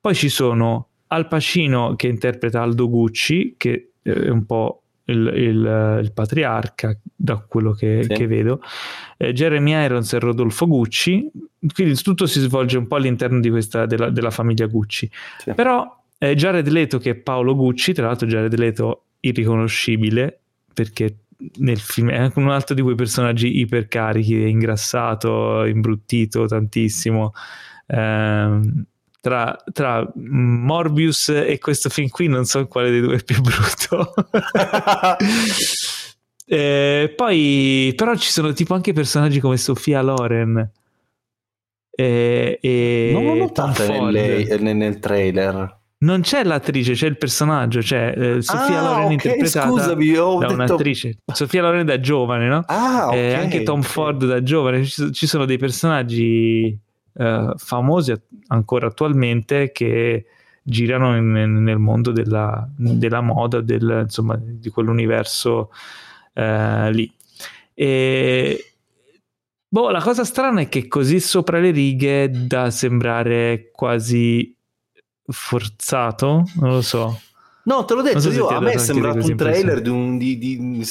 [0.00, 6.00] Poi ci sono Al Pacino che interpreta Aldo Gucci, che è un po' il, il,
[6.02, 8.14] il patriarca da quello che, sì.
[8.14, 8.60] che vedo,
[9.16, 11.30] eh, Jeremy Irons e Rodolfo Gucci,
[11.72, 15.10] quindi tutto si svolge un po' all'interno di questa, della, della famiglia Gucci.
[15.38, 15.52] Sì.
[15.52, 20.40] Però eh, Jared Leto che è Paolo Gucci, tra l'altro Jared Leto irriconoscibile
[20.72, 21.16] perché
[21.58, 27.32] nel film è anche un altro di quei personaggi ipercarichi, ingrassato, imbruttito tantissimo.
[27.86, 28.60] Eh,
[29.26, 34.14] tra, tra, Morbius e questo film qui non so quale dei due è più brutto.
[36.46, 40.70] eh, poi però ci sono tipo anche personaggi come Sofia Loren.
[41.90, 45.76] E, e non l'ho notata nel, nel, trailer.
[45.98, 50.36] Non c'è l'attrice, c'è il personaggio, c'è eh, Sofia ah, Loren okay, interpretata scusami, da
[50.38, 50.52] detto...
[50.52, 51.18] un'attrice.
[51.32, 52.62] Sofia Loren da giovane, no?
[52.66, 53.90] Ah, okay, eh, anche Tom okay.
[53.90, 54.84] Ford da giovane.
[54.84, 56.78] Ci, ci sono dei personaggi
[57.16, 58.14] eh, famosi
[58.48, 60.26] ancora attualmente che
[60.62, 65.70] girano in, nel mondo della, della moda, del, insomma, di quell'universo
[66.32, 67.12] eh, lì.
[67.72, 68.72] E,
[69.68, 74.54] boh, la cosa strana è che così sopra le righe da sembrare quasi
[75.24, 77.20] forzato, non lo so.
[77.66, 80.38] No, te l'ho detto, so io, a me è sembrato un trailer di un, di,
[80.38, 80.84] di,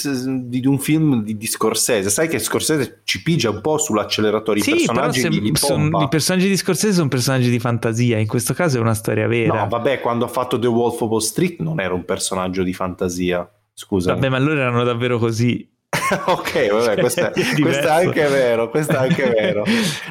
[0.46, 2.10] di un, film di, Scorsese.
[2.10, 6.10] Sai che Scorsese ci pigia un po' sull'acceleratore sì, i personaggi se, li, sono, I
[6.10, 9.62] personaggi di Scorsese sono personaggi di fantasia, in questo caso è una storia vera.
[9.62, 12.74] No, vabbè, quando ha fatto The Wolf of Wall Street non era un personaggio di
[12.74, 13.50] fantasia.
[13.74, 14.14] Scusa.
[14.14, 15.66] Vabbè, ma allora erano davvero così.
[16.26, 19.64] ok, vabbè, questo è, questo è, anche vero, questo è anche vero.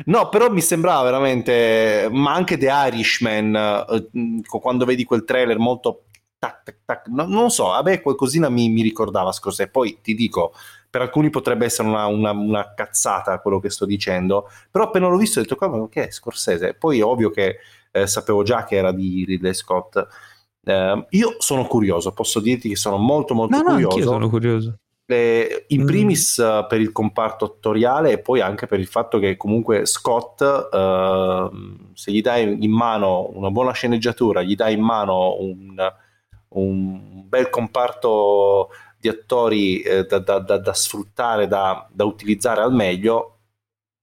[0.07, 6.05] No, però mi sembrava veramente, ma anche The Irishman, eh, quando vedi quel trailer molto
[6.45, 7.09] tac, tac, tac.
[7.09, 9.71] No, non so, a me qualcosina mi, mi ricordava Scorsese.
[9.71, 10.53] Poi ti dico,
[10.91, 15.17] per alcuni potrebbe essere una, una, una, cazzata quello che sto dicendo, però appena l'ho
[15.17, 16.75] visto ho detto, come, ok, Scorsese.
[16.75, 17.57] Poi è ovvio che
[17.91, 20.07] eh, sapevo già che era di Ridley Scott.
[20.63, 23.97] Eh, io sono curioso, posso dirti che sono molto molto no, curioso.
[23.97, 24.79] No, io sono curioso.
[25.07, 25.87] Eh, in mm.
[25.87, 30.41] primis uh, per il comparto attoriale e poi anche per il fatto che comunque Scott
[30.41, 35.77] uh, se gli dai in mano una buona sceneggiatura gli dai in mano un,
[36.55, 43.39] un bel comparto di attori eh, da, da, da, da, sfruttare, da, utilizzare al meglio,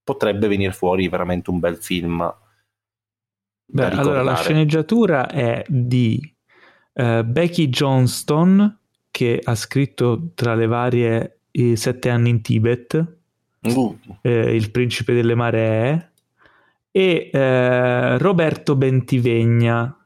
[0.04, 2.34] potrebbe venire fuori veramente un bel film.
[3.64, 6.20] Beh, allora la sceneggiatura è di
[6.92, 8.78] uh, Becky Johnston
[9.10, 13.16] che ha scritto tra le varie i Sette anni in Tibet,
[13.60, 13.98] uh.
[14.20, 16.12] eh, Il principe delle maree
[16.90, 19.96] e eh, Roberto Bentivegna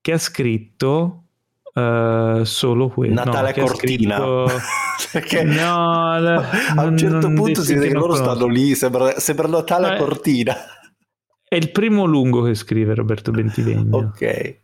[0.00, 1.25] che ha scritto
[1.76, 3.14] uh, solo quello.
[3.14, 4.16] Natale no, Cortina.
[4.16, 4.48] Scritto...
[5.12, 8.24] Perché no, a un certo punto si vede che loro conosco.
[8.24, 10.54] stanno lì, sembra, sembra Natale eh, Cortina.
[11.48, 13.96] È il primo lungo che scrive Roberto Bentivegna.
[13.96, 14.60] ok.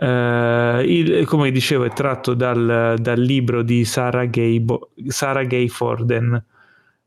[0.00, 4.64] Uh, il, come dicevo, è tratto dal, dal libro di Sarah Gay,
[5.08, 6.42] Sarah Gay Forden,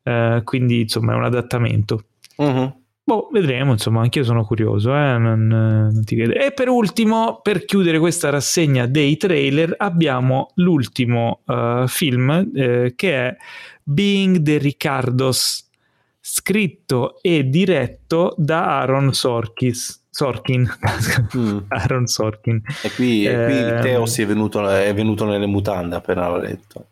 [0.03, 2.06] uh, quindi insomma è un adattamento.
[2.38, 2.82] Uh-huh.
[3.06, 5.18] Boh, vedremo, insomma, anch'io sono curioso, eh?
[5.18, 12.50] non, non E per ultimo, per chiudere questa rassegna dei trailer, abbiamo l'ultimo uh, film
[12.56, 13.36] eh, che è
[13.84, 15.70] Being the Ricardos,
[16.18, 20.02] scritto e diretto da Aaron Sorkis.
[20.10, 20.70] Sorkin,
[21.36, 21.58] mm.
[21.70, 22.62] Aaron Sorkin.
[22.84, 26.90] E qui, eh, qui Teo si è venuto, è venuto nelle mutande appena l'ho letto.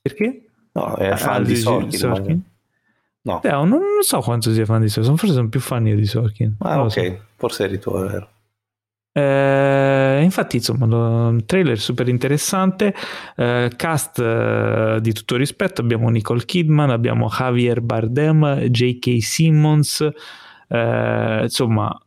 [0.00, 0.46] Perché?
[0.72, 1.98] No, è fan ah, di Sorkin.
[1.98, 2.42] Sorkin?
[3.22, 3.42] No.
[3.42, 6.06] Eh, non, non, so quanto sia fan di Sorkin, forse sono più fan io di
[6.06, 6.56] Sorkin.
[6.60, 7.20] Ah, ok, so.
[7.36, 8.28] forse eri tu, è vero.
[9.12, 12.94] Eh, infatti, insomma, trailer super interessante.
[13.36, 19.20] Eh, cast eh, di tutto rispetto: abbiamo Nicole Kidman, abbiamo Javier Bardem, J.K.
[19.20, 20.08] Simmons.
[20.68, 22.00] Eh, insomma,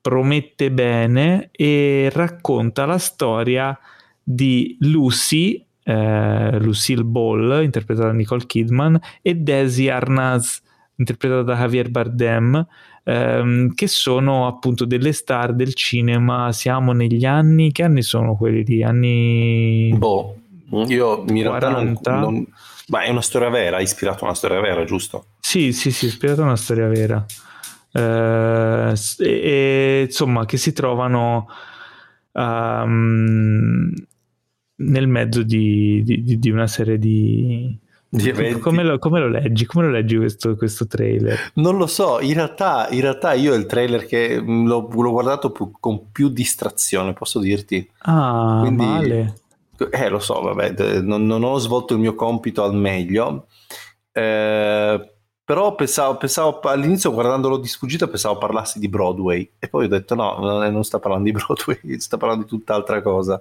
[0.00, 3.78] promette bene e racconta la storia
[4.22, 10.60] di Lucy, eh, Lucille Ball, interpretata da Nicole Kidman, e Desi Arnaz,
[10.96, 12.66] interpretata da Javier Bardem,
[13.04, 16.52] ehm, che sono appunto delle star del cinema.
[16.52, 19.94] Siamo negli anni, che anni sono quelli di Anni...
[19.96, 20.36] Boh,
[20.88, 22.46] io in realtà non, non...
[22.88, 25.24] Ma è una storia vera, ispirata a una storia vera, giusto?
[25.40, 27.24] Sì, sì, sì, ispirata a una storia vera.
[27.92, 31.48] Eh, e, insomma, che si trovano
[32.32, 33.90] um,
[34.78, 37.76] nel mezzo di, di, di, una serie di.
[38.60, 39.66] Come lo, come lo, leggi?
[39.66, 41.52] Come lo leggi questo, questo, trailer?
[41.54, 46.10] Non lo so, in realtà, in realtà io il trailer che l'ho, l'ho guardato con
[46.10, 47.86] più distrazione, posso dirti.
[48.00, 49.34] Ah, Quindi, male.
[49.90, 53.46] Eh, lo so, vabbè, non, non, ho svolto il mio compito al meglio.
[54.10, 55.12] Eh,
[55.44, 60.14] però pensavo, pensavo, all'inizio guardandolo di sfuggita pensavo parlassi di Broadway e poi ho detto
[60.14, 63.40] no, non sta parlando di Broadway, sta parlando di tutt'altra cosa.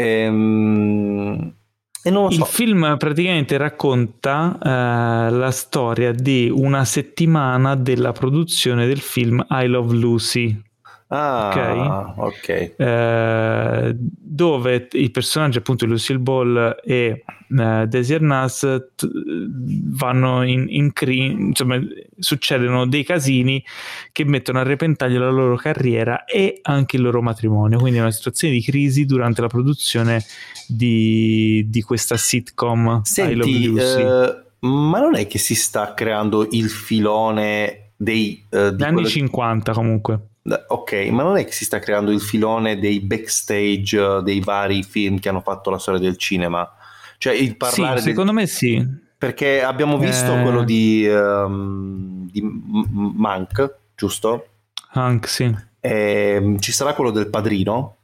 [0.00, 1.54] Ehm,
[2.02, 2.28] so.
[2.30, 9.66] Il film praticamente racconta eh, la storia di una settimana della produzione del film I
[9.66, 10.62] Love Lucy.
[11.10, 12.22] Ah, ok.
[12.22, 12.74] okay.
[12.76, 18.60] Eh, dove i personaggi appunto Lucille Ball e eh, Daisy Arnaz
[18.94, 19.08] t-
[19.46, 21.80] vanno in, in cri- insomma
[22.18, 23.64] succedono dei casini
[24.12, 28.10] che mettono a repentaglio la loro carriera e anche il loro matrimonio quindi è una
[28.10, 30.22] situazione di crisi durante la produzione
[30.66, 37.92] di, di questa sitcom Senti, uh, ma non è che si sta creando il filone
[37.96, 39.08] dei uh, anni quelle...
[39.08, 40.20] 50 comunque
[40.68, 44.82] Ok, ma non è che si sta creando il filone dei backstage uh, dei vari
[44.82, 46.70] film che hanno fatto la storia del cinema?
[47.18, 48.00] Cioè il parlare...
[48.00, 48.40] Sì, secondo del...
[48.40, 49.06] me sì.
[49.18, 50.42] Perché abbiamo visto eh...
[50.42, 54.46] quello di, um, di Mank, giusto?
[54.90, 55.54] Hank, sì.
[55.80, 57.96] E, ehm, ci sarà quello del padrino?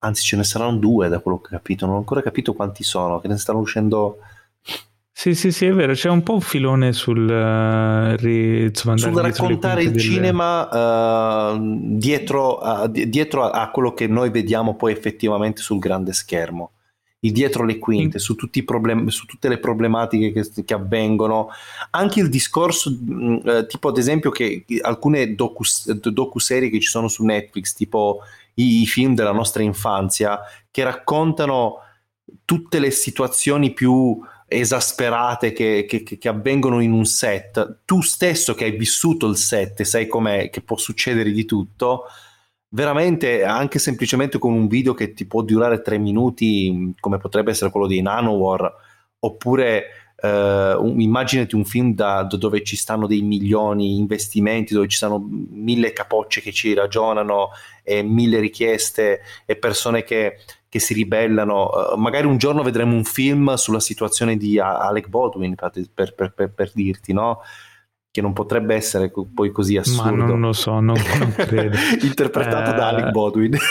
[0.00, 1.86] Anzi, ce ne saranno due da quello che ho capito.
[1.86, 4.18] Non ho ancora capito quanti sono, che ne stanno uscendo
[5.12, 9.14] sì, sì, sì, è vero, c'è un po' un filone sul, uh, ri, insomma, sul
[9.14, 10.00] raccontare il delle...
[10.00, 11.58] cinema uh,
[11.96, 16.72] dietro, a, dietro a, a, quello che noi vediamo poi effettivamente sul grande schermo.
[17.22, 18.20] Il dietro le quinte, mm.
[18.20, 18.34] su,
[18.64, 21.48] problem- su, tutte le problematiche che, che, avvengono,
[21.90, 27.24] anche il discorso, uh, tipo ad esempio che alcune docu- docu-serie che ci sono su
[27.24, 28.20] Netflix, tipo
[28.54, 31.80] i, i film della nostra infanzia, che raccontano
[32.46, 34.18] tutte le situazioni più
[34.52, 39.78] esasperate che, che, che, avvengono in un set, tu stesso che hai vissuto il set
[39.78, 42.06] e sai com'è, che può succedere di tutto,
[42.70, 47.70] veramente anche semplicemente con un video che ti può durare tre minuti, come potrebbe essere
[47.70, 48.74] quello di Nanowar,
[49.20, 49.84] oppure
[50.22, 54.98] Uh, un, immaginati un film da, da, dove ci stanno dei milioni investimenti, dove ci
[54.98, 57.52] sono mille capocce che ci ragionano
[57.82, 60.36] e mille richieste e persone che
[60.70, 61.68] che si ribellano.
[61.68, 66.52] Uh, magari un giorno vedremo un film sulla situazione di Alec Baldwin, per, per, per,
[66.52, 67.40] per dirti, no?
[68.10, 70.16] Che non potrebbe essere poi così assurdo.
[70.16, 71.76] Ma non lo so, non, non credo.
[72.02, 73.56] Interpretato uh, da Alec eh, Baldwin.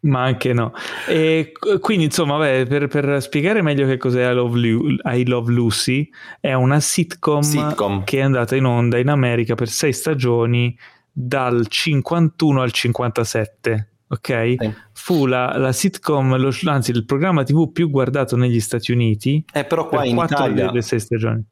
[0.00, 0.72] Ma anche no.
[1.06, 5.52] E quindi, insomma, vabbè, per, per, spiegare meglio che cos'è I Love, Lu- I Love,
[5.52, 6.08] Lucy,
[6.40, 10.76] è una sitcom, sitcom, che è andata in onda in America per sei stagioni
[11.10, 13.93] dal 51 al 57.
[14.08, 14.54] Ok?
[14.58, 14.74] Sì.
[14.92, 19.44] Fu la, la sitcom, lo, anzi, il programma TV più guardato negli Stati Uniti.
[19.52, 20.66] Eh, però qua in Italia.
[20.66, 21.42] delle sei stagioni.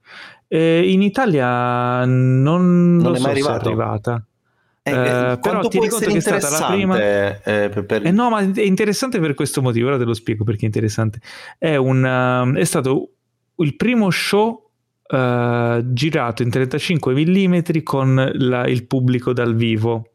[0.46, 3.64] Eh, in Italia non, non è so mai arrivato.
[3.64, 4.26] è arrivata.
[4.84, 6.98] Eh, eh, però ti conto che è stata la prima.
[6.98, 8.04] Eh, per, per...
[8.04, 9.88] Eh, no, ma è interessante per questo motivo.
[9.88, 11.20] Ora te lo spiego perché è interessante.
[11.56, 13.10] È, un, uh, è stato
[13.56, 14.70] il primo show
[15.08, 20.11] uh, girato in 35 mm con la, il pubblico dal vivo.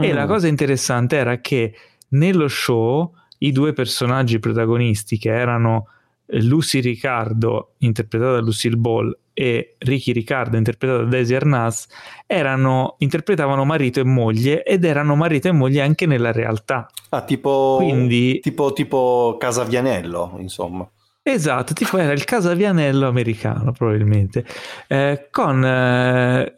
[0.00, 0.04] Mm.
[0.04, 0.28] E la mm.
[0.28, 1.74] cosa interessante era che
[2.08, 5.88] nello show i due personaggi protagonisti, che erano
[6.26, 11.86] Lucy Riccardo, interpretata da Lucille Ball, e Ricky Riccardo, interpretato da Daisy Arnaz,
[12.26, 16.88] erano, interpretavano marito e moglie ed erano marito e moglie anche nella realtà.
[17.10, 20.88] Ah, tipo, Quindi, tipo, tipo Casavianello, insomma.
[21.24, 24.44] Esatto, tipo era il Casavianello americano probabilmente.
[24.88, 26.54] Eh, con eh,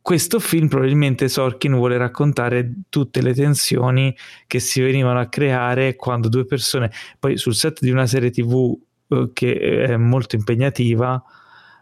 [0.00, 4.16] questo film probabilmente Sorkin vuole raccontare tutte le tensioni
[4.46, 8.78] che si venivano a creare quando due persone, poi sul set di una serie tv
[9.08, 11.20] eh, che è molto impegnativa,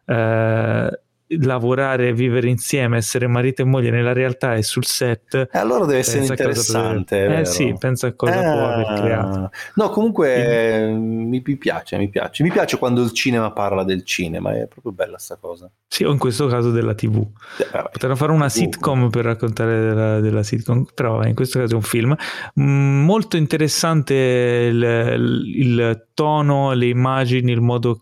[0.06, 1.00] eh,
[1.40, 5.48] lavorare, vivere insieme, essere marito e moglie nella realtà e sul set.
[5.52, 7.40] E allora deve essere interessante.
[7.40, 9.00] Eh sì, pensa a cosa eh, può aver ah.
[9.00, 9.50] creato.
[9.74, 12.42] No, comunque mm, mi, piace, mi piace.
[12.42, 15.70] Mi piace quando il cinema parla del cinema, è proprio bella sta cosa.
[15.86, 17.24] Sì, o in questo caso della TV.
[17.58, 21.76] Eh, Potremmo fare una sitcom per raccontare della, della, sitcom, però in questo caso è
[21.76, 22.16] un film.
[22.60, 28.00] Mm, molto interessante il, il, il tono, le immagini, il modo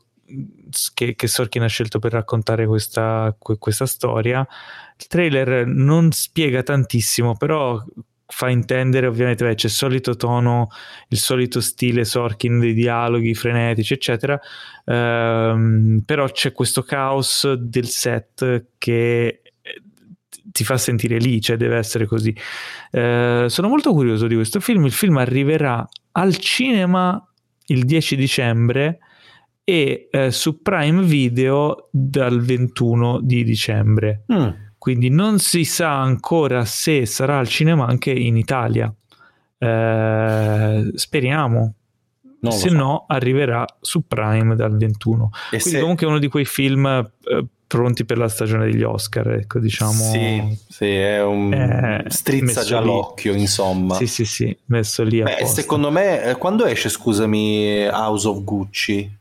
[0.95, 4.47] che, che Sorkin ha scelto per raccontare questa, questa storia.
[4.99, 7.83] Il trailer non spiega tantissimo, però
[8.31, 10.69] fa intendere ovviamente beh, c'è il solito tono,
[11.09, 14.41] il solito stile Sorkin dei dialoghi frenetici, eccetera.
[14.85, 19.83] Ehm, però c'è questo caos del set che eh,
[20.45, 22.35] ti fa sentire lì, cioè deve essere così.
[22.91, 24.85] Eh, sono molto curioso di questo film.
[24.85, 27.23] Il film arriverà al cinema
[27.67, 28.99] il 10 dicembre
[29.65, 34.24] e eh, su Prime Video dal 21 di dicembre.
[34.32, 34.49] Mm.
[34.78, 38.93] Quindi non si sa ancora se sarà al cinema anche in Italia.
[39.59, 41.74] Eh, speriamo.
[42.49, 42.74] Se so.
[42.74, 45.31] no, arriverà su Prime dal 21.
[45.51, 45.81] E Quindi, se...
[45.81, 49.31] comunque, è uno di quei film eh, pronti per la stagione degli Oscar.
[49.32, 49.93] Ecco, diciamo.
[49.93, 52.87] Sì, sì è un eh, strizza già lì.
[52.87, 53.95] l'occhio, insomma.
[53.97, 55.23] Sì, sì, sì, messo lì.
[55.23, 59.19] Beh, secondo me, eh, quando esce, scusami, House of Gucci?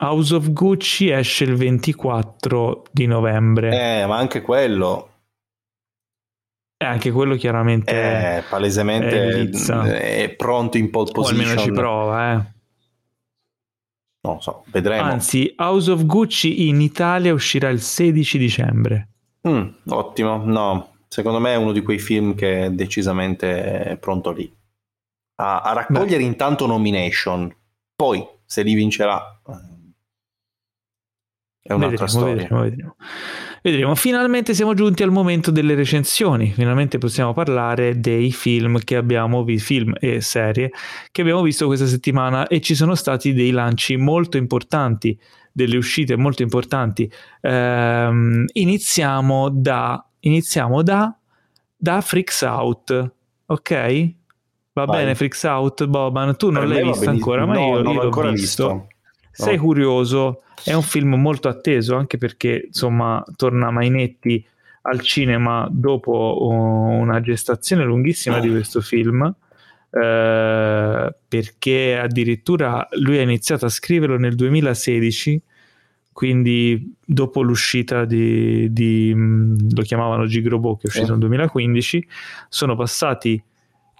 [0.00, 4.00] House of Gucci esce il 24 di novembre.
[4.00, 5.10] Eh, ma anche quello.
[6.76, 7.90] E anche quello chiaramente
[8.36, 11.40] eh, palesemente è, è, pronto in pole position.
[11.40, 12.56] O almeno ci prova, eh.
[14.20, 15.02] Non so, vedremo.
[15.02, 19.08] Anzi, House of Gucci in Italia uscirà il 16 dicembre.
[19.48, 24.52] Mm, ottimo, no, secondo me è uno di quei film che è decisamente pronto lì.
[25.40, 26.24] A, a raccogliere Beh.
[26.24, 27.52] intanto nomination,
[27.96, 29.40] poi se li vincerà
[31.62, 32.34] è un'altra vedremo, storia.
[32.34, 32.96] Vedremo, vedremo.
[33.62, 33.94] vedremo.
[33.94, 36.52] Finalmente siamo giunti al momento delle recensioni.
[36.52, 40.70] Finalmente possiamo parlare dei film che abbiamo visto, film e serie
[41.10, 45.18] che abbiamo visto questa settimana e ci sono stati dei lanci molto importanti,
[45.52, 47.10] delle uscite molto importanti.
[47.40, 51.14] Ehm, iniziamo da iniziamo da
[51.76, 53.12] da Freaks Out,
[53.46, 53.70] ok?
[54.72, 54.98] Va Vai.
[54.98, 56.36] bene, Freaks Out, Boban.
[56.36, 58.30] Tu non per l'hai visto ancora, ma no, io, io l'ho visto.
[58.30, 58.86] visto.
[59.38, 59.62] Sei no.
[59.62, 60.42] curioso?
[60.64, 64.44] È un film molto atteso anche perché insomma torna Mainetti
[64.82, 69.32] al cinema dopo una gestazione lunghissima di questo film.
[69.90, 75.42] Eh, perché addirittura lui ha iniziato a scriverlo nel 2016
[76.12, 82.06] quindi dopo l'uscita di, di lo chiamavano Gigrobo che è uscito nel 2015
[82.50, 83.42] sono passati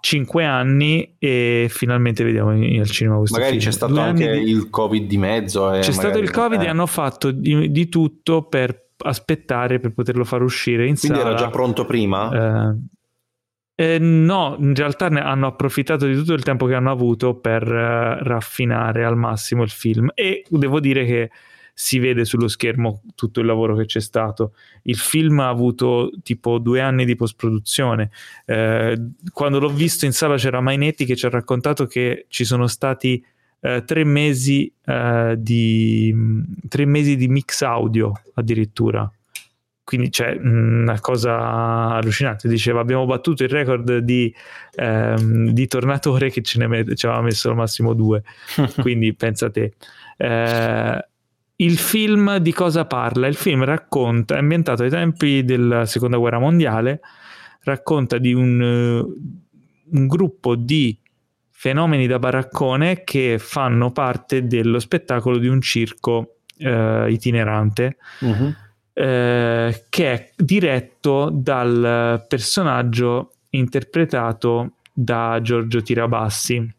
[0.01, 3.65] cinque anni e finalmente vediamo al cinema questo magari film.
[3.65, 4.51] c'è stato Due anche di...
[4.51, 6.65] il covid di mezzo c'è stato il covid eh.
[6.65, 11.31] e hanno fatto di, di, tutto per aspettare per poterlo far uscire in quindi sala
[11.31, 12.73] era già pronto prima?
[12.73, 12.77] Eh,
[13.81, 17.63] eh, no, in realtà ne hanno approfittato di tutto il tempo che hanno avuto per
[17.63, 21.31] uh, raffinare al massimo il film e devo dire che
[21.81, 24.55] si vede sullo schermo tutto il lavoro che c'è stato.
[24.83, 28.11] Il film ha avuto tipo due anni di post-produzione.
[28.47, 29.01] Eh,
[29.33, 33.25] quando l'ho visto in sala c'era Mainetti che ci ha raccontato che ci sono stati
[33.61, 36.13] eh, tre, mesi, eh, di,
[36.69, 39.09] tre mesi di mix audio addirittura
[39.85, 42.47] quindi c'è una cosa allucinante.
[42.47, 44.31] Diceva: Abbiamo battuto il record di,
[44.75, 48.23] ehm, di tornatore che ce ne met- ci aveva messo al massimo due.
[48.83, 49.73] quindi pensa a te.
[50.19, 51.09] Eh,
[51.61, 53.27] il film di cosa parla?
[53.27, 57.01] Il film racconta, è ambientato ai tempi della seconda guerra mondiale,
[57.63, 60.97] racconta di un, un gruppo di
[61.51, 67.97] fenomeni da baraccone che fanno parte dello spettacolo di un circo eh, itinerante.
[68.21, 68.55] Uh-huh
[68.99, 76.75] eh, che è diretto dal personaggio interpretato da Giorgio Tirabassi,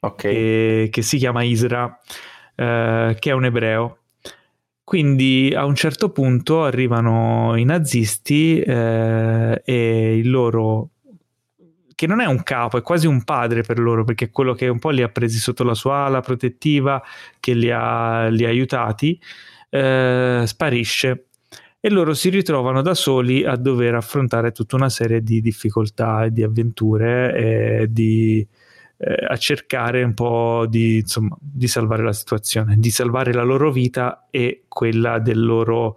[0.00, 0.34] okay.
[0.34, 1.98] che, che, si chiama Isra,
[2.60, 3.96] eh, che è un ebreo.
[4.84, 10.90] Quindi a un certo punto arrivano i nazisti eh, e il loro
[11.94, 14.68] che non è un capo, è quasi un padre per loro, perché è quello che
[14.68, 17.02] un po' li ha presi sotto la sua ala protettiva,
[17.38, 19.20] che li ha, li ha aiutati,
[19.68, 21.26] eh, sparisce
[21.78, 26.32] e loro si ritrovano da soli a dover affrontare tutta una serie di difficoltà e
[26.32, 28.46] di avventure e di,
[29.02, 33.72] eh, a cercare un po' di, insomma, di salvare la situazione, di salvare la loro
[33.72, 35.94] vita e quella del loro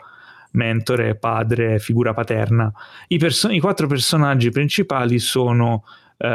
[0.52, 2.72] mentore, padre, figura paterna.
[3.08, 5.84] I, perso- i quattro personaggi principali sono
[6.16, 6.28] uh,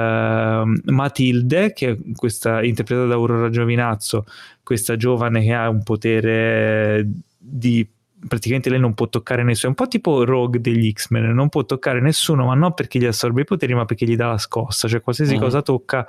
[0.92, 4.26] Matilde, che è questa interpretata da Aurora Giovinazzo,
[4.62, 7.08] questa giovane che ha un potere
[7.38, 7.88] di
[8.26, 11.64] praticamente lei non può toccare nessuno, è un po' tipo Rogue degli X-Men, non può
[11.64, 14.88] toccare nessuno, ma non perché gli assorbe i poteri, ma perché gli dà la scossa,
[14.88, 15.40] cioè qualsiasi mm.
[15.40, 16.06] cosa tocca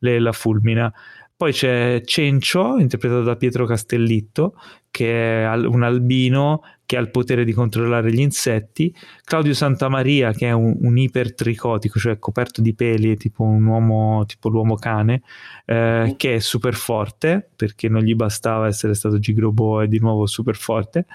[0.00, 0.92] lei la fulmina.
[1.36, 4.54] Poi c'è Cencio, interpretato da Pietro Castellitto,
[4.90, 6.62] che è un albino
[6.92, 8.94] che ha il potere di controllare gli insetti,
[9.24, 14.50] Claudio Santamaria che è un, un ipertricotico, cioè coperto di peli, tipo un uomo, tipo
[14.50, 15.22] l'uomo cane,
[15.64, 16.16] eh, mm.
[16.18, 20.54] che è super forte perché non gli bastava essere stato Gigrobo e di nuovo super
[20.54, 21.06] forte,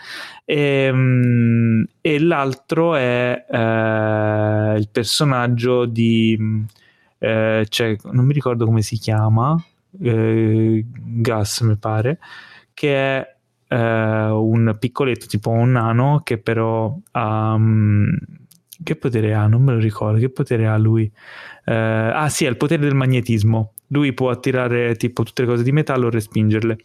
[0.46, 6.66] e, um, e l'altro è eh, il personaggio di...
[7.20, 9.64] Eh, cioè, non mi ricordo come si chiama,
[10.02, 12.18] eh, Gas mi pare,
[12.74, 13.37] che è
[13.68, 17.54] eh, un piccoletto tipo un nano che però ha...
[17.54, 18.18] Um,
[18.84, 19.48] che potere ha?
[19.48, 20.20] Non me lo ricordo.
[20.20, 21.12] Che potere ha lui?
[21.66, 23.74] Eh, ah sì, ha il potere del magnetismo.
[23.88, 26.78] Lui può attirare tipo tutte le cose di metallo e respingerle.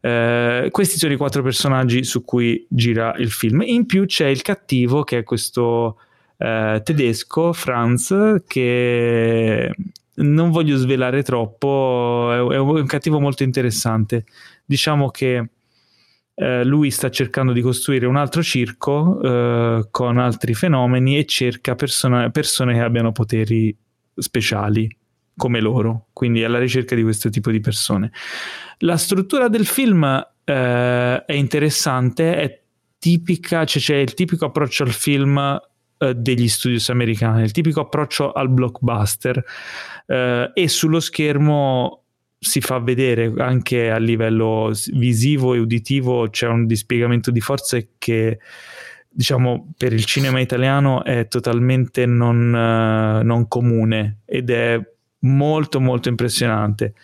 [0.00, 3.62] Eh, questi sono i quattro personaggi su cui gira il film.
[3.64, 5.98] In più c'è il cattivo che è questo
[6.38, 9.74] eh, tedesco, Franz, che
[10.14, 14.24] non voglio svelare troppo, è, è un cattivo molto interessante.
[14.64, 15.48] Diciamo che
[16.40, 21.74] eh, lui sta cercando di costruire un altro circo eh, con altri fenomeni e cerca
[21.74, 23.76] persone, persone che abbiano poteri
[24.14, 24.88] speciali
[25.36, 28.12] come loro, quindi alla ricerca di questo tipo di persone.
[28.78, 30.04] La struttura del film
[30.44, 32.60] eh, è interessante, è
[32.98, 35.60] tipica, cioè c'è il tipico approccio al film
[35.98, 39.44] eh, degli studios americani, il tipico approccio al blockbuster
[40.06, 42.04] eh, e sullo schermo
[42.38, 48.38] si fa vedere anche a livello visivo e uditivo c'è un dispiegamento di forze che
[49.08, 54.80] diciamo per il cinema italiano è totalmente non, uh, non comune ed è
[55.20, 56.94] molto molto impressionante.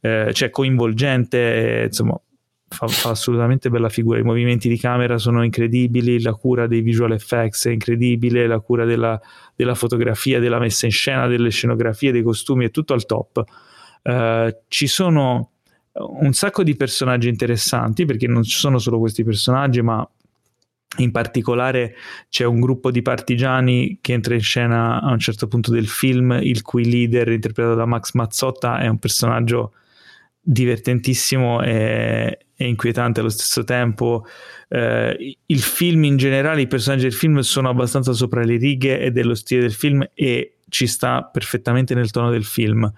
[0.00, 2.20] Eh, cioè coinvolgente insomma
[2.68, 4.18] fa, fa, assolutamente bella figura.
[4.18, 8.84] I movimenti di camera sono incredibili la cura dei visual effects è incredibile la cura
[8.84, 9.20] della,
[9.56, 13.44] della fotografia della messa in scena delle scenografie dei costumi è tutto al top
[14.06, 15.50] eh, ci sono
[15.98, 20.08] un sacco di personaggi interessanti perché non ci sono solo questi personaggi ma
[20.98, 21.94] in particolare
[22.28, 26.38] c'è un gruppo di partigiani che entra in scena a un certo punto del film
[26.40, 29.72] il cui leader interpretato da Max Mazzotta è un personaggio
[30.40, 34.24] divertentissimo e, e inquietante allo stesso tempo.
[34.68, 39.10] Eh, il film in generale i personaggi del film sono abbastanza sopra le righe e
[39.10, 42.90] dello stile del film e ci sta perfettamente nel tono del film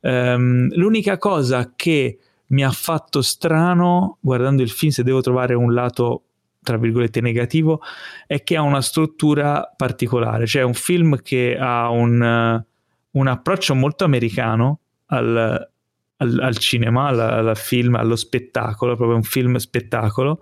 [0.00, 2.18] Um, l'unica cosa che
[2.48, 6.22] mi ha fatto strano guardando il film, se devo trovare un lato
[6.62, 7.80] tra virgolette negativo,
[8.26, 12.62] è che ha una struttura particolare, cioè un film che ha un,
[13.10, 15.70] un approccio molto americano al,
[16.16, 20.40] al, al cinema, al, al, film, allo spettacolo, proprio un film spettacolo,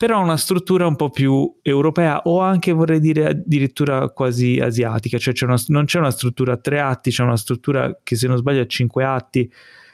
[0.00, 5.18] però ha una struttura un po' più europea o anche vorrei dire addirittura quasi asiatica,
[5.18, 8.26] cioè c'è una, non c'è una struttura a tre atti, c'è una struttura che se
[8.26, 9.52] non sbaglio a cinque atti,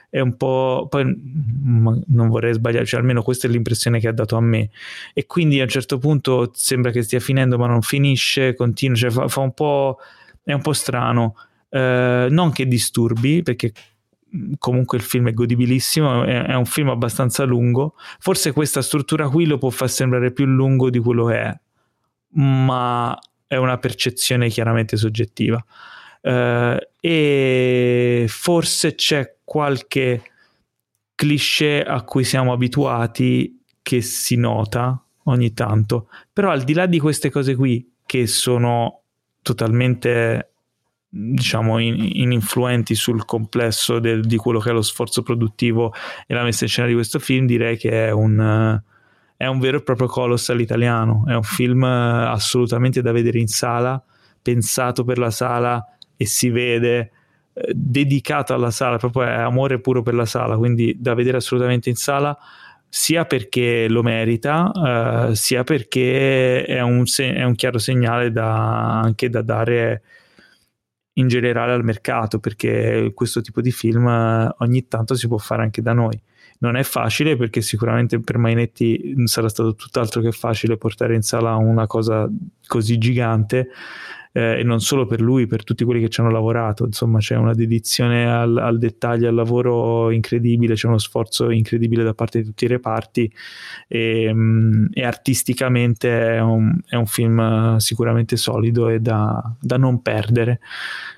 [0.09, 0.87] è un po'...
[0.89, 1.05] poi
[2.07, 4.70] non vorrei sbagliare, cioè almeno questa è l'impressione che ha dato a me.
[5.12, 9.11] E quindi a un certo punto sembra che stia finendo ma non finisce, continua, cioè
[9.11, 9.97] fa, fa un po'...
[10.45, 11.35] è un po' strano.
[11.69, 13.73] Eh, non che disturbi, perché
[14.59, 19.47] comunque il film è godibilissimo, è, è, un film abbastanza lungo, forse questa struttura qui
[19.47, 21.59] lo può far sembrare più lungo di quello che è,
[22.35, 25.65] ma è una percezione chiaramente soggettiva.
[26.21, 30.23] Uh, e forse c'è qualche
[31.15, 36.99] cliché a cui siamo abituati che si nota ogni tanto, però al di là di
[36.99, 39.03] queste cose qui che sono
[39.43, 40.51] totalmente
[41.17, 45.93] diciamo in, ininfluenti sul complesso del, di quello che è lo sforzo produttivo
[46.27, 48.81] e la messa in scena di questo film direi che è un,
[49.37, 54.03] è un vero e proprio colossal italiano è un film assolutamente da vedere in sala
[54.43, 55.85] pensato per la sala
[56.17, 57.11] e si vede
[57.53, 61.89] eh, dedicato alla sala proprio è amore puro per la sala quindi da vedere assolutamente
[61.89, 62.37] in sala
[62.89, 69.01] sia perché lo merita, eh, sia perché è un, se- è un chiaro segnale da,
[69.01, 70.03] anche da dare
[71.19, 75.63] in generale al mercato, perché questo tipo di film eh, ogni tanto si può fare
[75.63, 76.21] anche da noi.
[76.59, 81.55] Non è facile perché sicuramente per Mainetti sarà stato tutt'altro che facile portare in sala
[81.57, 82.29] una cosa
[82.67, 83.69] così gigante,
[84.37, 86.85] eh, e non solo per lui, per tutti quelli che ci hanno lavorato.
[86.85, 92.13] Insomma, c'è una dedizione al, al, dettaglio, al lavoro incredibile, c'è uno sforzo incredibile da
[92.13, 93.33] parte di tutti i reparti
[93.89, 100.03] e, mm, e artisticamente è un, è un, film sicuramente solido e da, da non
[100.03, 100.61] perdere.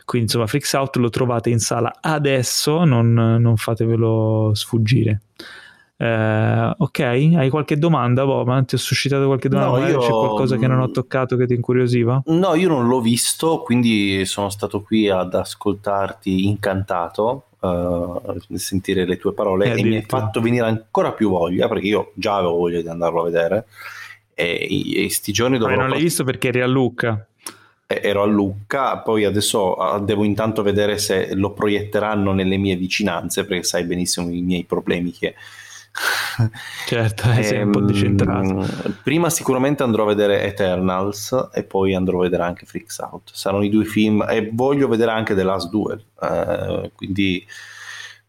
[0.04, 5.22] Quindi, insomma, Freaks Out lo trovate in sala adesso, non, non fatevelo sfuggire.
[6.00, 8.64] Eh, ok, hai qualche domanda, Bob?
[8.64, 9.80] Ti ho suscitato qualche domanda?
[9.80, 9.98] No, io...
[9.98, 12.22] C'è qualcosa che non ho toccato che ti incuriosiva?
[12.26, 17.42] No, io non l'ho visto, quindi sono stato qui ad ascoltarti incantato.
[17.60, 18.20] Uh,
[18.54, 22.12] sentire le tue parole eh, e mi hai fatto venire ancora più voglia perché io
[22.14, 23.66] già avevo voglia di andarlo a vedere
[24.32, 27.26] e, e sti giorni dovrò Ma non l'hai visto perché eri a Lucca
[27.84, 33.44] ero a Lucca, poi adesso ah, devo intanto vedere se lo proietteranno nelle mie vicinanze,
[33.44, 35.34] perché sai benissimo i miei problemi che
[36.86, 38.60] certo, eh, sei un po' decentrato.
[38.60, 43.30] Ehm, prima sicuramente andrò a vedere Eternals e poi andrò a vedere anche Freaks Out.
[43.32, 46.04] Saranno i due film e voglio vedere anche The Last Duel.
[46.20, 47.46] Eh, quindi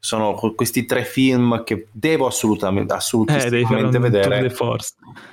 [0.02, 4.26] sono questi tre film che devo assolutamente, assolutamente eh, vedere.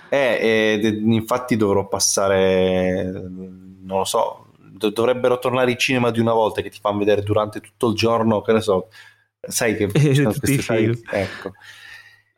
[0.09, 6.63] Eh, eh, infatti dovrò passare, non lo so, dovrebbero tornare i cinema di una volta
[6.63, 8.89] che ti fanno vedere durante tutto il giorno, che ne so,
[9.41, 11.01] sai che sono questi film.
[11.11, 11.53] Ecco.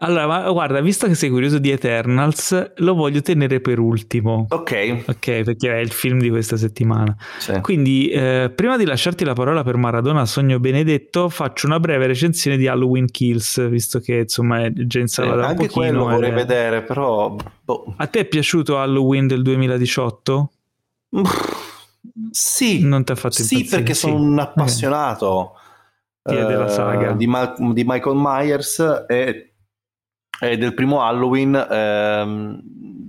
[0.01, 4.47] Allora, guarda, visto che sei curioso di Eternals, lo voglio tenere per ultimo.
[4.49, 5.05] Ok.
[5.09, 7.16] Ok, perché è il film di questa settimana.
[7.39, 7.61] Sì.
[7.61, 12.57] Quindi, eh, prima di lasciarti la parola per Maradona Sogno Benedetto, faccio una breve recensione
[12.57, 16.05] di Halloween Kills, visto che insomma è già in sala sì, da un Anche quello
[16.05, 16.35] vorrei è...
[16.35, 17.37] vedere, però...
[17.65, 17.95] Boh.
[17.97, 20.51] A te è piaciuto Halloween del 2018?
[22.31, 22.85] Sì.
[22.85, 23.65] Non ti ha fatto impazzire?
[23.65, 25.55] Sì, perché sono un appassionato.
[26.23, 26.47] Okay.
[26.47, 29.48] della eh, saga di, Ma- di Michael Myers e
[30.40, 31.66] eh, del primo Halloween.
[31.70, 32.60] Ehm,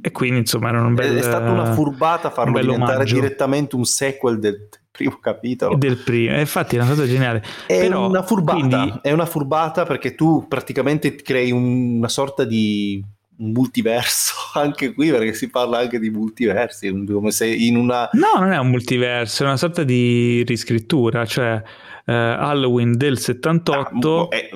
[0.02, 3.16] e quindi insomma era un bel, è stata una furbata farlo diventare omaggio.
[3.16, 5.76] direttamente un sequel del primo capitolo.
[5.76, 7.44] Del primo, eh, infatti è una cosa geniale.
[7.66, 9.00] È Però, una furbata, quindi...
[9.02, 13.04] è una furbata perché tu praticamente crei una sorta di
[13.42, 18.52] multiverso anche qui perché si parla anche di multiversi come se in una no non
[18.52, 21.62] è un multiverso è una sorta di riscrittura cioè
[22.06, 24.50] eh, Halloween del 78 ah, è,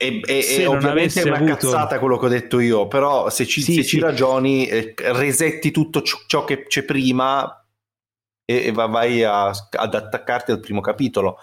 [0.00, 1.54] e, e, e ovviamente è una avuto...
[1.54, 3.88] cazzata quello che ho detto io, però se ci, sì, se sì.
[3.88, 7.66] ci ragioni, eh, resetti tutto ciò, che c'è prima
[8.44, 11.38] e, e vai a, ad attaccarti al primo capitolo.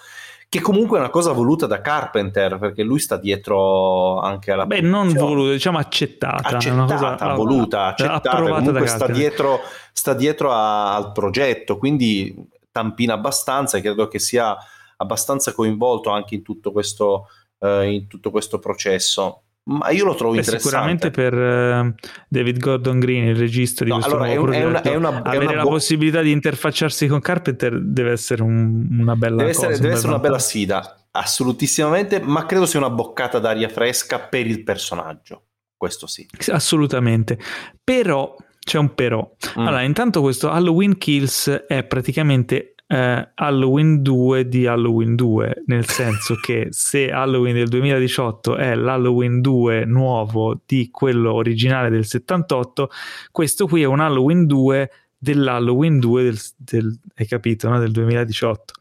[0.47, 4.65] Che comunque è una cosa voluta da Carpenter, perché lui sta dietro anche alla.
[4.65, 6.47] Beh, non voluta, diciamo accettata.
[6.47, 8.41] Accettata, cosa, voluta, accettata.
[8.41, 9.59] Comunque sta dietro,
[9.91, 12.33] sta dietro a, al progetto, quindi
[12.71, 14.55] tampina abbastanza e credo che sia
[14.95, 17.27] abbastanza coinvolto anche in tutto questo
[17.65, 19.41] eh, in tutto questo processo.
[19.67, 20.75] Ma io lo trovo Beh, interessante.
[20.75, 21.95] Sicuramente per uh,
[22.27, 25.23] David Gordon Green, il regista di no, questo allora, è, un, è una, è una,
[25.23, 29.53] avere una la bo- possibilità di interfacciarsi con Carpenter deve essere un, una bella deve
[29.53, 29.69] cosa.
[29.69, 34.45] Essere, deve essere una bella sfida, assolutissimamente, ma credo sia una boccata d'aria fresca per
[34.45, 35.45] il personaggio.
[35.75, 36.27] Questo sì.
[36.51, 37.39] Assolutamente.
[37.83, 39.35] Però c'è un però.
[39.57, 39.65] Mm.
[39.65, 46.35] Allora, intanto questo Halloween Kills è praticamente eh, Halloween 2 di Halloween 2, nel senso
[46.41, 52.89] che se Halloween del 2018 è l'Halloween 2 nuovo di quello originale del 78,
[53.31, 57.79] questo qui è un Halloween 2 dell'Halloween 2 del, del, hai capito, no?
[57.79, 58.73] del 2018.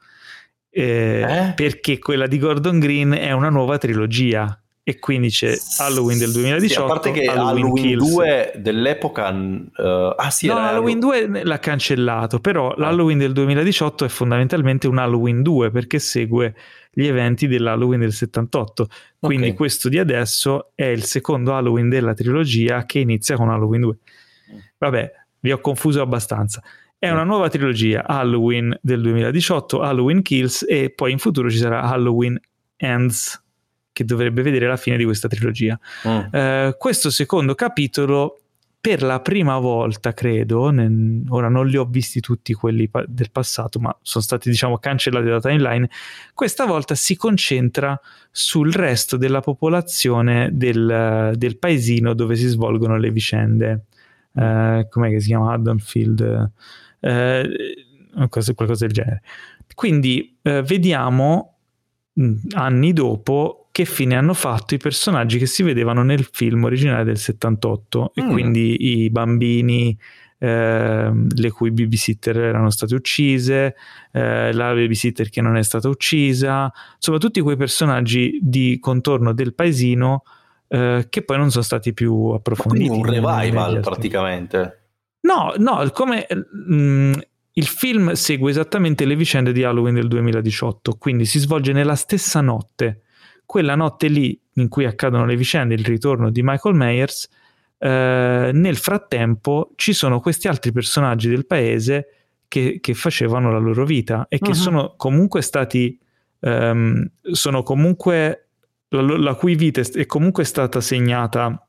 [0.71, 1.53] Eh, eh?
[1.55, 6.69] Perché quella di Gordon Green è una nuova trilogia e quindi c'è Halloween del 2018
[6.69, 11.59] sì, a parte che Halloween, Halloween 2 dell'epoca uh, ah sì no, Halloween 2 l'ha
[11.59, 12.75] cancellato però ah.
[12.77, 16.55] l'Halloween del 2018 è fondamentalmente un Halloween 2 perché segue
[16.93, 18.89] gli eventi dell'Halloween del 78
[19.19, 19.57] quindi okay.
[19.57, 23.97] questo di adesso è il secondo Halloween della trilogia che inizia con Halloween 2
[24.77, 25.13] vabbè
[25.45, 26.63] vi ho confuso abbastanza.
[26.99, 31.83] È una nuova trilogia, Halloween del 2018, Halloween Kills e poi in futuro ci sarà
[31.83, 32.41] Halloween
[32.77, 33.44] Ends
[33.95, 35.79] che dovrebbe vedere la fine di questa trilogia.
[36.07, 36.21] Mm.
[36.35, 38.41] Eh, questo secondo capitolo
[38.85, 43.31] per la prima volta, credo, nel, ora non li ho visti tutti quelli pa- del
[43.31, 45.89] passato, ma sono stati diciamo cancellati da timeline,
[46.35, 47.99] questa volta si concentra
[48.31, 53.85] sul resto della popolazione del, del paesino dove si svolgono le vicende.
[54.35, 55.55] Eh, com'è che si chiama?
[55.55, 56.51] Haddonfield?
[57.01, 57.75] Eh,
[58.55, 59.23] qualcosa del genere.
[59.75, 61.57] Quindi eh, vediamo
[62.13, 67.03] mh, anni dopo che fine hanno fatto i personaggi che si vedevano nel film originale
[67.03, 68.23] del 78 mm.
[68.23, 69.99] e quindi i bambini
[70.39, 73.75] eh, le cui babysitter erano state uccise,
[74.13, 79.55] eh, la babysitter che non è stata uccisa, insomma tutti quei personaggi di contorno del
[79.55, 80.23] paesino
[80.69, 82.91] eh, che poi non sono stati più approfonditi.
[82.91, 84.83] Ma un revival praticamente.
[85.23, 87.13] No, no, come mh, mm,
[87.55, 92.41] il film segue esattamente le vicende di Halloween del 2018, quindi si svolge nella stessa
[92.41, 93.01] notte
[93.47, 97.29] quella notte lì in cui accadono le vicende, il ritorno di Michael Myers,
[97.79, 102.09] eh, nel frattempo ci sono questi altri personaggi del paese
[102.49, 104.57] che, che facevano la loro vita e che uh-huh.
[104.57, 105.99] sono comunque stati,
[106.41, 108.49] ehm, sono comunque,
[108.89, 111.67] la, la cui vita è comunque stata segnata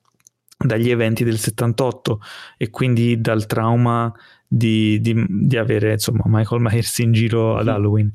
[0.57, 2.21] dagli eventi del 78
[2.57, 4.13] e quindi dal trauma
[4.47, 8.13] di, di, di avere insomma Michael Myers in giro ad Halloween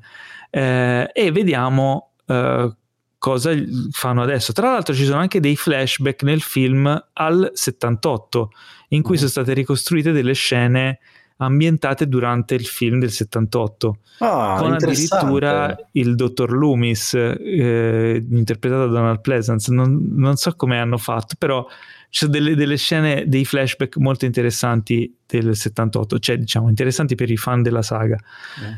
[0.48, 2.74] eh, e vediamo eh,
[3.20, 3.52] cosa
[3.90, 4.52] fanno adesso.
[4.52, 8.50] Tra l'altro ci sono anche dei flashback nel film al 78
[8.88, 9.18] in cui mm.
[9.18, 10.98] sono state ricostruite delle scene
[11.36, 18.92] ambientate durante il film del 78 ah, con addirittura il dottor Loomis eh, interpretato da
[18.92, 21.66] Donald Pleasance non, non, so come hanno fatto però
[22.10, 27.30] ci sono delle, delle, scene dei flashback molto interessanti del 78 cioè diciamo interessanti per
[27.30, 28.18] i fan della saga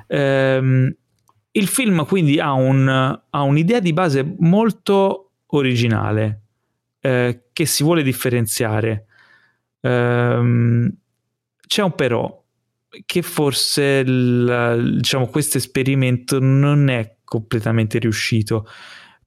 [0.06, 0.94] ehm,
[1.52, 6.40] il film quindi ha, un, ha un'idea di base molto originale
[7.00, 9.06] eh, che si vuole differenziare.
[9.80, 10.90] Um,
[11.66, 12.40] c'è un però
[13.06, 18.68] che forse il, diciamo, questo esperimento non è completamente riuscito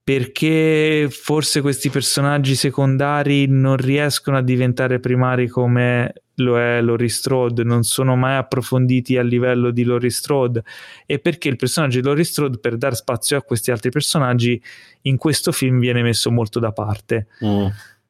[0.03, 7.63] perché forse questi personaggi secondari non riescono a diventare primari come lo è Laurie Strode,
[7.63, 10.63] non sono mai approfonditi a livello di Laurie Strode
[11.05, 14.61] e perché il personaggio di Laurie Strode per dar spazio a questi altri personaggi
[15.01, 17.27] in questo film viene messo molto da parte.
[17.43, 17.67] Mm.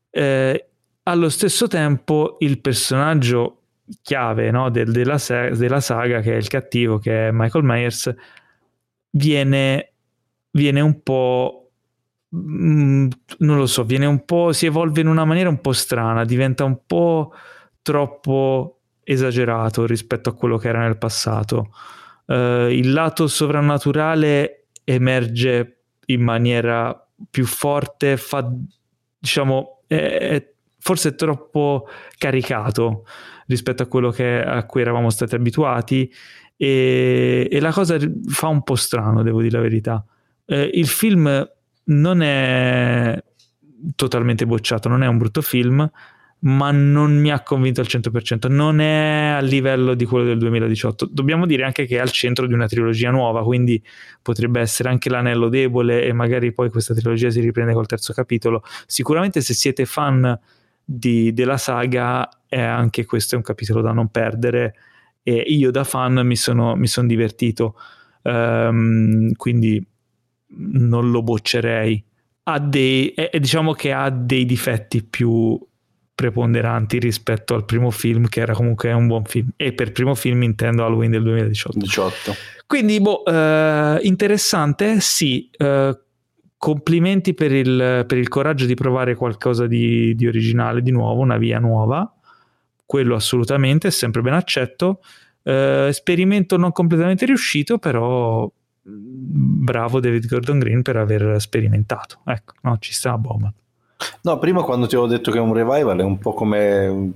[0.10, 0.66] Eh,
[1.04, 3.62] allo stesso tempo il personaggio
[4.02, 5.20] chiave no, del, della,
[5.54, 8.16] della, saga, che è il cattivo, che è Michael Myers,
[9.12, 9.92] viene,
[10.52, 11.66] viene un po'
[12.36, 13.08] Mm,
[13.40, 16.66] non lo so, viene un po', si evolve in una maniera un po' strana, diventa
[16.66, 17.34] un po'
[17.86, 21.72] troppo esagerato rispetto a quello che era nel passato.
[22.26, 28.52] Uh, il lato sovrannaturale emerge in maniera più forte, fa,
[29.20, 31.88] diciamo, è, è forse troppo
[32.18, 33.06] caricato
[33.46, 36.12] rispetto a quello che, a cui eravamo stati abituati
[36.58, 40.04] e, e, la cosa fa un po' strano, devo dire la verità.
[40.46, 41.48] Eh, il film
[41.84, 43.24] non è
[43.96, 45.88] totalmente bocciato, non è un brutto film,
[46.46, 51.10] ma non mi ha convinto al 100%, non è a livello di quello del 2018.
[51.12, 53.82] Dobbiamo dire anche che è al centro di una trilogia nuova, quindi
[54.22, 58.64] potrebbe essere anche l'anello debole e magari poi questa trilogia si riprende col terzo capitolo.
[58.86, 60.40] Sicuramente se siete fan
[60.84, 64.76] di, della saga è anche questo è un capitolo da non perdere
[65.24, 67.76] e io da fan mi sono, mi sono divertito.
[68.22, 69.84] Um, quindi
[70.58, 72.04] non lo boccerei.
[72.44, 75.60] Ha dei, è, diciamo che ha dei difetti più
[76.16, 79.50] preponderanti rispetto al primo film, che era comunque un buon film.
[79.58, 81.78] E per primo film intendo Halloween del 2018.
[81.78, 82.34] 18.
[82.66, 85.50] Quindi, boh, eh, interessante, sì.
[85.52, 86.00] Eh,
[86.58, 91.38] complimenti per il, per il, coraggio di provare qualcosa di, di, originale, di nuovo, una
[91.38, 92.12] via nuova.
[92.86, 95.02] Quello assolutamente, è sempre ben accetto.
[95.44, 98.50] Eh, esperimento non completamente riuscito, però
[98.88, 102.22] bravo David Gordon Green per aver sperimentato.
[102.26, 103.54] Ecco, no, ci sta Bowman.
[104.22, 107.12] No, prima quando ti avevo detto che è un revival è un po' come un,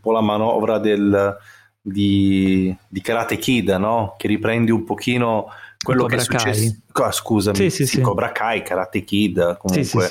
[0.00, 1.36] po' la manovra del,
[1.80, 4.14] di, di, Karate Kid, no?
[4.18, 5.46] Che riprendi un pochino
[5.82, 6.76] quello Cobra che è successo.
[6.92, 10.08] Oh, scusami, sì, sì, sì, Cobra Kai, Karate Kid, comunque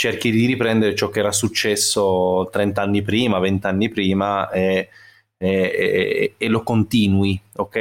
[0.00, 4.88] cerchi di riprendere ciò che era successo 30 anni prima, 20 anni prima e,
[5.36, 7.78] e, e, e lo continui, ok?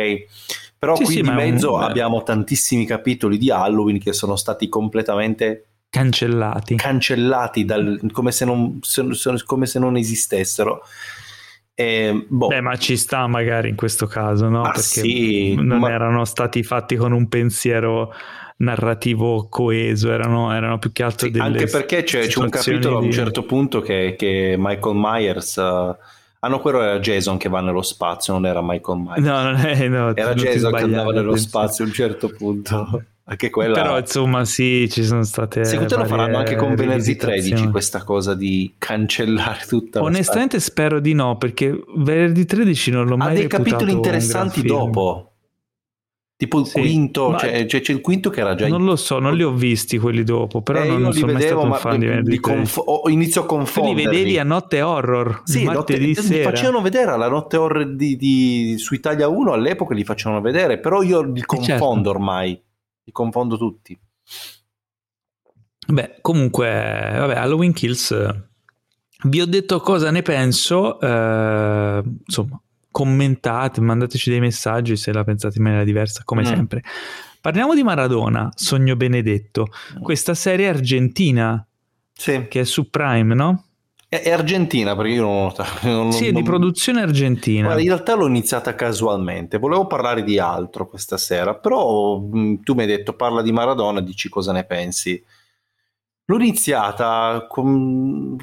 [0.78, 1.84] Però sì, qui sì, di mezzo un...
[1.84, 8.80] abbiamo tantissimi capitoli di Halloween che sono stati completamente cancellati, cancellati dal, come, se non,
[8.82, 9.04] se,
[9.46, 10.82] come, se non, esistessero.
[11.74, 12.48] E, boh.
[12.48, 14.62] Beh, ma ci sta magari in questo caso, no?
[14.64, 18.14] Ah, Perché sì, non ma- erano stati fatti con un pensiero
[18.58, 22.98] narrativo coeso, erano, erano più che altro Sì, delle anche perché c'è, c'è un capitolo
[22.98, 25.58] a un di- certo punto che, che Michael Myers.
[25.58, 25.62] eh,
[26.42, 29.26] ah, no, quello era Jason che va nello spazio, non era Michael Myers.
[29.26, 33.04] No, non è, no, era Jason che andava nello spazio a un certo punto.
[33.30, 33.74] Anche quella.
[33.80, 37.72] Però insomma sì, ci sono state Secondo te lo faranno anche con venerdì 13 rivisitazioni.
[37.72, 43.18] questa cosa di cancellare tutta la Onestamente spero di no, perché venerdì 13 non l'ho
[43.18, 45.26] mai Ha dei capitoli interessanti dopo.
[46.38, 49.20] Tipo il Sì, quinto, cioè, cioè, c'è il quinto che era già Non lo so,
[49.20, 51.74] non li ho visti quelli dopo, però Eh, non, non li sono mai vedevo, stato
[51.76, 52.40] un fan di 13.
[52.40, 56.50] conf- inizio a Tu li vedevi a notte horror, Sì, il notte- martedì li sera.
[56.50, 61.02] facevano vedere alla notte horror di, di- su Italia 1 all'epoca li facevano vedere, però
[61.04, 62.10] io li confondo certo.
[62.10, 62.60] ormai,
[63.10, 64.00] li confondo tutti.
[65.88, 68.48] Beh, comunque, vabbè, Halloween Kills, eh,
[69.24, 72.62] vi ho detto cosa ne penso, eh, insomma,
[72.92, 76.46] commentate, mandateci dei messaggi se la pensate in maniera diversa, come Mm.
[76.46, 76.84] sempre.
[77.42, 79.68] Parliamo di Maradona, Sogno Benedetto,
[80.02, 81.66] questa serie argentina
[82.14, 82.48] Sì.
[82.50, 83.64] che è su Prime, no?
[84.10, 85.70] È, è argentina perché io non ho notato.
[85.88, 87.66] non- Sì, è di produzione argentina.
[87.66, 92.74] Guarda, in realtà l'ho iniziata casualmente, volevo parlare di altro questa sera, però mh, tu
[92.74, 95.24] mi hai detto parla di Maradona, dici cosa ne pensi.
[96.26, 98.36] L'ho iniziata con-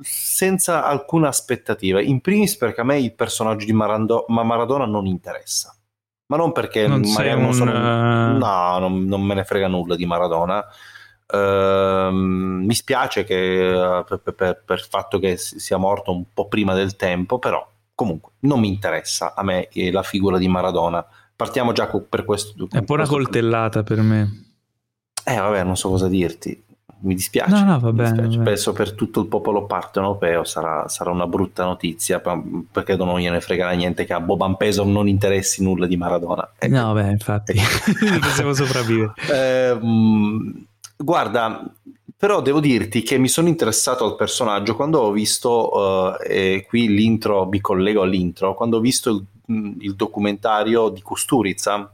[0.00, 5.06] senza alcuna aspettativa, in primis perché a me il personaggio di Marando- ma Maradona non
[5.06, 5.74] interessa,
[6.26, 7.70] ma non perché Non magari non un, sono...
[7.72, 10.62] eh, No, non, non me ne frega nulla di Maradona.
[11.32, 16.24] Ehm, mi spiace che, eh, per, per- per il fatto che si- sia morto un
[16.32, 20.48] po' prima del tempo, però comunque non mi interessa a me eh, la figura di
[20.48, 21.04] Maradona.
[21.34, 22.66] Partiamo già per questo.
[22.70, 24.44] È un po' una coltellata per me.
[25.24, 26.64] Eh, vabbè, non so cosa dirti.
[27.00, 27.52] Mi dispiace.
[27.52, 28.38] No, no, va bene.
[28.42, 33.70] Penso per tutto il popolo partenopeo sarà, sarà una brutta notizia, perché non gliene frega
[33.70, 36.50] niente che a Boban Peso non interessi nulla di Maradona.
[36.58, 36.74] Ecco.
[36.74, 37.54] No, beh, infatti,
[38.20, 39.12] possiamo sopravvivere.
[39.32, 40.66] Ehm,
[40.98, 41.72] guarda,
[42.16, 46.88] però devo dirti che mi sono interessato al personaggio quando ho visto, eh, e qui
[46.88, 51.90] l'intro, mi collego all'intro, quando ho visto il, il documentario di Kusturica,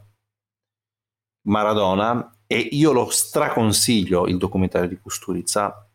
[1.46, 5.88] Maradona, e io lo straconsiglio il documentario di Kusturica,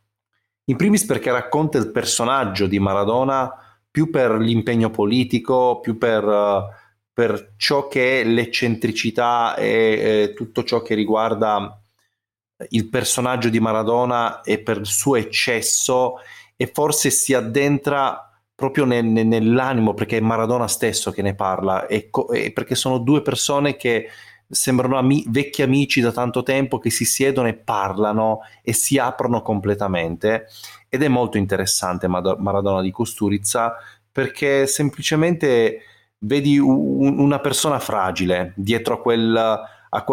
[0.65, 3.51] in primis perché racconta il personaggio di Maradona
[3.89, 6.23] più per l'impegno politico, più per...
[6.23, 6.77] eh,
[7.19, 11.78] per ciò che è l'eccentricità e eh, tutto ciò che riguarda
[12.69, 16.15] il personaggio di Maradona e per il suo eccesso
[16.55, 18.23] e forse si addentra
[18.53, 21.87] proprio nel- nel- nell'animo perché è Maradona stesso che ne parla.
[21.87, 24.09] E, co- e perché sono due persone che
[24.49, 29.41] sembrano ami- vecchi amici da tanto tempo che si siedono e parlano e si aprono
[29.41, 30.47] completamente.
[30.89, 33.75] Ed è molto interessante Mad- Maradona di Kusturica
[34.11, 35.81] perché semplicemente
[36.19, 40.03] vedi un- una persona fragile dietro a, quel, a, a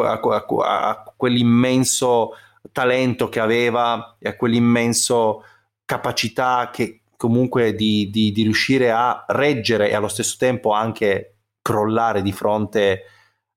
[0.62, 2.32] a quell'immenso
[2.72, 5.42] talento che aveva e a quell'immenso
[5.84, 12.22] capacità che comunque di, di- di riuscire a reggere e allo stesso tempo anche crollare
[12.22, 13.02] di fronte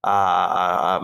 [0.01, 1.01] a, a-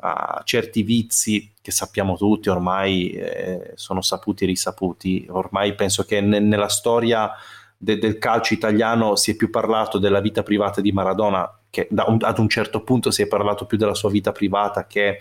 [0.00, 6.20] a certi vizi che sappiamo tutti ormai eh, sono saputi e risaputi ormai penso che
[6.22, 7.30] ne- nella storia
[7.76, 12.18] de- del calcio italiano si è più parlato della vita privata di Maradona che un-
[12.22, 15.18] ad un certo punto si è parlato più della sua vita privata che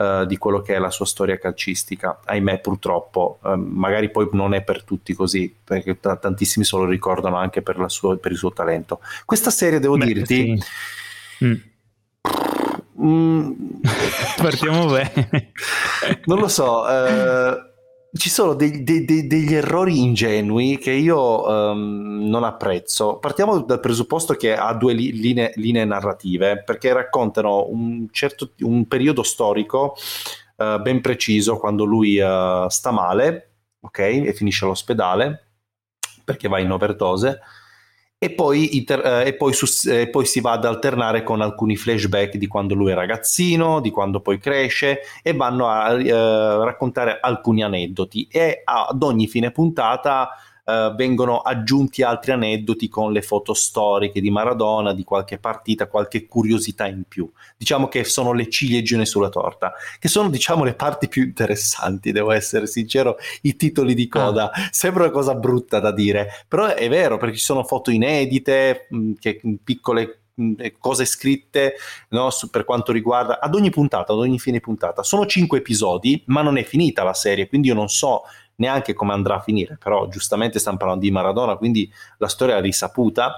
[0.00, 4.54] eh, di quello che è la sua storia calcistica ahimè purtroppo eh, magari poi non
[4.54, 8.30] è per tutti così perché t- tantissimi se lo ricordano anche per, la sua- per
[8.30, 10.56] il suo talento questa serie devo Beh, dirti
[11.38, 11.44] sì.
[11.44, 11.54] Mm.
[13.02, 13.52] mm,
[14.38, 15.52] Partiamo bene.
[16.26, 17.67] non lo so, eh,
[18.12, 23.18] ci sono dei- dei- dei- degli errori ingenui che io ehm, non apprezzo.
[23.18, 28.86] Partiamo dal presupposto che ha due li- linee, linee narrative, perché raccontano un, certo, un
[28.88, 29.94] periodo storico
[30.56, 35.42] eh, ben preciso quando lui eh, sta male, ok, e finisce all'ospedale
[36.24, 37.40] perché va in overdose.
[38.20, 41.76] E poi, inter- eh, e poi sus- e poi si va ad alternare con alcuni
[41.76, 47.18] flashback di quando lui è ragazzino, di quando poi cresce e vanno a eh, raccontare
[47.20, 48.26] alcuni aneddoti.
[48.28, 50.30] E ad ogni fine puntata
[50.68, 56.26] eh, vengono aggiunti altri aneddoti con le foto storiche di Maradona, di qualche partita, qualche
[56.26, 57.30] curiosità in più.
[57.56, 62.32] Diciamo che sono le ciliegine sulla torta, che sono diciamo le parti più interessanti, devo
[62.32, 64.50] essere sincero, i titoli di coda.
[64.70, 69.12] Sembra una cosa brutta da dire, però è vero perché ci sono foto inedite, mh,
[69.18, 71.76] che, piccole mh, cose scritte
[72.10, 75.02] no, su- per quanto riguarda ad ogni puntata, ad ogni fine puntata.
[75.02, 78.24] Sono cinque episodi, ma non è finita la serie, quindi io non so
[78.58, 82.60] neanche come andrà a finire, però giustamente stiamo parlando di Maradona, quindi la storia è
[82.60, 83.36] risaputa.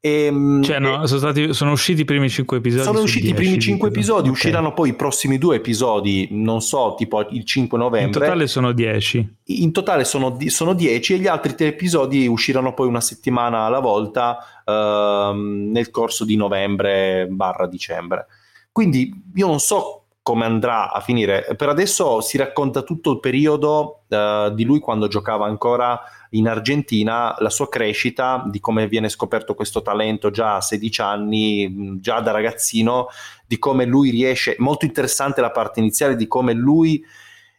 [0.00, 2.84] E, ehm, cioè, no, sono, stati, sono, usciti i primi cinque episodi.
[2.84, 4.32] Sono usciti i primi cinque episodi, okay.
[4.32, 8.06] usciranno poi i prossimi due episodi, non so, tipo il 5 novembre.
[8.06, 9.36] In totale sono dieci.
[9.44, 13.80] In totale sono, sono dieci e gli altri tre episodi usciranno poi una settimana alla
[13.80, 18.26] volta uh, nel corso di novembre barra dicembre.
[18.72, 19.99] Quindi io non so
[20.30, 21.56] come andrà a finire.
[21.56, 26.00] Per adesso si racconta tutto il periodo uh, di lui quando giocava ancora
[26.30, 31.98] in Argentina, la sua crescita, di come viene scoperto questo talento già a 16 anni,
[32.00, 33.08] già da ragazzino,
[33.44, 37.04] di come lui riesce, molto interessante la parte iniziale, di come lui,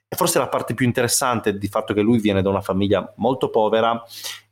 [0.07, 3.49] e forse la parte più interessante di fatto che lui viene da una famiglia molto
[3.49, 4.01] povera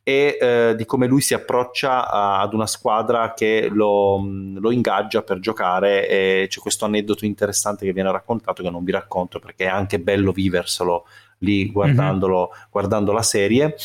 [0.02, 4.22] e eh, di come lui si approccia a, ad una squadra che lo,
[4.56, 8.92] lo, ingaggia per giocare e c'è questo aneddoto interessante che viene raccontato che non vi
[8.92, 11.06] racconto perché è anche bello viverselo
[11.38, 12.66] lì guardandolo, mm-hmm.
[12.70, 13.76] guardando la serie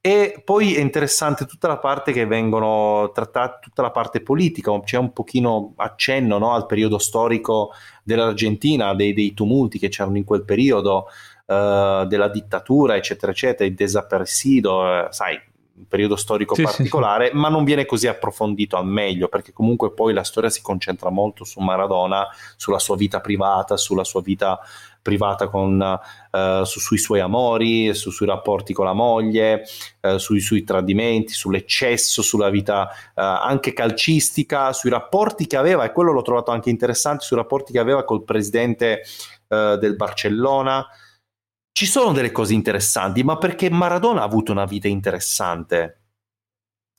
[0.00, 4.96] e poi è interessante tutta la parte che vengono trattate, tutta la parte politica, c'è
[4.96, 7.72] un pochino accenno no, al periodo storico
[8.04, 11.08] dell'Argentina, dei, dei tumulti che c'erano in quel periodo,
[11.48, 15.38] uh, della dittatura, eccetera, eccetera, il desapersido, uh, sai,
[15.78, 19.92] un periodo storico sì, particolare, sì, ma non viene così approfondito al meglio, perché comunque
[19.92, 22.26] poi la storia si concentra molto su Maradona,
[22.56, 24.58] sulla sua vita privata, sulla sua vita
[25.00, 26.00] privata con,
[26.30, 29.62] uh, su, sui suoi amori, su, sui rapporti con la moglie,
[30.02, 35.92] uh, sui suoi tradimenti, sull'eccesso, sulla vita uh, anche calcistica, sui rapporti che aveva, e
[35.92, 39.02] quello l'ho trovato anche interessante, sui rapporti che aveva col presidente
[39.48, 40.86] del Barcellona
[41.72, 46.00] ci sono delle cose interessanti, ma perché Maradona ha avuto una vita interessante.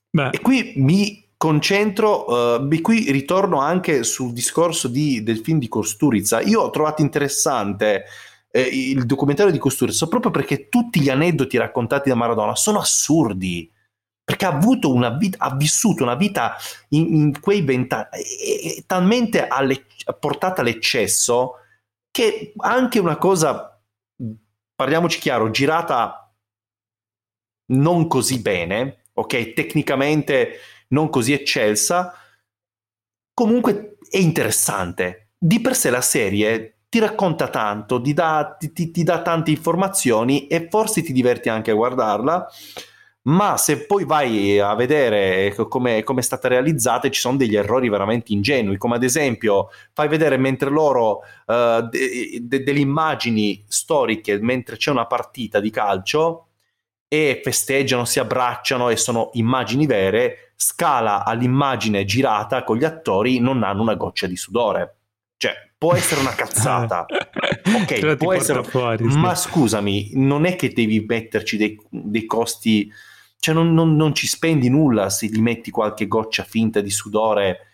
[0.10, 0.30] Beh.
[0.30, 6.41] E qui mi concentro, uh, qui ritorno anche sul discorso di, del film di Costurizza.
[6.41, 8.06] Io ho trovato interessante
[8.52, 13.72] eh, il documentario di Costurizza proprio perché tutti gli aneddoti raccontati da Maradona sono assurdi.
[14.30, 16.56] Perché ha avuto una vita, ha vissuto una vita
[16.90, 19.86] in, in quei vent'anni talmente alle,
[20.20, 21.54] portata all'eccesso
[22.12, 23.69] che anche una cosa
[24.80, 26.34] parliamoci chiaro, girata
[27.73, 29.51] non così bene, ok?
[29.51, 32.14] Tecnicamente non così eccelsa,
[33.34, 35.31] comunque è interessante.
[35.38, 40.47] Di per sé la serie ti racconta tanto, ti dà, ti, ti dà tante informazioni
[40.47, 42.47] e forse ti diverti anche a guardarla
[43.30, 47.88] ma se poi vai a vedere come, come è stata realizzata ci sono degli errori
[47.88, 54.39] veramente ingenui, come ad esempio fai vedere mentre loro uh, de, de, delle immagini storiche
[54.39, 56.47] mentre c'è una partita di calcio
[57.07, 63.64] e festeggiano, si abbracciano e sono immagini vere, scala all'immagine girata con gli attori non
[63.64, 64.95] hanno una goccia di sudore.
[65.38, 67.06] Cioè, può essere una cazzata.
[67.10, 68.64] ok, può essere...
[68.64, 69.03] Fuori.
[69.06, 72.91] Ma scusami, non è che devi metterci dei, dei costi
[73.40, 77.66] cioè non, non, non, ci spendi nulla se gli metti qualche goccia finta di sudore.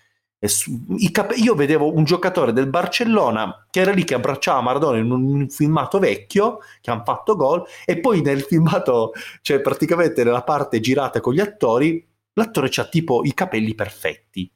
[1.38, 5.98] Io vedevo un giocatore del Barcellona che era lì che abbracciava Maradona in un filmato
[5.98, 11.34] vecchio che hanno fatto gol e poi nel filmato, cioè praticamente nella parte girata con
[11.34, 14.52] gli attori, l'attore ha tipo i capelli perfetti.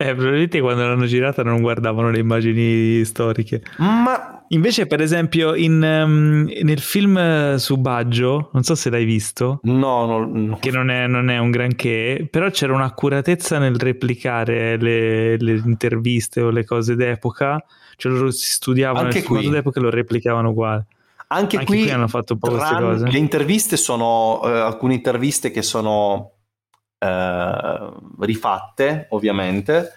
[0.00, 3.62] Eh, probabilmente quando l'hanno girata non guardavano le immagini storiche.
[3.76, 9.60] Ma Invece, per esempio, in, um, nel film su Baggio, non so se l'hai visto,
[9.62, 10.58] no, no, no.
[10.58, 16.40] che non è, non è, un granché, però c'era un'accuratezza nel replicare le, le interviste
[16.40, 17.64] o le cose d'epoca,
[17.94, 20.86] cioè loro si studiavano Anche il filmato d'epoca e lo replicavano uguale.
[21.28, 23.06] Anche, Anche qui, qui, hanno fatto un po' queste cose.
[23.06, 26.32] Le interviste sono, eh, alcune interviste che sono
[27.00, 29.92] eh, rifatte, ovviamente,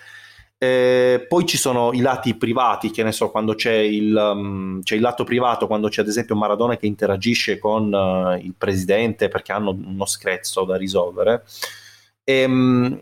[0.64, 4.96] eh, poi ci sono i lati privati, che ne so, quando c'è il, um, c'è
[4.96, 9.52] il lato privato, quando c'è ad esempio Maradona che interagisce con uh, il presidente perché
[9.52, 11.44] hanno uno screzzo da risolvere.
[12.24, 13.02] E, um,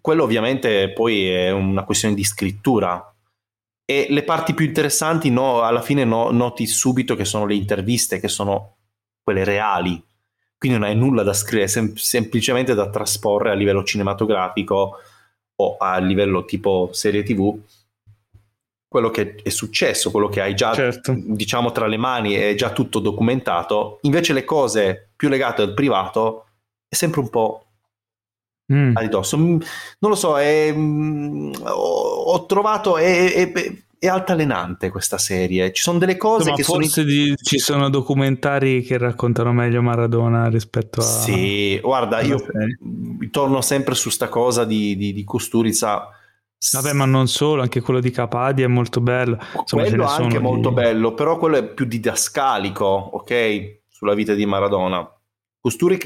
[0.00, 3.12] quello ovviamente poi è una questione di scrittura.
[3.84, 8.20] E le parti più interessanti no, alla fine no, noti subito che sono le interviste,
[8.20, 8.76] che sono
[9.24, 10.00] quelle reali.
[10.62, 14.96] Quindi non hai nulla da scrivere, sem- semplicemente da trasporre a livello cinematografico
[15.56, 17.58] o a livello tipo serie tv
[18.86, 21.16] quello che è successo, quello che hai già certo.
[21.16, 26.46] diciamo tra le mani è già tutto documentato, invece le cose più legate al privato
[26.86, 27.66] è sempre un po'
[28.72, 28.94] mm.
[28.96, 29.36] a ridosso.
[29.36, 29.60] Mm,
[29.98, 33.52] non lo so, è, mm, ho, ho, trovato è, è,
[34.06, 35.72] è, altalenante questa serie.
[35.72, 37.06] Ci sono delle cose Ma che forse sono.
[37.06, 41.04] Di, ci sono documentari che raccontano meglio Maradona rispetto a.
[41.04, 42.78] Sì, guarda, io serie.
[43.30, 46.08] torno sempre su sta cosa di, di, di Kusturica
[46.70, 49.36] Vabbè, ma non solo, anche quello di Capadia è molto bello.
[49.58, 50.74] Insomma, quello è anche molto di...
[50.76, 53.80] bello, però quello è più didascalico, ok?
[53.88, 55.08] Sulla vita di Maradona.
[55.60, 55.98] Costuri,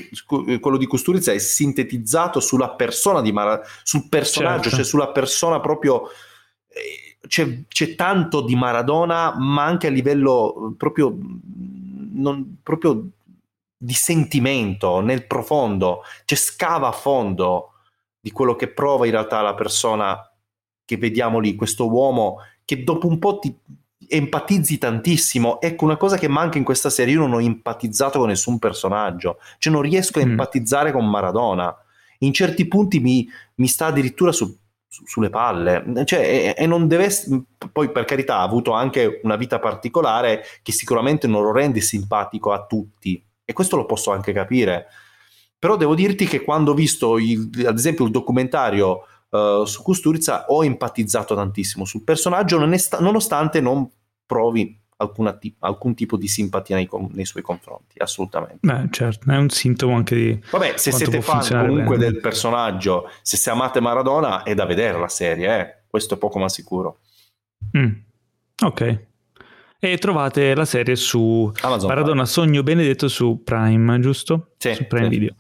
[0.61, 4.77] quello di Costurizza è sintetizzato sulla persona di Maradona, sul personaggio, certo.
[4.77, 6.09] cioè sulla persona proprio.
[7.27, 11.17] Eh, c'è, c'è, tanto di Maradona, ma anche a livello proprio,
[12.13, 13.09] non, proprio
[13.77, 17.73] di sentimento nel profondo, cioè scava a fondo
[18.21, 20.19] di quello che prova in realtà la persona
[20.85, 23.57] che vediamo lì, questo uomo che dopo un po' ti
[24.09, 25.61] empatizzi tantissimo.
[25.61, 29.39] Ecco, una cosa che manca in questa serie, io non ho empatizzato con nessun personaggio,
[29.59, 30.31] cioè non riesco a mm.
[30.31, 31.75] empatizzare con Maradona.
[32.21, 34.57] In certi punti mi, mi sta addirittura su,
[34.89, 37.11] sulle palle, cioè, e, e, non deve
[37.73, 42.53] poi per carità ha avuto anche una vita particolare che sicuramente non lo rende simpatico
[42.53, 44.87] a tutti e questo lo posso anche capire.
[45.59, 50.47] Però devo dirti che quando ho visto il, ad esempio il documentario uh, su Kusturica
[50.49, 53.89] ho empatizzato tantissimo sul personaggio nonostante non
[54.25, 58.59] provi alcuna, alcun tipo di simpatia nei, nei, suoi confronti, assolutamente.
[58.61, 60.41] Beh, certo, è un sintomo anche di...
[60.51, 62.13] Vabbè, se siete fan comunque bene.
[62.13, 65.77] del personaggio, se, se amate Maradona è da vedere la serie, eh?
[65.89, 66.99] questo è poco ma sicuro.
[67.77, 67.93] Mm.
[68.65, 69.05] Ok.
[69.79, 72.27] E trovate la serie su Amazon Maradona Prime.
[72.27, 74.53] Sogno Benedetto su Prime, giusto?
[74.57, 74.75] Sì.
[74.75, 75.11] Su Prime sì.
[75.11, 75.35] Video.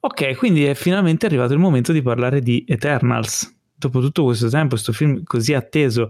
[0.00, 3.52] Ok, quindi è finalmente arrivato il momento di parlare di Eternals.
[3.74, 6.08] Dopo tutto questo tempo, questo film così atteso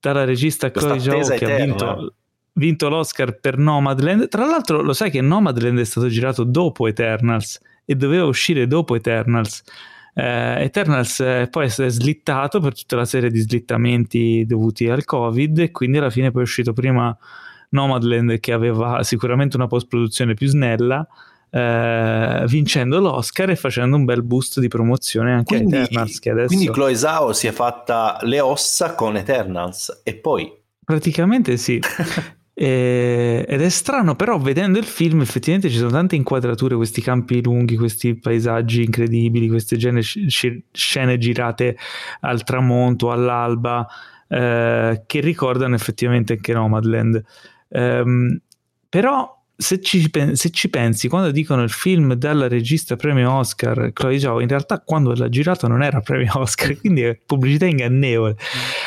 [0.00, 1.54] dalla regista Chloe Zhao che eterna.
[1.54, 2.14] ha vinto,
[2.54, 4.28] vinto, l'Oscar per Nomadland.
[4.28, 8.94] Tra l'altro lo sai che Nomadland è stato girato dopo Eternals e doveva uscire dopo
[8.94, 9.62] Eternals.
[10.14, 15.58] Eh, Eternals eh, poi è slittato per tutta la serie di slittamenti dovuti al Covid
[15.58, 17.16] e quindi alla fine poi è uscito prima
[17.70, 21.06] Nomadland che aveva sicuramente una post-produzione più snella
[21.50, 26.20] eh, vincendo l'Oscar e facendo un bel boost di promozione anche quindi, a Eternals.
[26.26, 26.46] Adesso...
[26.46, 30.52] Quindi Chloe Zhao si è fatta le ossa con Eternals e poi...
[30.84, 31.80] Praticamente sì.
[32.60, 37.40] E, ed è strano, però vedendo il film effettivamente ci sono tante inquadrature, questi campi
[37.40, 41.76] lunghi, questi paesaggi incredibili, queste gene, scene girate
[42.22, 43.86] al tramonto, all'alba,
[44.26, 47.22] eh, che ricordano effettivamente anche Nomadland.
[47.68, 48.40] Um,
[48.88, 54.20] però se ci, se ci, pensi, quando dicono il film dalla regista premio Oscar, Chloe
[54.20, 58.36] Zhao, in realtà quando l'ha girato non era premio Oscar, quindi è pubblicità ingannevole.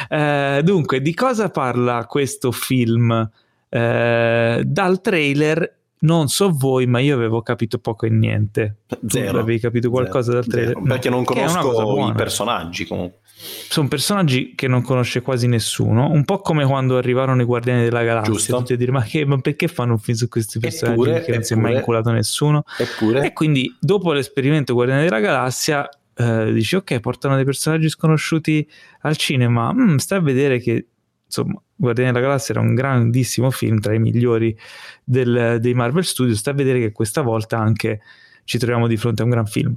[0.07, 3.29] Eh, dunque, di cosa parla questo film?
[3.67, 8.77] Eh, dal trailer non so voi, ma io avevo capito poco e niente.
[9.07, 9.31] Zero.
[9.31, 10.41] Tu avevi capito qualcosa Zero.
[10.41, 10.73] dal trailer?
[10.73, 10.85] Zero.
[10.85, 16.39] Perché non conosco i personaggi comunque sono personaggi che non conosce quasi nessuno, un po'
[16.39, 18.57] come quando arrivarono i Guardiani della Galassia, Giusto.
[18.57, 21.31] tutti a dire ma, che, ma, perché fanno un film su questi personaggi eppure, che
[21.31, 22.63] non si è mai inculato nessuno?
[22.77, 23.25] Eppure.
[23.25, 28.69] E quindi dopo l'esperimento Guardiani della Galassia eh, dici ok, portano dei personaggi sconosciuti
[29.01, 30.87] al cinema, mm, stai a vedere che
[31.25, 34.55] insomma Guardiani della Galassia era un grandissimo film tra i migliori
[35.03, 38.01] del, dei Marvel Studios, stai a vedere che questa volta anche
[38.43, 39.75] ci troviamo di fronte a un gran film.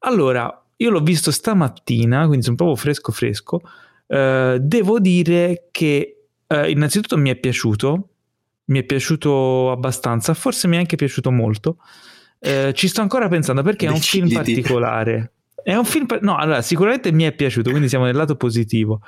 [0.00, 3.62] Allora, io l'ho visto stamattina, quindi sono proprio fresco fresco.
[4.06, 8.08] Uh, devo dire che uh, innanzitutto mi è piaciuto,
[8.66, 11.78] mi è piaciuto abbastanza, forse mi è anche piaciuto molto.
[12.38, 14.18] Uh, ci sto ancora pensando perché Deciditi.
[14.18, 15.32] è un film particolare.
[15.62, 19.00] È un film, no, allora sicuramente mi è piaciuto, quindi siamo nel lato positivo.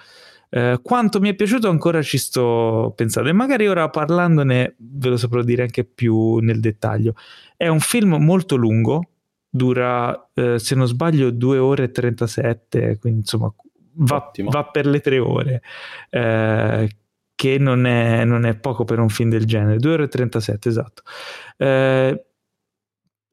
[0.51, 5.19] Uh, quanto mi è piaciuto ancora ci sto pensando e magari ora parlandone ve lo
[5.19, 7.15] saprò dire anche più nel dettaglio.
[7.57, 9.03] È un film molto lungo,
[9.49, 13.53] dura, eh, se non sbaglio, 2 ore e 37, quindi insomma
[13.95, 15.62] va, va per le 3 ore,
[16.11, 16.97] eh,
[17.35, 20.69] che non è, non è, poco per un film del genere, 2 ore e 37,
[20.69, 21.03] esatto.
[21.57, 22.25] Eh,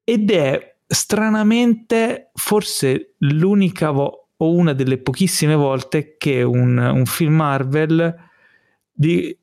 [0.04, 7.36] ed è stranamente forse l'unica volta o una delle pochissime volte che un, un film
[7.36, 8.14] Marvel
[8.92, 9.38] di,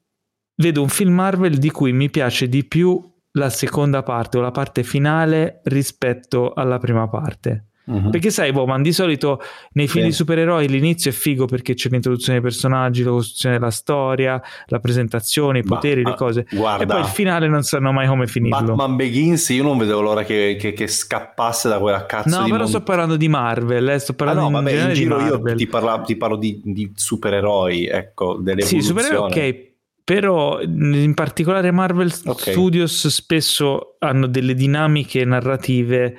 [0.56, 3.00] vedo un film Marvel di cui mi piace di più
[3.32, 7.68] la seconda parte o la parte finale rispetto alla prima parte.
[7.84, 8.10] Uh-huh.
[8.10, 9.40] Perché sai, Bowman, di solito
[9.72, 10.10] nei film sì.
[10.10, 14.78] di supereroi l'inizio è figo perché c'è l'introduzione dei personaggi, la costruzione della storia, la
[14.78, 16.46] presentazione, i poteri, Ma, le cose.
[16.50, 18.74] Guarda, e poi il finale non sanno mai come finirlo.
[18.74, 22.50] Batman Begins, io non vedevo l'ora che, che, che scappasse da quella cazzo no, di
[22.50, 22.66] però mondo.
[22.66, 26.02] sto parlando di Marvel, eh, sto parlando ah, no, vabbè, in giro io ti parlo,
[26.04, 29.70] ti parlo di, di, supereroi, ecco, delle Sì, supereroi, ok
[30.04, 32.52] però in particolare Marvel okay.
[32.52, 36.16] Studios spesso hanno delle dinamiche narrative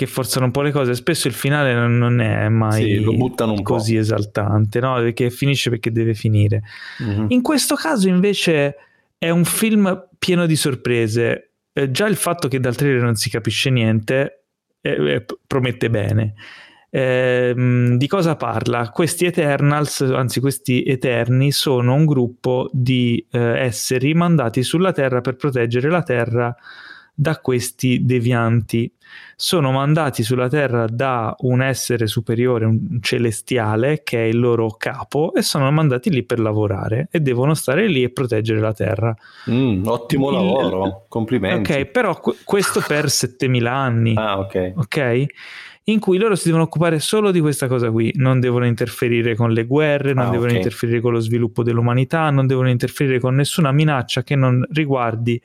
[0.00, 4.00] che forzano un po' le cose spesso il finale non è mai sì, così po'.
[4.00, 4.94] esaltante no?
[4.94, 6.62] perché finisce perché deve finire
[7.02, 7.26] mm-hmm.
[7.28, 8.76] in questo caso invece
[9.18, 13.28] è un film pieno di sorprese eh, già il fatto che dal trailer non si
[13.28, 14.44] capisce niente
[14.80, 16.32] eh, eh, promette bene
[16.92, 18.90] Eh, di cosa parla?
[18.90, 25.36] Questi Eternals, anzi questi Eterni, sono un gruppo di eh, esseri mandati sulla Terra per
[25.36, 26.52] proteggere la Terra
[27.20, 28.90] da questi devianti.
[29.36, 35.34] Sono mandati sulla Terra da un essere superiore, un celestiale, che è il loro capo,
[35.34, 39.14] e sono mandati lì per lavorare e devono stare lì e proteggere la Terra.
[39.50, 41.72] Mm, ottimo il, lavoro, complimenti.
[41.72, 44.14] Ok, però questo per 7000 anni.
[44.16, 44.72] Ah, ok.
[44.76, 45.26] Ok?
[45.84, 49.50] in cui loro si devono occupare solo di questa cosa qui, non devono interferire con
[49.50, 50.58] le guerre, non ah, devono okay.
[50.58, 55.40] interferire con lo sviluppo dell'umanità, non devono interferire con nessuna minaccia che non riguardi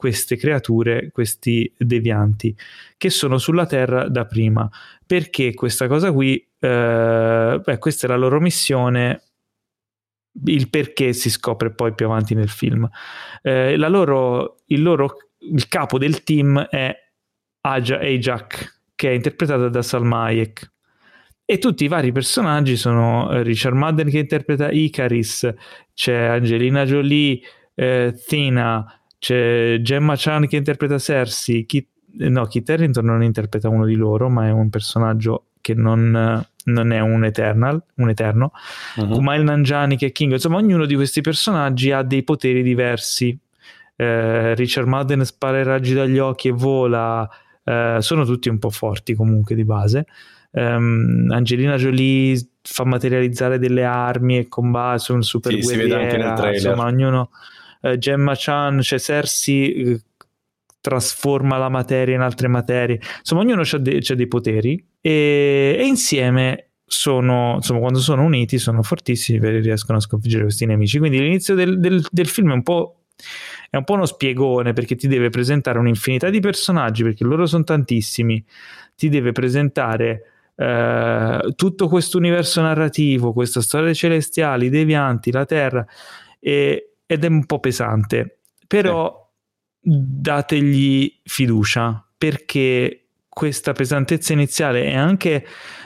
[0.00, 2.56] queste creature, questi devianti,
[2.96, 4.66] che sono sulla Terra da prima.
[5.06, 9.24] Perché questa cosa qui, eh, beh, questa è la loro missione,
[10.46, 12.88] il perché si scopre poi più avanti nel film.
[13.42, 16.96] Eh, loro, il, loro, il capo del team è
[17.60, 20.72] Aja Ajak, che è interpretata da Salma Hayek.
[21.44, 25.52] E tutti i vari personaggi sono eh, Richard Madden che interpreta Icaris,
[25.92, 27.38] c'è Angelina Jolie,
[27.74, 33.84] eh, Thina, c'è Gemma Chan che interpreta Cersei, Kit, no, Kit Harington non interpreta uno
[33.84, 38.52] di loro, ma è un personaggio che non, non è un Eternal, un Eterno.
[38.96, 39.08] Uh-huh.
[39.08, 43.38] Kumail Nanjiani che è King, insomma ognuno di questi personaggi ha dei poteri diversi.
[43.94, 47.28] Eh, Richard Madden spara i raggi dagli occhi e vola,
[47.62, 50.06] eh, sono tutti un po' forti comunque di base.
[50.52, 56.02] Um, Angelina Jolie fa materializzare delle armi e combatte, sono super sì, guerriera, si vede
[56.02, 56.54] anche nel trailer.
[56.54, 57.30] insomma ognuno...
[57.80, 60.00] Uh, Gemma Chan, cioè Cersei uh,
[60.80, 66.70] trasforma la materia in altre materie, insomma ognuno ha de- dei poteri e, e insieme
[66.84, 70.98] sono, insomma, quando sono uniti sono fortissimi perché riescono a sconfiggere questi nemici.
[70.98, 72.96] Quindi l'inizio del, del, del film è un po'
[73.70, 77.62] è un po' uno spiegone perché ti deve presentare un'infinità di personaggi, perché loro sono
[77.62, 78.44] tantissimi,
[78.96, 80.22] ti deve presentare
[80.56, 85.86] eh, tutto questo universo narrativo, questa storia dei celestiali, i devianti, la Terra,
[86.40, 88.38] e, ed è un po' pesante.
[88.68, 89.32] Però
[89.82, 89.90] eh.
[89.90, 95.44] dategli fiducia, perché questa pesantezza iniziale e anche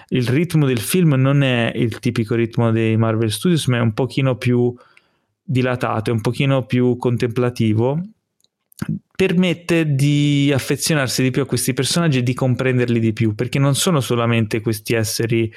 [0.08, 3.94] il ritmo del film non è il tipico ritmo dei Marvel Studios, ma è un
[3.94, 4.74] pochino più
[5.42, 7.98] dilatato, è un pochino più contemplativo,
[9.16, 13.74] permette di affezionarsi di più a questi personaggi e di comprenderli di più, perché non
[13.74, 15.50] sono solamente questi esseri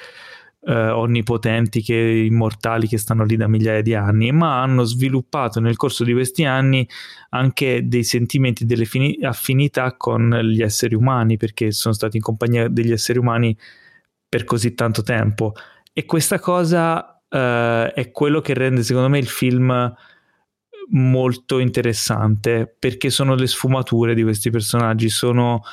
[0.67, 5.77] eh, onnipotenti, che, immortali che stanno lì da migliaia di anni, ma hanno sviluppato nel
[5.77, 6.87] corso di questi anni
[7.29, 12.67] anche dei sentimenti, delle fini- affinità con gli esseri umani, perché sono stati in compagnia
[12.67, 13.57] degli esseri umani
[14.27, 15.53] per così tanto tempo.
[15.93, 17.37] E questa cosa uh,
[17.93, 19.95] è quello che rende secondo me il film
[20.89, 25.63] molto interessante perché sono le sfumature di questi personaggi, sono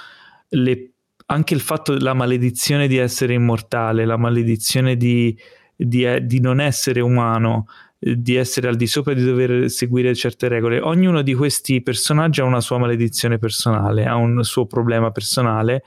[0.51, 0.94] le,
[1.27, 5.37] anche il fatto della maledizione di essere immortale, la maledizione di,
[5.75, 7.67] di, eh, di non essere umano,
[7.99, 10.81] di essere al di sopra di dover seguire certe regole.
[10.81, 15.83] Ognuno di questi personaggi ha una sua maledizione personale, ha un suo problema personale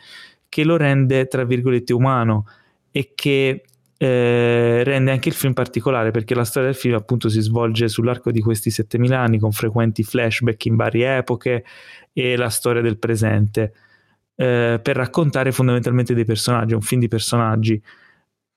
[0.49, 2.47] che lo rende, tra virgolette, umano
[2.91, 3.63] e che
[3.99, 8.31] eh, rende anche il film particolare perché la storia del film appunto si svolge sull'arco
[8.31, 11.63] di questi 7000 anni con frequenti flashback in varie epoche
[12.13, 13.73] e la storia del presente
[14.37, 17.81] eh, per raccontare fondamentalmente dei personaggi, un film di personaggi.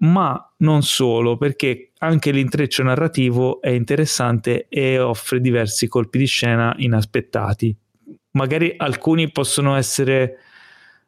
[0.02, 6.72] Ma non solo perché anche l'intreccio narrativo è interessante e offre diversi colpi di scena
[6.78, 7.76] inaspettati.
[8.32, 10.38] Magari alcuni possono essere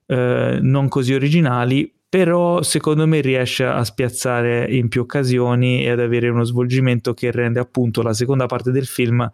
[0.07, 5.99] eh, non così originali però secondo me riesce a spiazzare in più occasioni e ad
[5.99, 9.27] avere uno svolgimento che rende appunto la seconda parte del film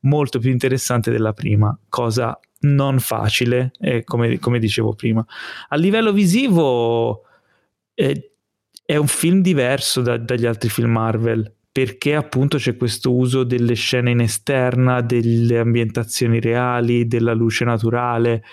[0.00, 5.24] molto più interessante della prima, cosa non facile, eh, come, come, dicevo prima.
[5.68, 7.24] A livello visivo
[7.94, 8.32] eh,
[8.84, 13.74] è un film diverso da, dagli altri film Marvel, perché appunto c'è questo uso delle
[13.74, 18.44] scene in esterna, delle ambientazioni reali, della luce naturale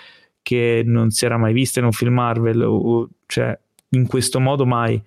[0.42, 3.56] che non si era mai vista in un film Marvel, o, cioè
[3.90, 5.00] in questo modo mai.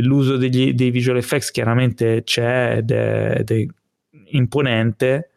[0.00, 3.66] L'uso degli, dei visual effects chiaramente c'è ed è, ed è
[4.32, 5.30] imponente,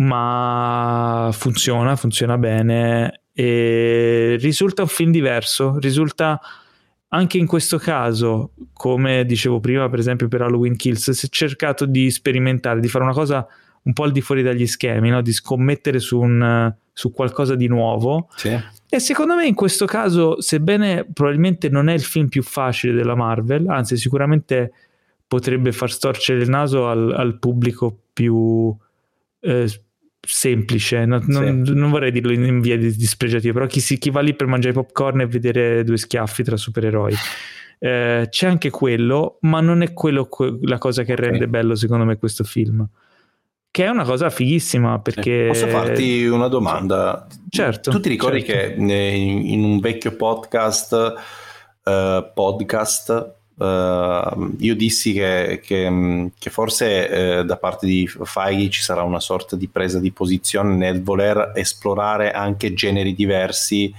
[0.00, 6.40] ma funziona, funziona bene e risulta un film diverso, risulta
[7.12, 11.84] anche in questo caso, come dicevo prima, per esempio per Halloween Kills, si è cercato
[11.84, 13.46] di sperimentare, di fare una cosa
[13.82, 15.22] un po' al di fuori dagli schemi, no?
[15.22, 18.28] di scommettere su, un, su qualcosa di nuovo.
[18.36, 18.56] Sì.
[18.88, 23.14] E secondo me in questo caso, sebbene probabilmente non è il film più facile della
[23.14, 24.72] Marvel, anzi sicuramente
[25.26, 28.76] potrebbe far storcere il naso al, al pubblico più,
[29.40, 29.82] eh,
[30.20, 31.30] semplice, non, sì.
[31.30, 34.46] non, non, vorrei dirlo in via di dispregiativa, però chi, si, chi, va lì per
[34.46, 37.14] mangiare popcorn e vedere due schiaffi tra supereroi.
[37.78, 40.28] Eh, c'è anche quello, ma non è quello
[40.62, 41.48] la cosa che rende okay.
[41.48, 42.86] bello secondo me questo film.
[43.72, 45.46] Che è una cosa fighissima perché...
[45.46, 47.26] Posso farti una domanda?
[47.48, 47.90] Certo.
[47.90, 48.84] Tu ti ricordi certo.
[48.84, 51.14] che in un vecchio podcast,
[51.84, 58.80] uh, podcast Uh, io dissi che, che, che forse uh, da parte di Feige ci
[58.80, 63.92] sarà una sorta di presa di posizione nel voler esplorare anche generi diversi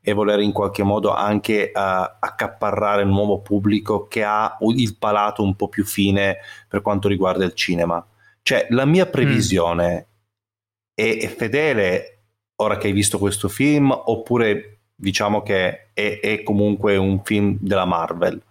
[0.00, 5.42] e voler in qualche modo anche uh, accaparrare un nuovo pubblico che ha il palato
[5.42, 8.02] un po' più fine per quanto riguarda il cinema.
[8.40, 10.94] Cioè, la mia previsione mm.
[10.94, 12.22] è, è, fedele
[12.56, 17.84] ora che hai visto questo film oppure diciamo che è, è comunque un film della
[17.84, 18.42] Marvel?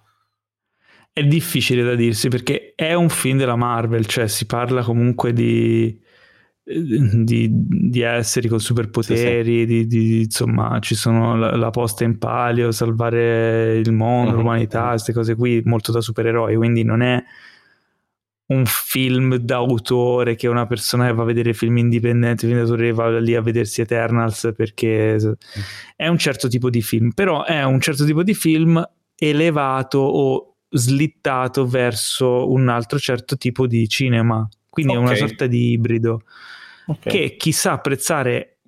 [1.22, 5.96] È difficile da dirsi perché è un film della Marvel, cioè si parla comunque di,
[6.64, 9.66] di, di esseri con superpoteri, sì, sì.
[9.66, 14.38] Di, di, insomma ci sono la, la, posta in palio, salvare il mondo, uh-huh.
[14.38, 17.24] l'umanità, queste cose qui, molto da supereroi, quindi non è
[18.48, 23.20] un film d'autore che una persona che va a vedere film indipendenti, film d'autore va
[23.20, 25.18] lì a vedersi Eternals perché
[25.96, 28.84] è un certo tipo di film, però è un certo tipo di film
[29.16, 34.48] elevato o slittato verso un altro certo tipo di cinema.
[34.70, 35.04] Quindi okay.
[35.04, 36.22] è una sorta di ibrido
[36.86, 37.12] okay.
[37.12, 38.60] che chi sa apprezzare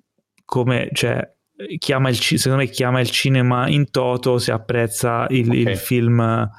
[0.44, 1.32] come, cioè,
[1.78, 5.60] chiama il, secondo me chiama il cinema in toto se apprezza il, okay.
[5.60, 6.50] il film.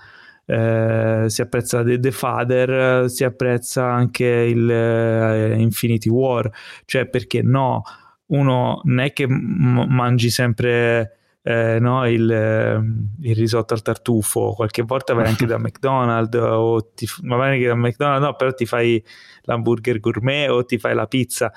[0.48, 6.48] Eh, si apprezza The, The, Father, si apprezza anche il uh, Infinity War,
[6.86, 7.82] cioè perché no,
[8.28, 11.18] uno non è che m- mangi sempre
[11.48, 16.92] eh, no, il, ehm, il, risotto al tartufo, qualche volta vai anche da McDonald's o
[16.96, 19.04] ti, magari da McDonald's no, però ti fai
[19.44, 21.54] l'hamburger gourmet o ti fai la pizza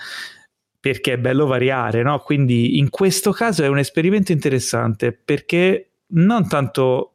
[0.79, 2.19] perché è bello variare, no?
[2.19, 7.15] Quindi in questo caso è un esperimento interessante perché non tanto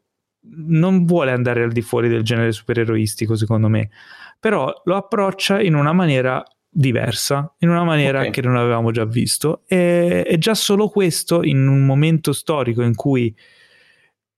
[0.55, 3.91] non vuole andare al di fuori del genere supereroistico, secondo me,
[4.39, 6.43] però lo approccia in una maniera
[6.73, 8.31] diversa, in una maniera okay.
[8.31, 9.61] che non avevamo già visto.
[9.67, 13.33] E, e, già solo questo, in un momento storico in cui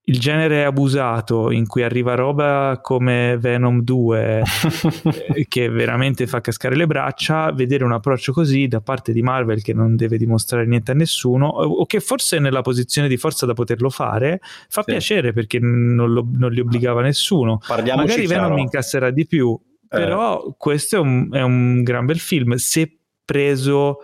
[0.07, 4.43] il genere è abusato, in cui arriva roba come Venom 2,
[5.33, 9.63] eh, che veramente fa cascare le braccia, vedere un approccio così da parte di Marvel
[9.63, 13.47] che non deve dimostrare niente a nessuno, o che forse è nella posizione di forza
[13.47, 14.91] da poterlo fare, fa sì.
[14.91, 17.59] piacere perché non, lo, non, li obbligava nessuno.
[17.65, 18.61] Parliamoci Magari Venom chiaro.
[18.61, 19.59] incasserà di più.
[19.95, 23.99] Però questo è un, è un, gran bel film se preso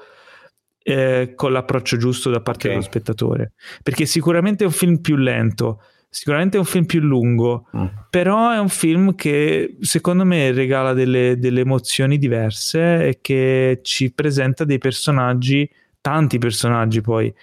[0.84, 2.72] eh, con l'approccio giusto da parte okay.
[2.72, 3.52] dello spettatore.
[3.84, 7.86] Perché sicuramente è un film più lento, sicuramente è un film più lungo, mm.
[8.10, 14.12] però è un film che secondo me regala delle, delle emozioni diverse e che ci
[14.14, 15.70] presenta dei personaggi,
[16.00, 17.34] tanti personaggi poi.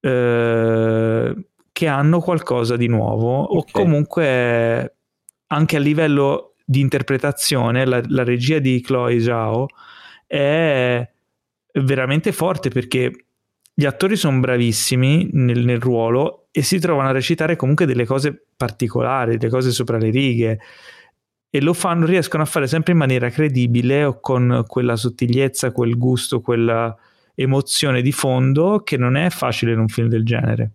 [0.00, 1.34] Eh,
[1.74, 3.58] che hanno qualcosa di nuovo okay.
[3.58, 4.96] o comunque
[5.48, 9.66] anche a livello di interpretazione, la, la regia di Chloe Zhao
[10.26, 11.06] è
[11.74, 13.26] veramente forte perché
[13.74, 18.46] gli attori sono bravissimi nel, nel, ruolo e si trovano a recitare comunque delle cose
[18.56, 20.60] particolari, delle cose sopra le righe
[21.50, 25.96] e lo fanno, riescono a fare sempre in maniera credibile o con quella sottigliezza, quel
[25.96, 26.96] gusto, quella
[27.34, 30.70] emozione di fondo che non è facile in un film del genere.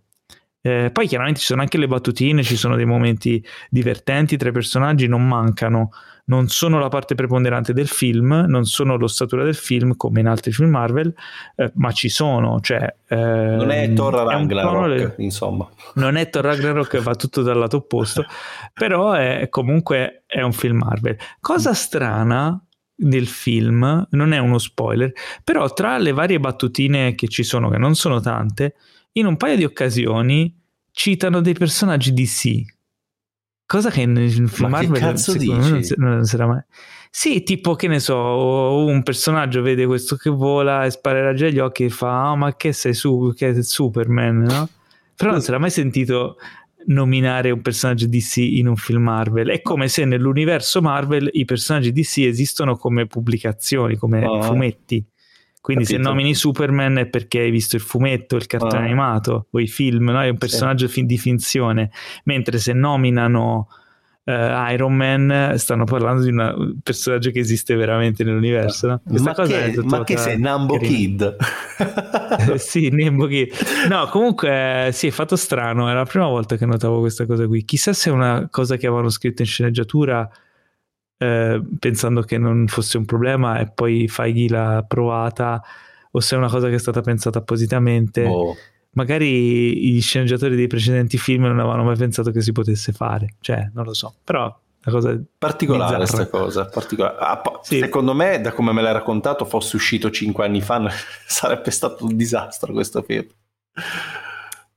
[0.61, 4.51] Eh, poi chiaramente ci sono anche le battutine, ci sono dei momenti divertenti tra i
[4.51, 5.91] personaggi, non mancano,
[6.25, 10.51] non sono la parte preponderante del film, non sono l'ossatura del film come in altri
[10.51, 11.13] film Marvel,
[11.55, 12.59] eh, ma ci sono.
[12.59, 15.67] Cioè, eh, non è Thor Ragnarok, insomma.
[15.95, 18.25] Non è Thor Ragnarok, va tutto dal lato opposto,
[18.73, 21.17] però è, comunque è un film Marvel.
[21.39, 22.61] Cosa strana
[22.93, 25.11] del film, non è uno spoiler,
[25.43, 28.75] però tra le varie battutine che ci sono, che non sono tante,
[29.19, 30.55] in un paio di occasioni
[30.91, 32.77] citano dei personaggi DC.
[33.65, 35.93] Cosa che nel film Ma Marvel cazzo dici?
[35.97, 36.61] Non, sarà mai.
[37.11, 41.59] Sì, tipo che ne so, un personaggio vede questo che vola e spara raggi agli
[41.59, 44.69] occhi e fa: oh, ma che sei su, che è Superman, no?
[45.15, 46.37] Però non si era mai sentito
[46.87, 49.49] nominare un personaggio DC in un film Marvel.
[49.49, 54.41] È come se nell'universo Marvel i personaggi DC esistono come pubblicazioni, come oh.
[54.41, 55.05] fumetti.
[55.69, 56.03] Quindi Capito.
[56.03, 58.85] se nomini Superman è perché hai visto il fumetto, il cartone ah.
[58.85, 60.19] animato o i film, no?
[60.19, 61.05] è un personaggio sì.
[61.05, 61.91] di finzione,
[62.23, 63.67] mentre se nominano
[64.23, 64.31] uh,
[64.71, 68.87] Iron Man stanno parlando di un personaggio che esiste veramente nell'universo.
[68.87, 69.01] No?
[69.19, 71.35] ma, che, ma che sei Nambo Kid?
[72.51, 73.51] eh, sì, Nambo Kid.
[73.89, 77.63] No, comunque sì, è fatto strano, era la prima volta che notavo questa cosa qui.
[77.63, 80.27] Chissà se è una cosa che avevano scritto in sceneggiatura
[81.19, 85.61] eh, pensando che non fosse un problema e poi Feige l'ha provata
[86.11, 88.25] o se è una cosa che è stata pensata appositamente.
[88.25, 88.55] Oh.
[88.93, 93.69] Magari gli sceneggiatori dei precedenti film non avevano mai pensato che si potesse fare, cioè
[93.73, 97.17] non lo so, però una cosa particolare questa cosa particolare.
[97.19, 97.79] Ah, Sì.
[97.79, 100.89] secondo me da come me l'hai raccontato fosse uscito cinque anni fa
[101.27, 103.27] sarebbe stato un disastro questo film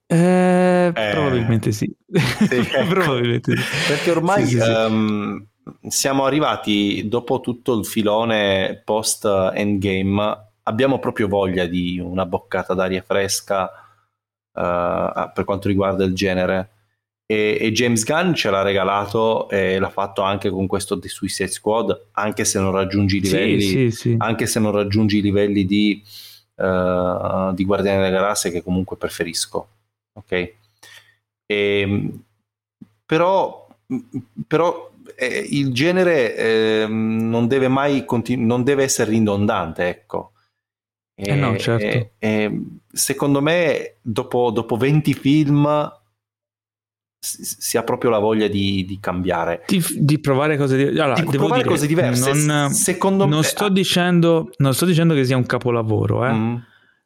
[0.09, 1.11] Eh, Eh.
[1.13, 1.91] Probabilmente sì.
[2.13, 2.87] ecco.
[2.89, 3.63] probabilmente sì.
[3.89, 4.71] perché ormai Sì, sì, sì.
[4.71, 5.47] ehm,
[5.87, 10.51] siamo arrivati dopo tutto il filone post endgame.
[10.65, 13.71] Abbiamo proprio voglia di una boccata d'aria fresca
[14.55, 16.69] eh, per quanto riguarda il genere.
[17.27, 21.49] E, e James Gunn ce l'ha regalato e l'ha fatto anche con questo The Suicide
[21.49, 24.15] Squad anche se non raggiungi i livelli Sì, sì, sì.
[24.19, 26.03] anche se non raggiungi i livelli di,
[26.57, 29.69] eh, di Guardiani della Galassia che comunque preferisco
[30.15, 30.53] ok?
[31.47, 32.11] E,
[33.07, 33.67] però,
[34.47, 40.33] però eh, il genere eh, non deve mai continu- non deve essere ridondante ecco
[41.15, 41.85] Eh no, certo.
[41.85, 42.61] e- e
[42.93, 45.91] secondo me dopo, dopo 20 film
[47.25, 51.01] si, ha proprio la voglia di, di cambiare Di, di provare cose diverse.
[51.01, 54.85] Allora, di devo provare dire, cose diverse Non, secondo non me sto dicendo, non sto
[54.87, 56.33] dicendo che sia un capolavoro, eh.
[56.33, 56.57] Mm.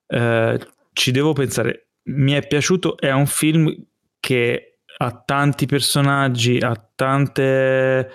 [0.07, 0.59] Eh,
[0.95, 1.89] ci devo pensare.
[2.05, 3.75] Mi è piaciuto, è un film
[4.19, 8.11] che ha tanti personaggi, ha tante,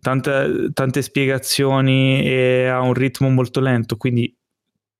[0.00, 4.34] tante, tante spiegazioni e ha un ritmo molto lento, quindi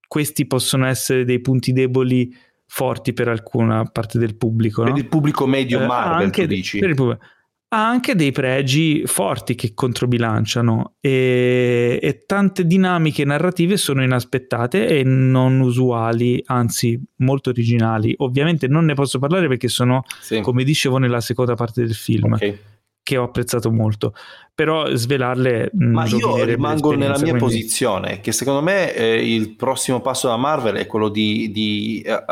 [0.06, 2.34] questi possono essere dei punti deboli
[2.66, 4.82] forti per alcuna parte del pubblico.
[4.82, 4.98] per no?
[4.98, 7.22] il pubblico medio Eh, Marvel anche tu de- dici per il pubblico.
[7.70, 15.02] Ha anche dei pregi forti che controbilanciano e, e tante dinamiche narrative sono inaspettate e
[15.04, 18.14] non usuali, anzi molto originali.
[18.18, 20.40] Ovviamente non ne posso parlare perché sono, Sì.
[20.40, 22.58] come dicevo, nella seconda parte del film, Ok.
[23.02, 24.14] che ho apprezzato molto.
[24.54, 25.68] Però svelarle...
[25.72, 30.26] mh, Ma io rimango nella mia quindi- posizione, che secondo me eh, il prossimo passo
[30.28, 32.22] da Marvel è quello di, di, eh,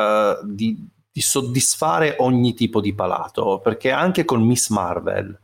[0.46, 0.76] di-
[1.16, 5.34] di soddisfare ogni tipo di palato, perché anche con Miss Marvel,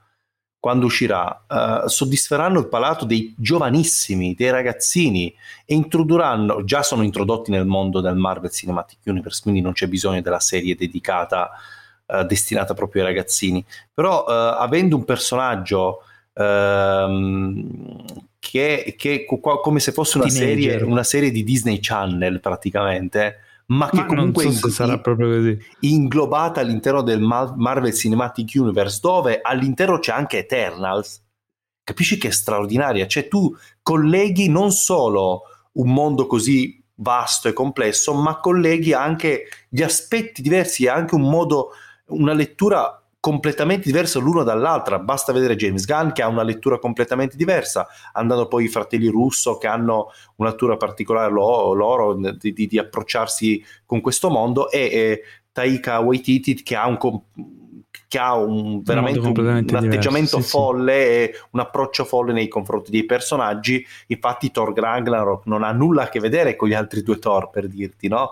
[0.59, 5.35] quando uscirà, eh, soddisferanno il palato dei giovanissimi, dei ragazzini
[5.65, 10.20] e introdurranno, già sono introdotti nel mondo del Marvel Cinematic Universe, quindi non c'è bisogno
[10.20, 11.53] della serie dedicata,
[12.05, 16.03] eh, destinata proprio ai ragazzini, però eh, avendo un personaggio
[16.35, 18.05] ehm,
[18.39, 23.39] che, che co- come se fosse una serie, una serie di Disney Channel praticamente,
[23.77, 25.59] ma che Ma non comunque so in- se sarà proprio così.
[25.81, 31.20] inglobata all'interno del Ma- Marvel Cinematic Universe, dove all'interno c'è anche Eternals.
[31.85, 33.07] Capisci che è straordinaria?
[33.07, 35.43] Cioè, tu colleghi non solo
[35.73, 41.23] un mondo così vasto e complesso, ma colleghi anche gli aspetti diversi e anche un
[41.28, 41.70] modo,
[42.07, 44.99] una lettura completamente diversa l'uno dall'altra.
[44.99, 49.59] Basta vedere James Gunn che ha una lettura completamente diversa, andando poi i fratelli Russo
[49.59, 54.81] che hanno una lettura particolare lo- loro di, di- di approcciarsi con questo mondo e,
[54.81, 55.23] e
[55.53, 56.99] Taika Waititi che ha un,
[58.09, 60.51] che ha un veramente un, un atteggiamento diverso, sì, sì.
[60.51, 63.86] folle e un approccio folle nei confronti dei personaggi.
[64.09, 67.69] Infatti, Thor Ragnarok non ha nulla a che vedere con gli altri due Thor, per
[67.69, 68.31] dirti, no?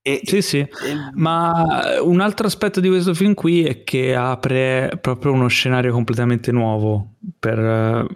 [0.00, 0.58] E, Sì, sì.
[0.58, 0.68] e-
[1.14, 6.50] Ma un altro aspetto di questo film qui è che apre proprio uno scenario completamente
[6.52, 8.06] nuovo per,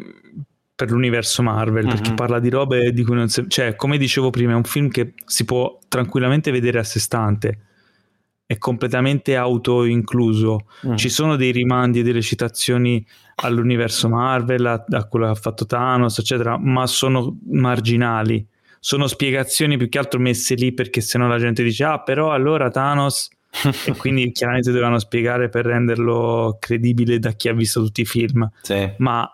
[0.75, 2.17] per l'universo Marvel, perché Mhm.
[2.17, 3.45] parla di robe di cui non si...
[3.49, 7.59] Cioè, come dicevo prima, è un film che si può tranquillamente vedere a sé stante,
[8.47, 10.67] è completamente auto-incluso.
[10.87, 10.95] Mm.
[10.97, 13.05] Ci sono dei rimandi e delle citazioni
[13.37, 18.47] all'universo Marvel, a, a quello che ha fatto Thanos, eccetera, ma sono marginali.
[18.85, 22.69] Sono spiegazioni più che altro messe lì perché sennò la gente dice ah però allora
[22.69, 23.29] Thanos
[23.87, 28.51] e quindi chiaramente dovevano spiegare per renderlo credibile da chi ha visto tutti i film
[28.63, 28.91] Sì.
[28.99, 29.25] ma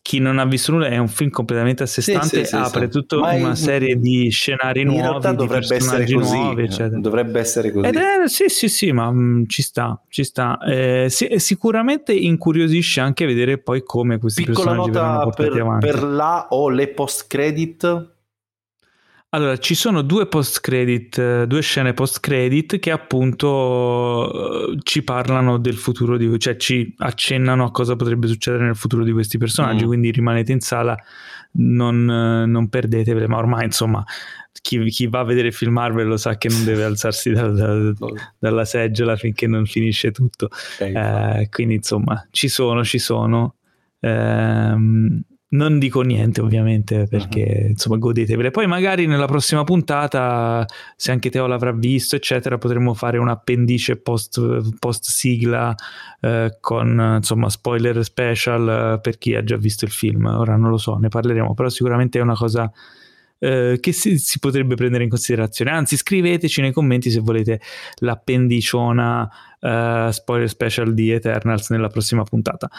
[0.00, 2.88] chi non ha visto nulla è un film completamente a sé stante sì, sì, apre
[2.88, 6.34] tutta Ma una in- serie di scenari In nuovi realtà di dovrebbe essere così.
[6.38, 7.86] nuovi eccetera Dovrebbe essere così.
[7.88, 10.58] ed è, sì, sì, sì, ma mh, ci sta, ci sta.
[10.66, 15.86] Eh, sicuramente incuriosisce anche vedere poi come questi Piccola personaggi verranno portati per, avanti.
[15.86, 18.12] per la o le post credit.
[19.34, 25.02] Allora, ci sono due post credit, eh, due scene post credit che appunto eh, ci
[25.02, 29.36] parlano del futuro di, cioè ci accennano a cosa potrebbe succedere nel futuro di questi
[29.36, 29.86] personaggi, Mm.
[29.88, 30.96] quindi rimanete in sala,
[31.56, 34.04] non, eh, non perdetevele, ma ormai insomma
[34.62, 37.54] chi, chi va a vedere il film Marvel lo sa che non deve alzarsi dal-
[37.56, 37.96] dal-
[38.38, 40.44] dalla seggiola finché non finisce tutto.
[40.46, 40.80] Ok.
[40.80, 43.56] Eh, quindi insomma ci sono, ci sono.
[43.98, 45.22] Ehm,
[45.54, 47.70] non dico niente ovviamente perché uh-huh.
[47.70, 48.50] insomma godetevele.
[48.50, 50.66] Poi magari nella prossima puntata,
[50.96, 54.40] se anche Teo l'avrà visto, eccetera, potremmo fare un appendice post,
[54.78, 55.74] post sigla
[56.20, 60.26] eh, con insomma spoiler special eh, per chi ha già visto il film.
[60.26, 62.70] Ora non lo so, ne parleremo, però sicuramente è una cosa
[63.44, 65.70] eh, che si, si, potrebbe prendere in considerazione.
[65.70, 67.60] Anzi, scriveteci nei commenti se volete
[67.96, 69.28] l'appendiciona
[69.60, 72.70] uh, spoiler special di Eternals nella prossima puntata.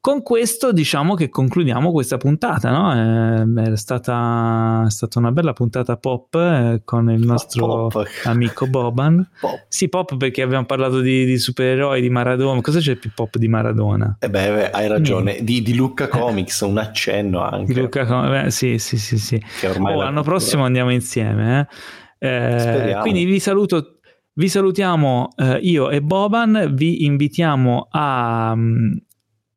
[0.00, 3.60] Con questo diciamo che concludiamo questa puntata, no?
[3.60, 8.06] è, stata, è, stata, una bella puntata pop eh, con il nostro pop.
[8.24, 9.28] amico Boban.
[9.40, 9.64] Pop.
[9.66, 12.60] Sì, pop perché abbiamo parlato di, di, supereroi, di Maradona.
[12.60, 14.16] Cosa c'è più pop di Maradona?
[14.20, 15.42] Eh beh, hai ragione.
[15.42, 17.74] Di, di, Lucca Comics, un accenno anche.
[17.74, 19.18] Di Lucca Comics, sì, sì, sì.
[19.18, 19.42] sì.
[19.76, 21.68] Oh, l'anno prossimo andiamo insieme.
[22.18, 22.28] Eh?
[22.28, 23.96] Eh, quindi vi saluto
[24.38, 28.92] vi salutiamo eh, io e Boban, vi invitiamo a, mm,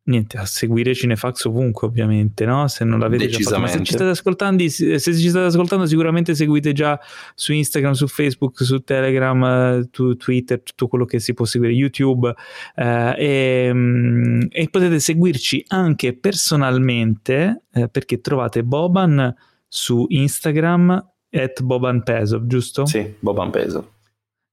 [0.09, 2.67] niente, a seguire Cinefax ovunque ovviamente, no?
[2.67, 3.59] Se non l'avete già fatto.
[3.59, 6.99] Ma se ci state ascoltando, se ci state ascoltando sicuramente seguite già
[7.35, 12.33] su Instagram, su Facebook, su Telegram, su Twitter, tutto quello che si può seguire, YouTube
[12.75, 19.33] eh, e, mm, e, potete seguirci anche personalmente eh, perché trovate Boban
[19.67, 22.85] su Instagram at Boban Pesov, giusto?
[22.85, 23.97] Sì, Boban Pesov.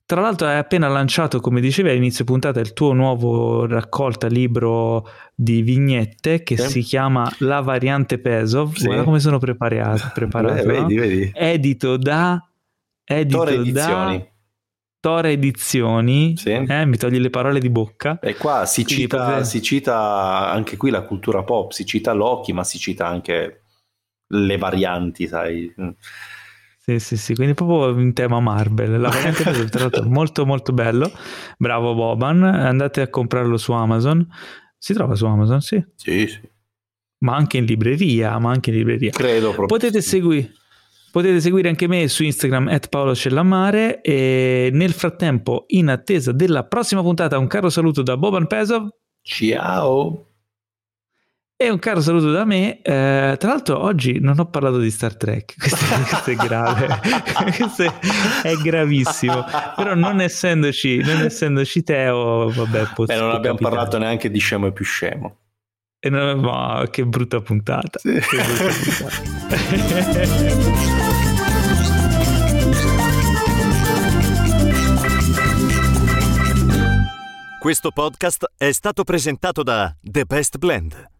[0.06, 5.62] Tra l'altro hai appena lanciato, come dicevi all'inizio puntata, il tuo nuovo raccolta libro di
[5.62, 6.68] vignette che sì.
[6.68, 8.76] si chiama La variante Pesov.
[8.76, 8.86] Sì.
[8.86, 10.12] Guarda come sono preparato.
[10.14, 11.32] preparato Beh, vedi, vedi.
[11.34, 12.40] Edito da...
[13.02, 14.18] Edito Tore Edizioni.
[14.18, 14.26] Da...
[15.00, 16.50] Tore Edizioni, sì.
[16.50, 18.20] eh, mi togli le parole di bocca.
[18.20, 19.44] E qua si cita, potete...
[19.44, 23.62] si cita anche qui la cultura pop, si cita Loki, ma si cita anche
[24.28, 25.74] le varianti, sai.
[26.86, 29.00] Sì, sì, sì, quindi proprio in tema Marvel.
[29.00, 31.10] La variante tra l'altro molto molto bello.
[31.58, 34.24] Bravo Boban, andate a comprarlo su Amazon.
[34.78, 35.84] Si trova su Amazon, sì?
[35.96, 36.40] Sì, sì.
[37.18, 39.10] Ma anche in libreria, ma anche in libreria.
[39.10, 39.66] Credo proprio.
[39.66, 40.52] Potete seguire
[41.16, 46.64] Potete seguire anche me su Instagram at Paolo Cellamare e nel frattempo, in attesa della
[46.64, 48.90] prossima puntata, un caro saluto da Boban Pesov.
[49.22, 50.26] Ciao!
[51.58, 52.82] E un caro saluto da me.
[52.82, 55.54] Eh, tra l'altro, oggi non ho parlato di Star Trek.
[55.58, 56.86] Questo, questo è grave,
[57.56, 57.92] questo è,
[58.42, 59.42] è, gravissimo.
[59.74, 63.74] Però, non essendoci, non essendoci Teo, vabbè, posso, Beh, non abbiamo capitare.
[63.74, 65.38] parlato neanche di scemo e più scemo.
[65.98, 68.00] E non, ma che brutta puntata.
[68.00, 68.12] Sì.
[68.12, 70.14] Che brutta puntata.
[77.58, 81.14] Questo podcast è stato presentato da The Best Blend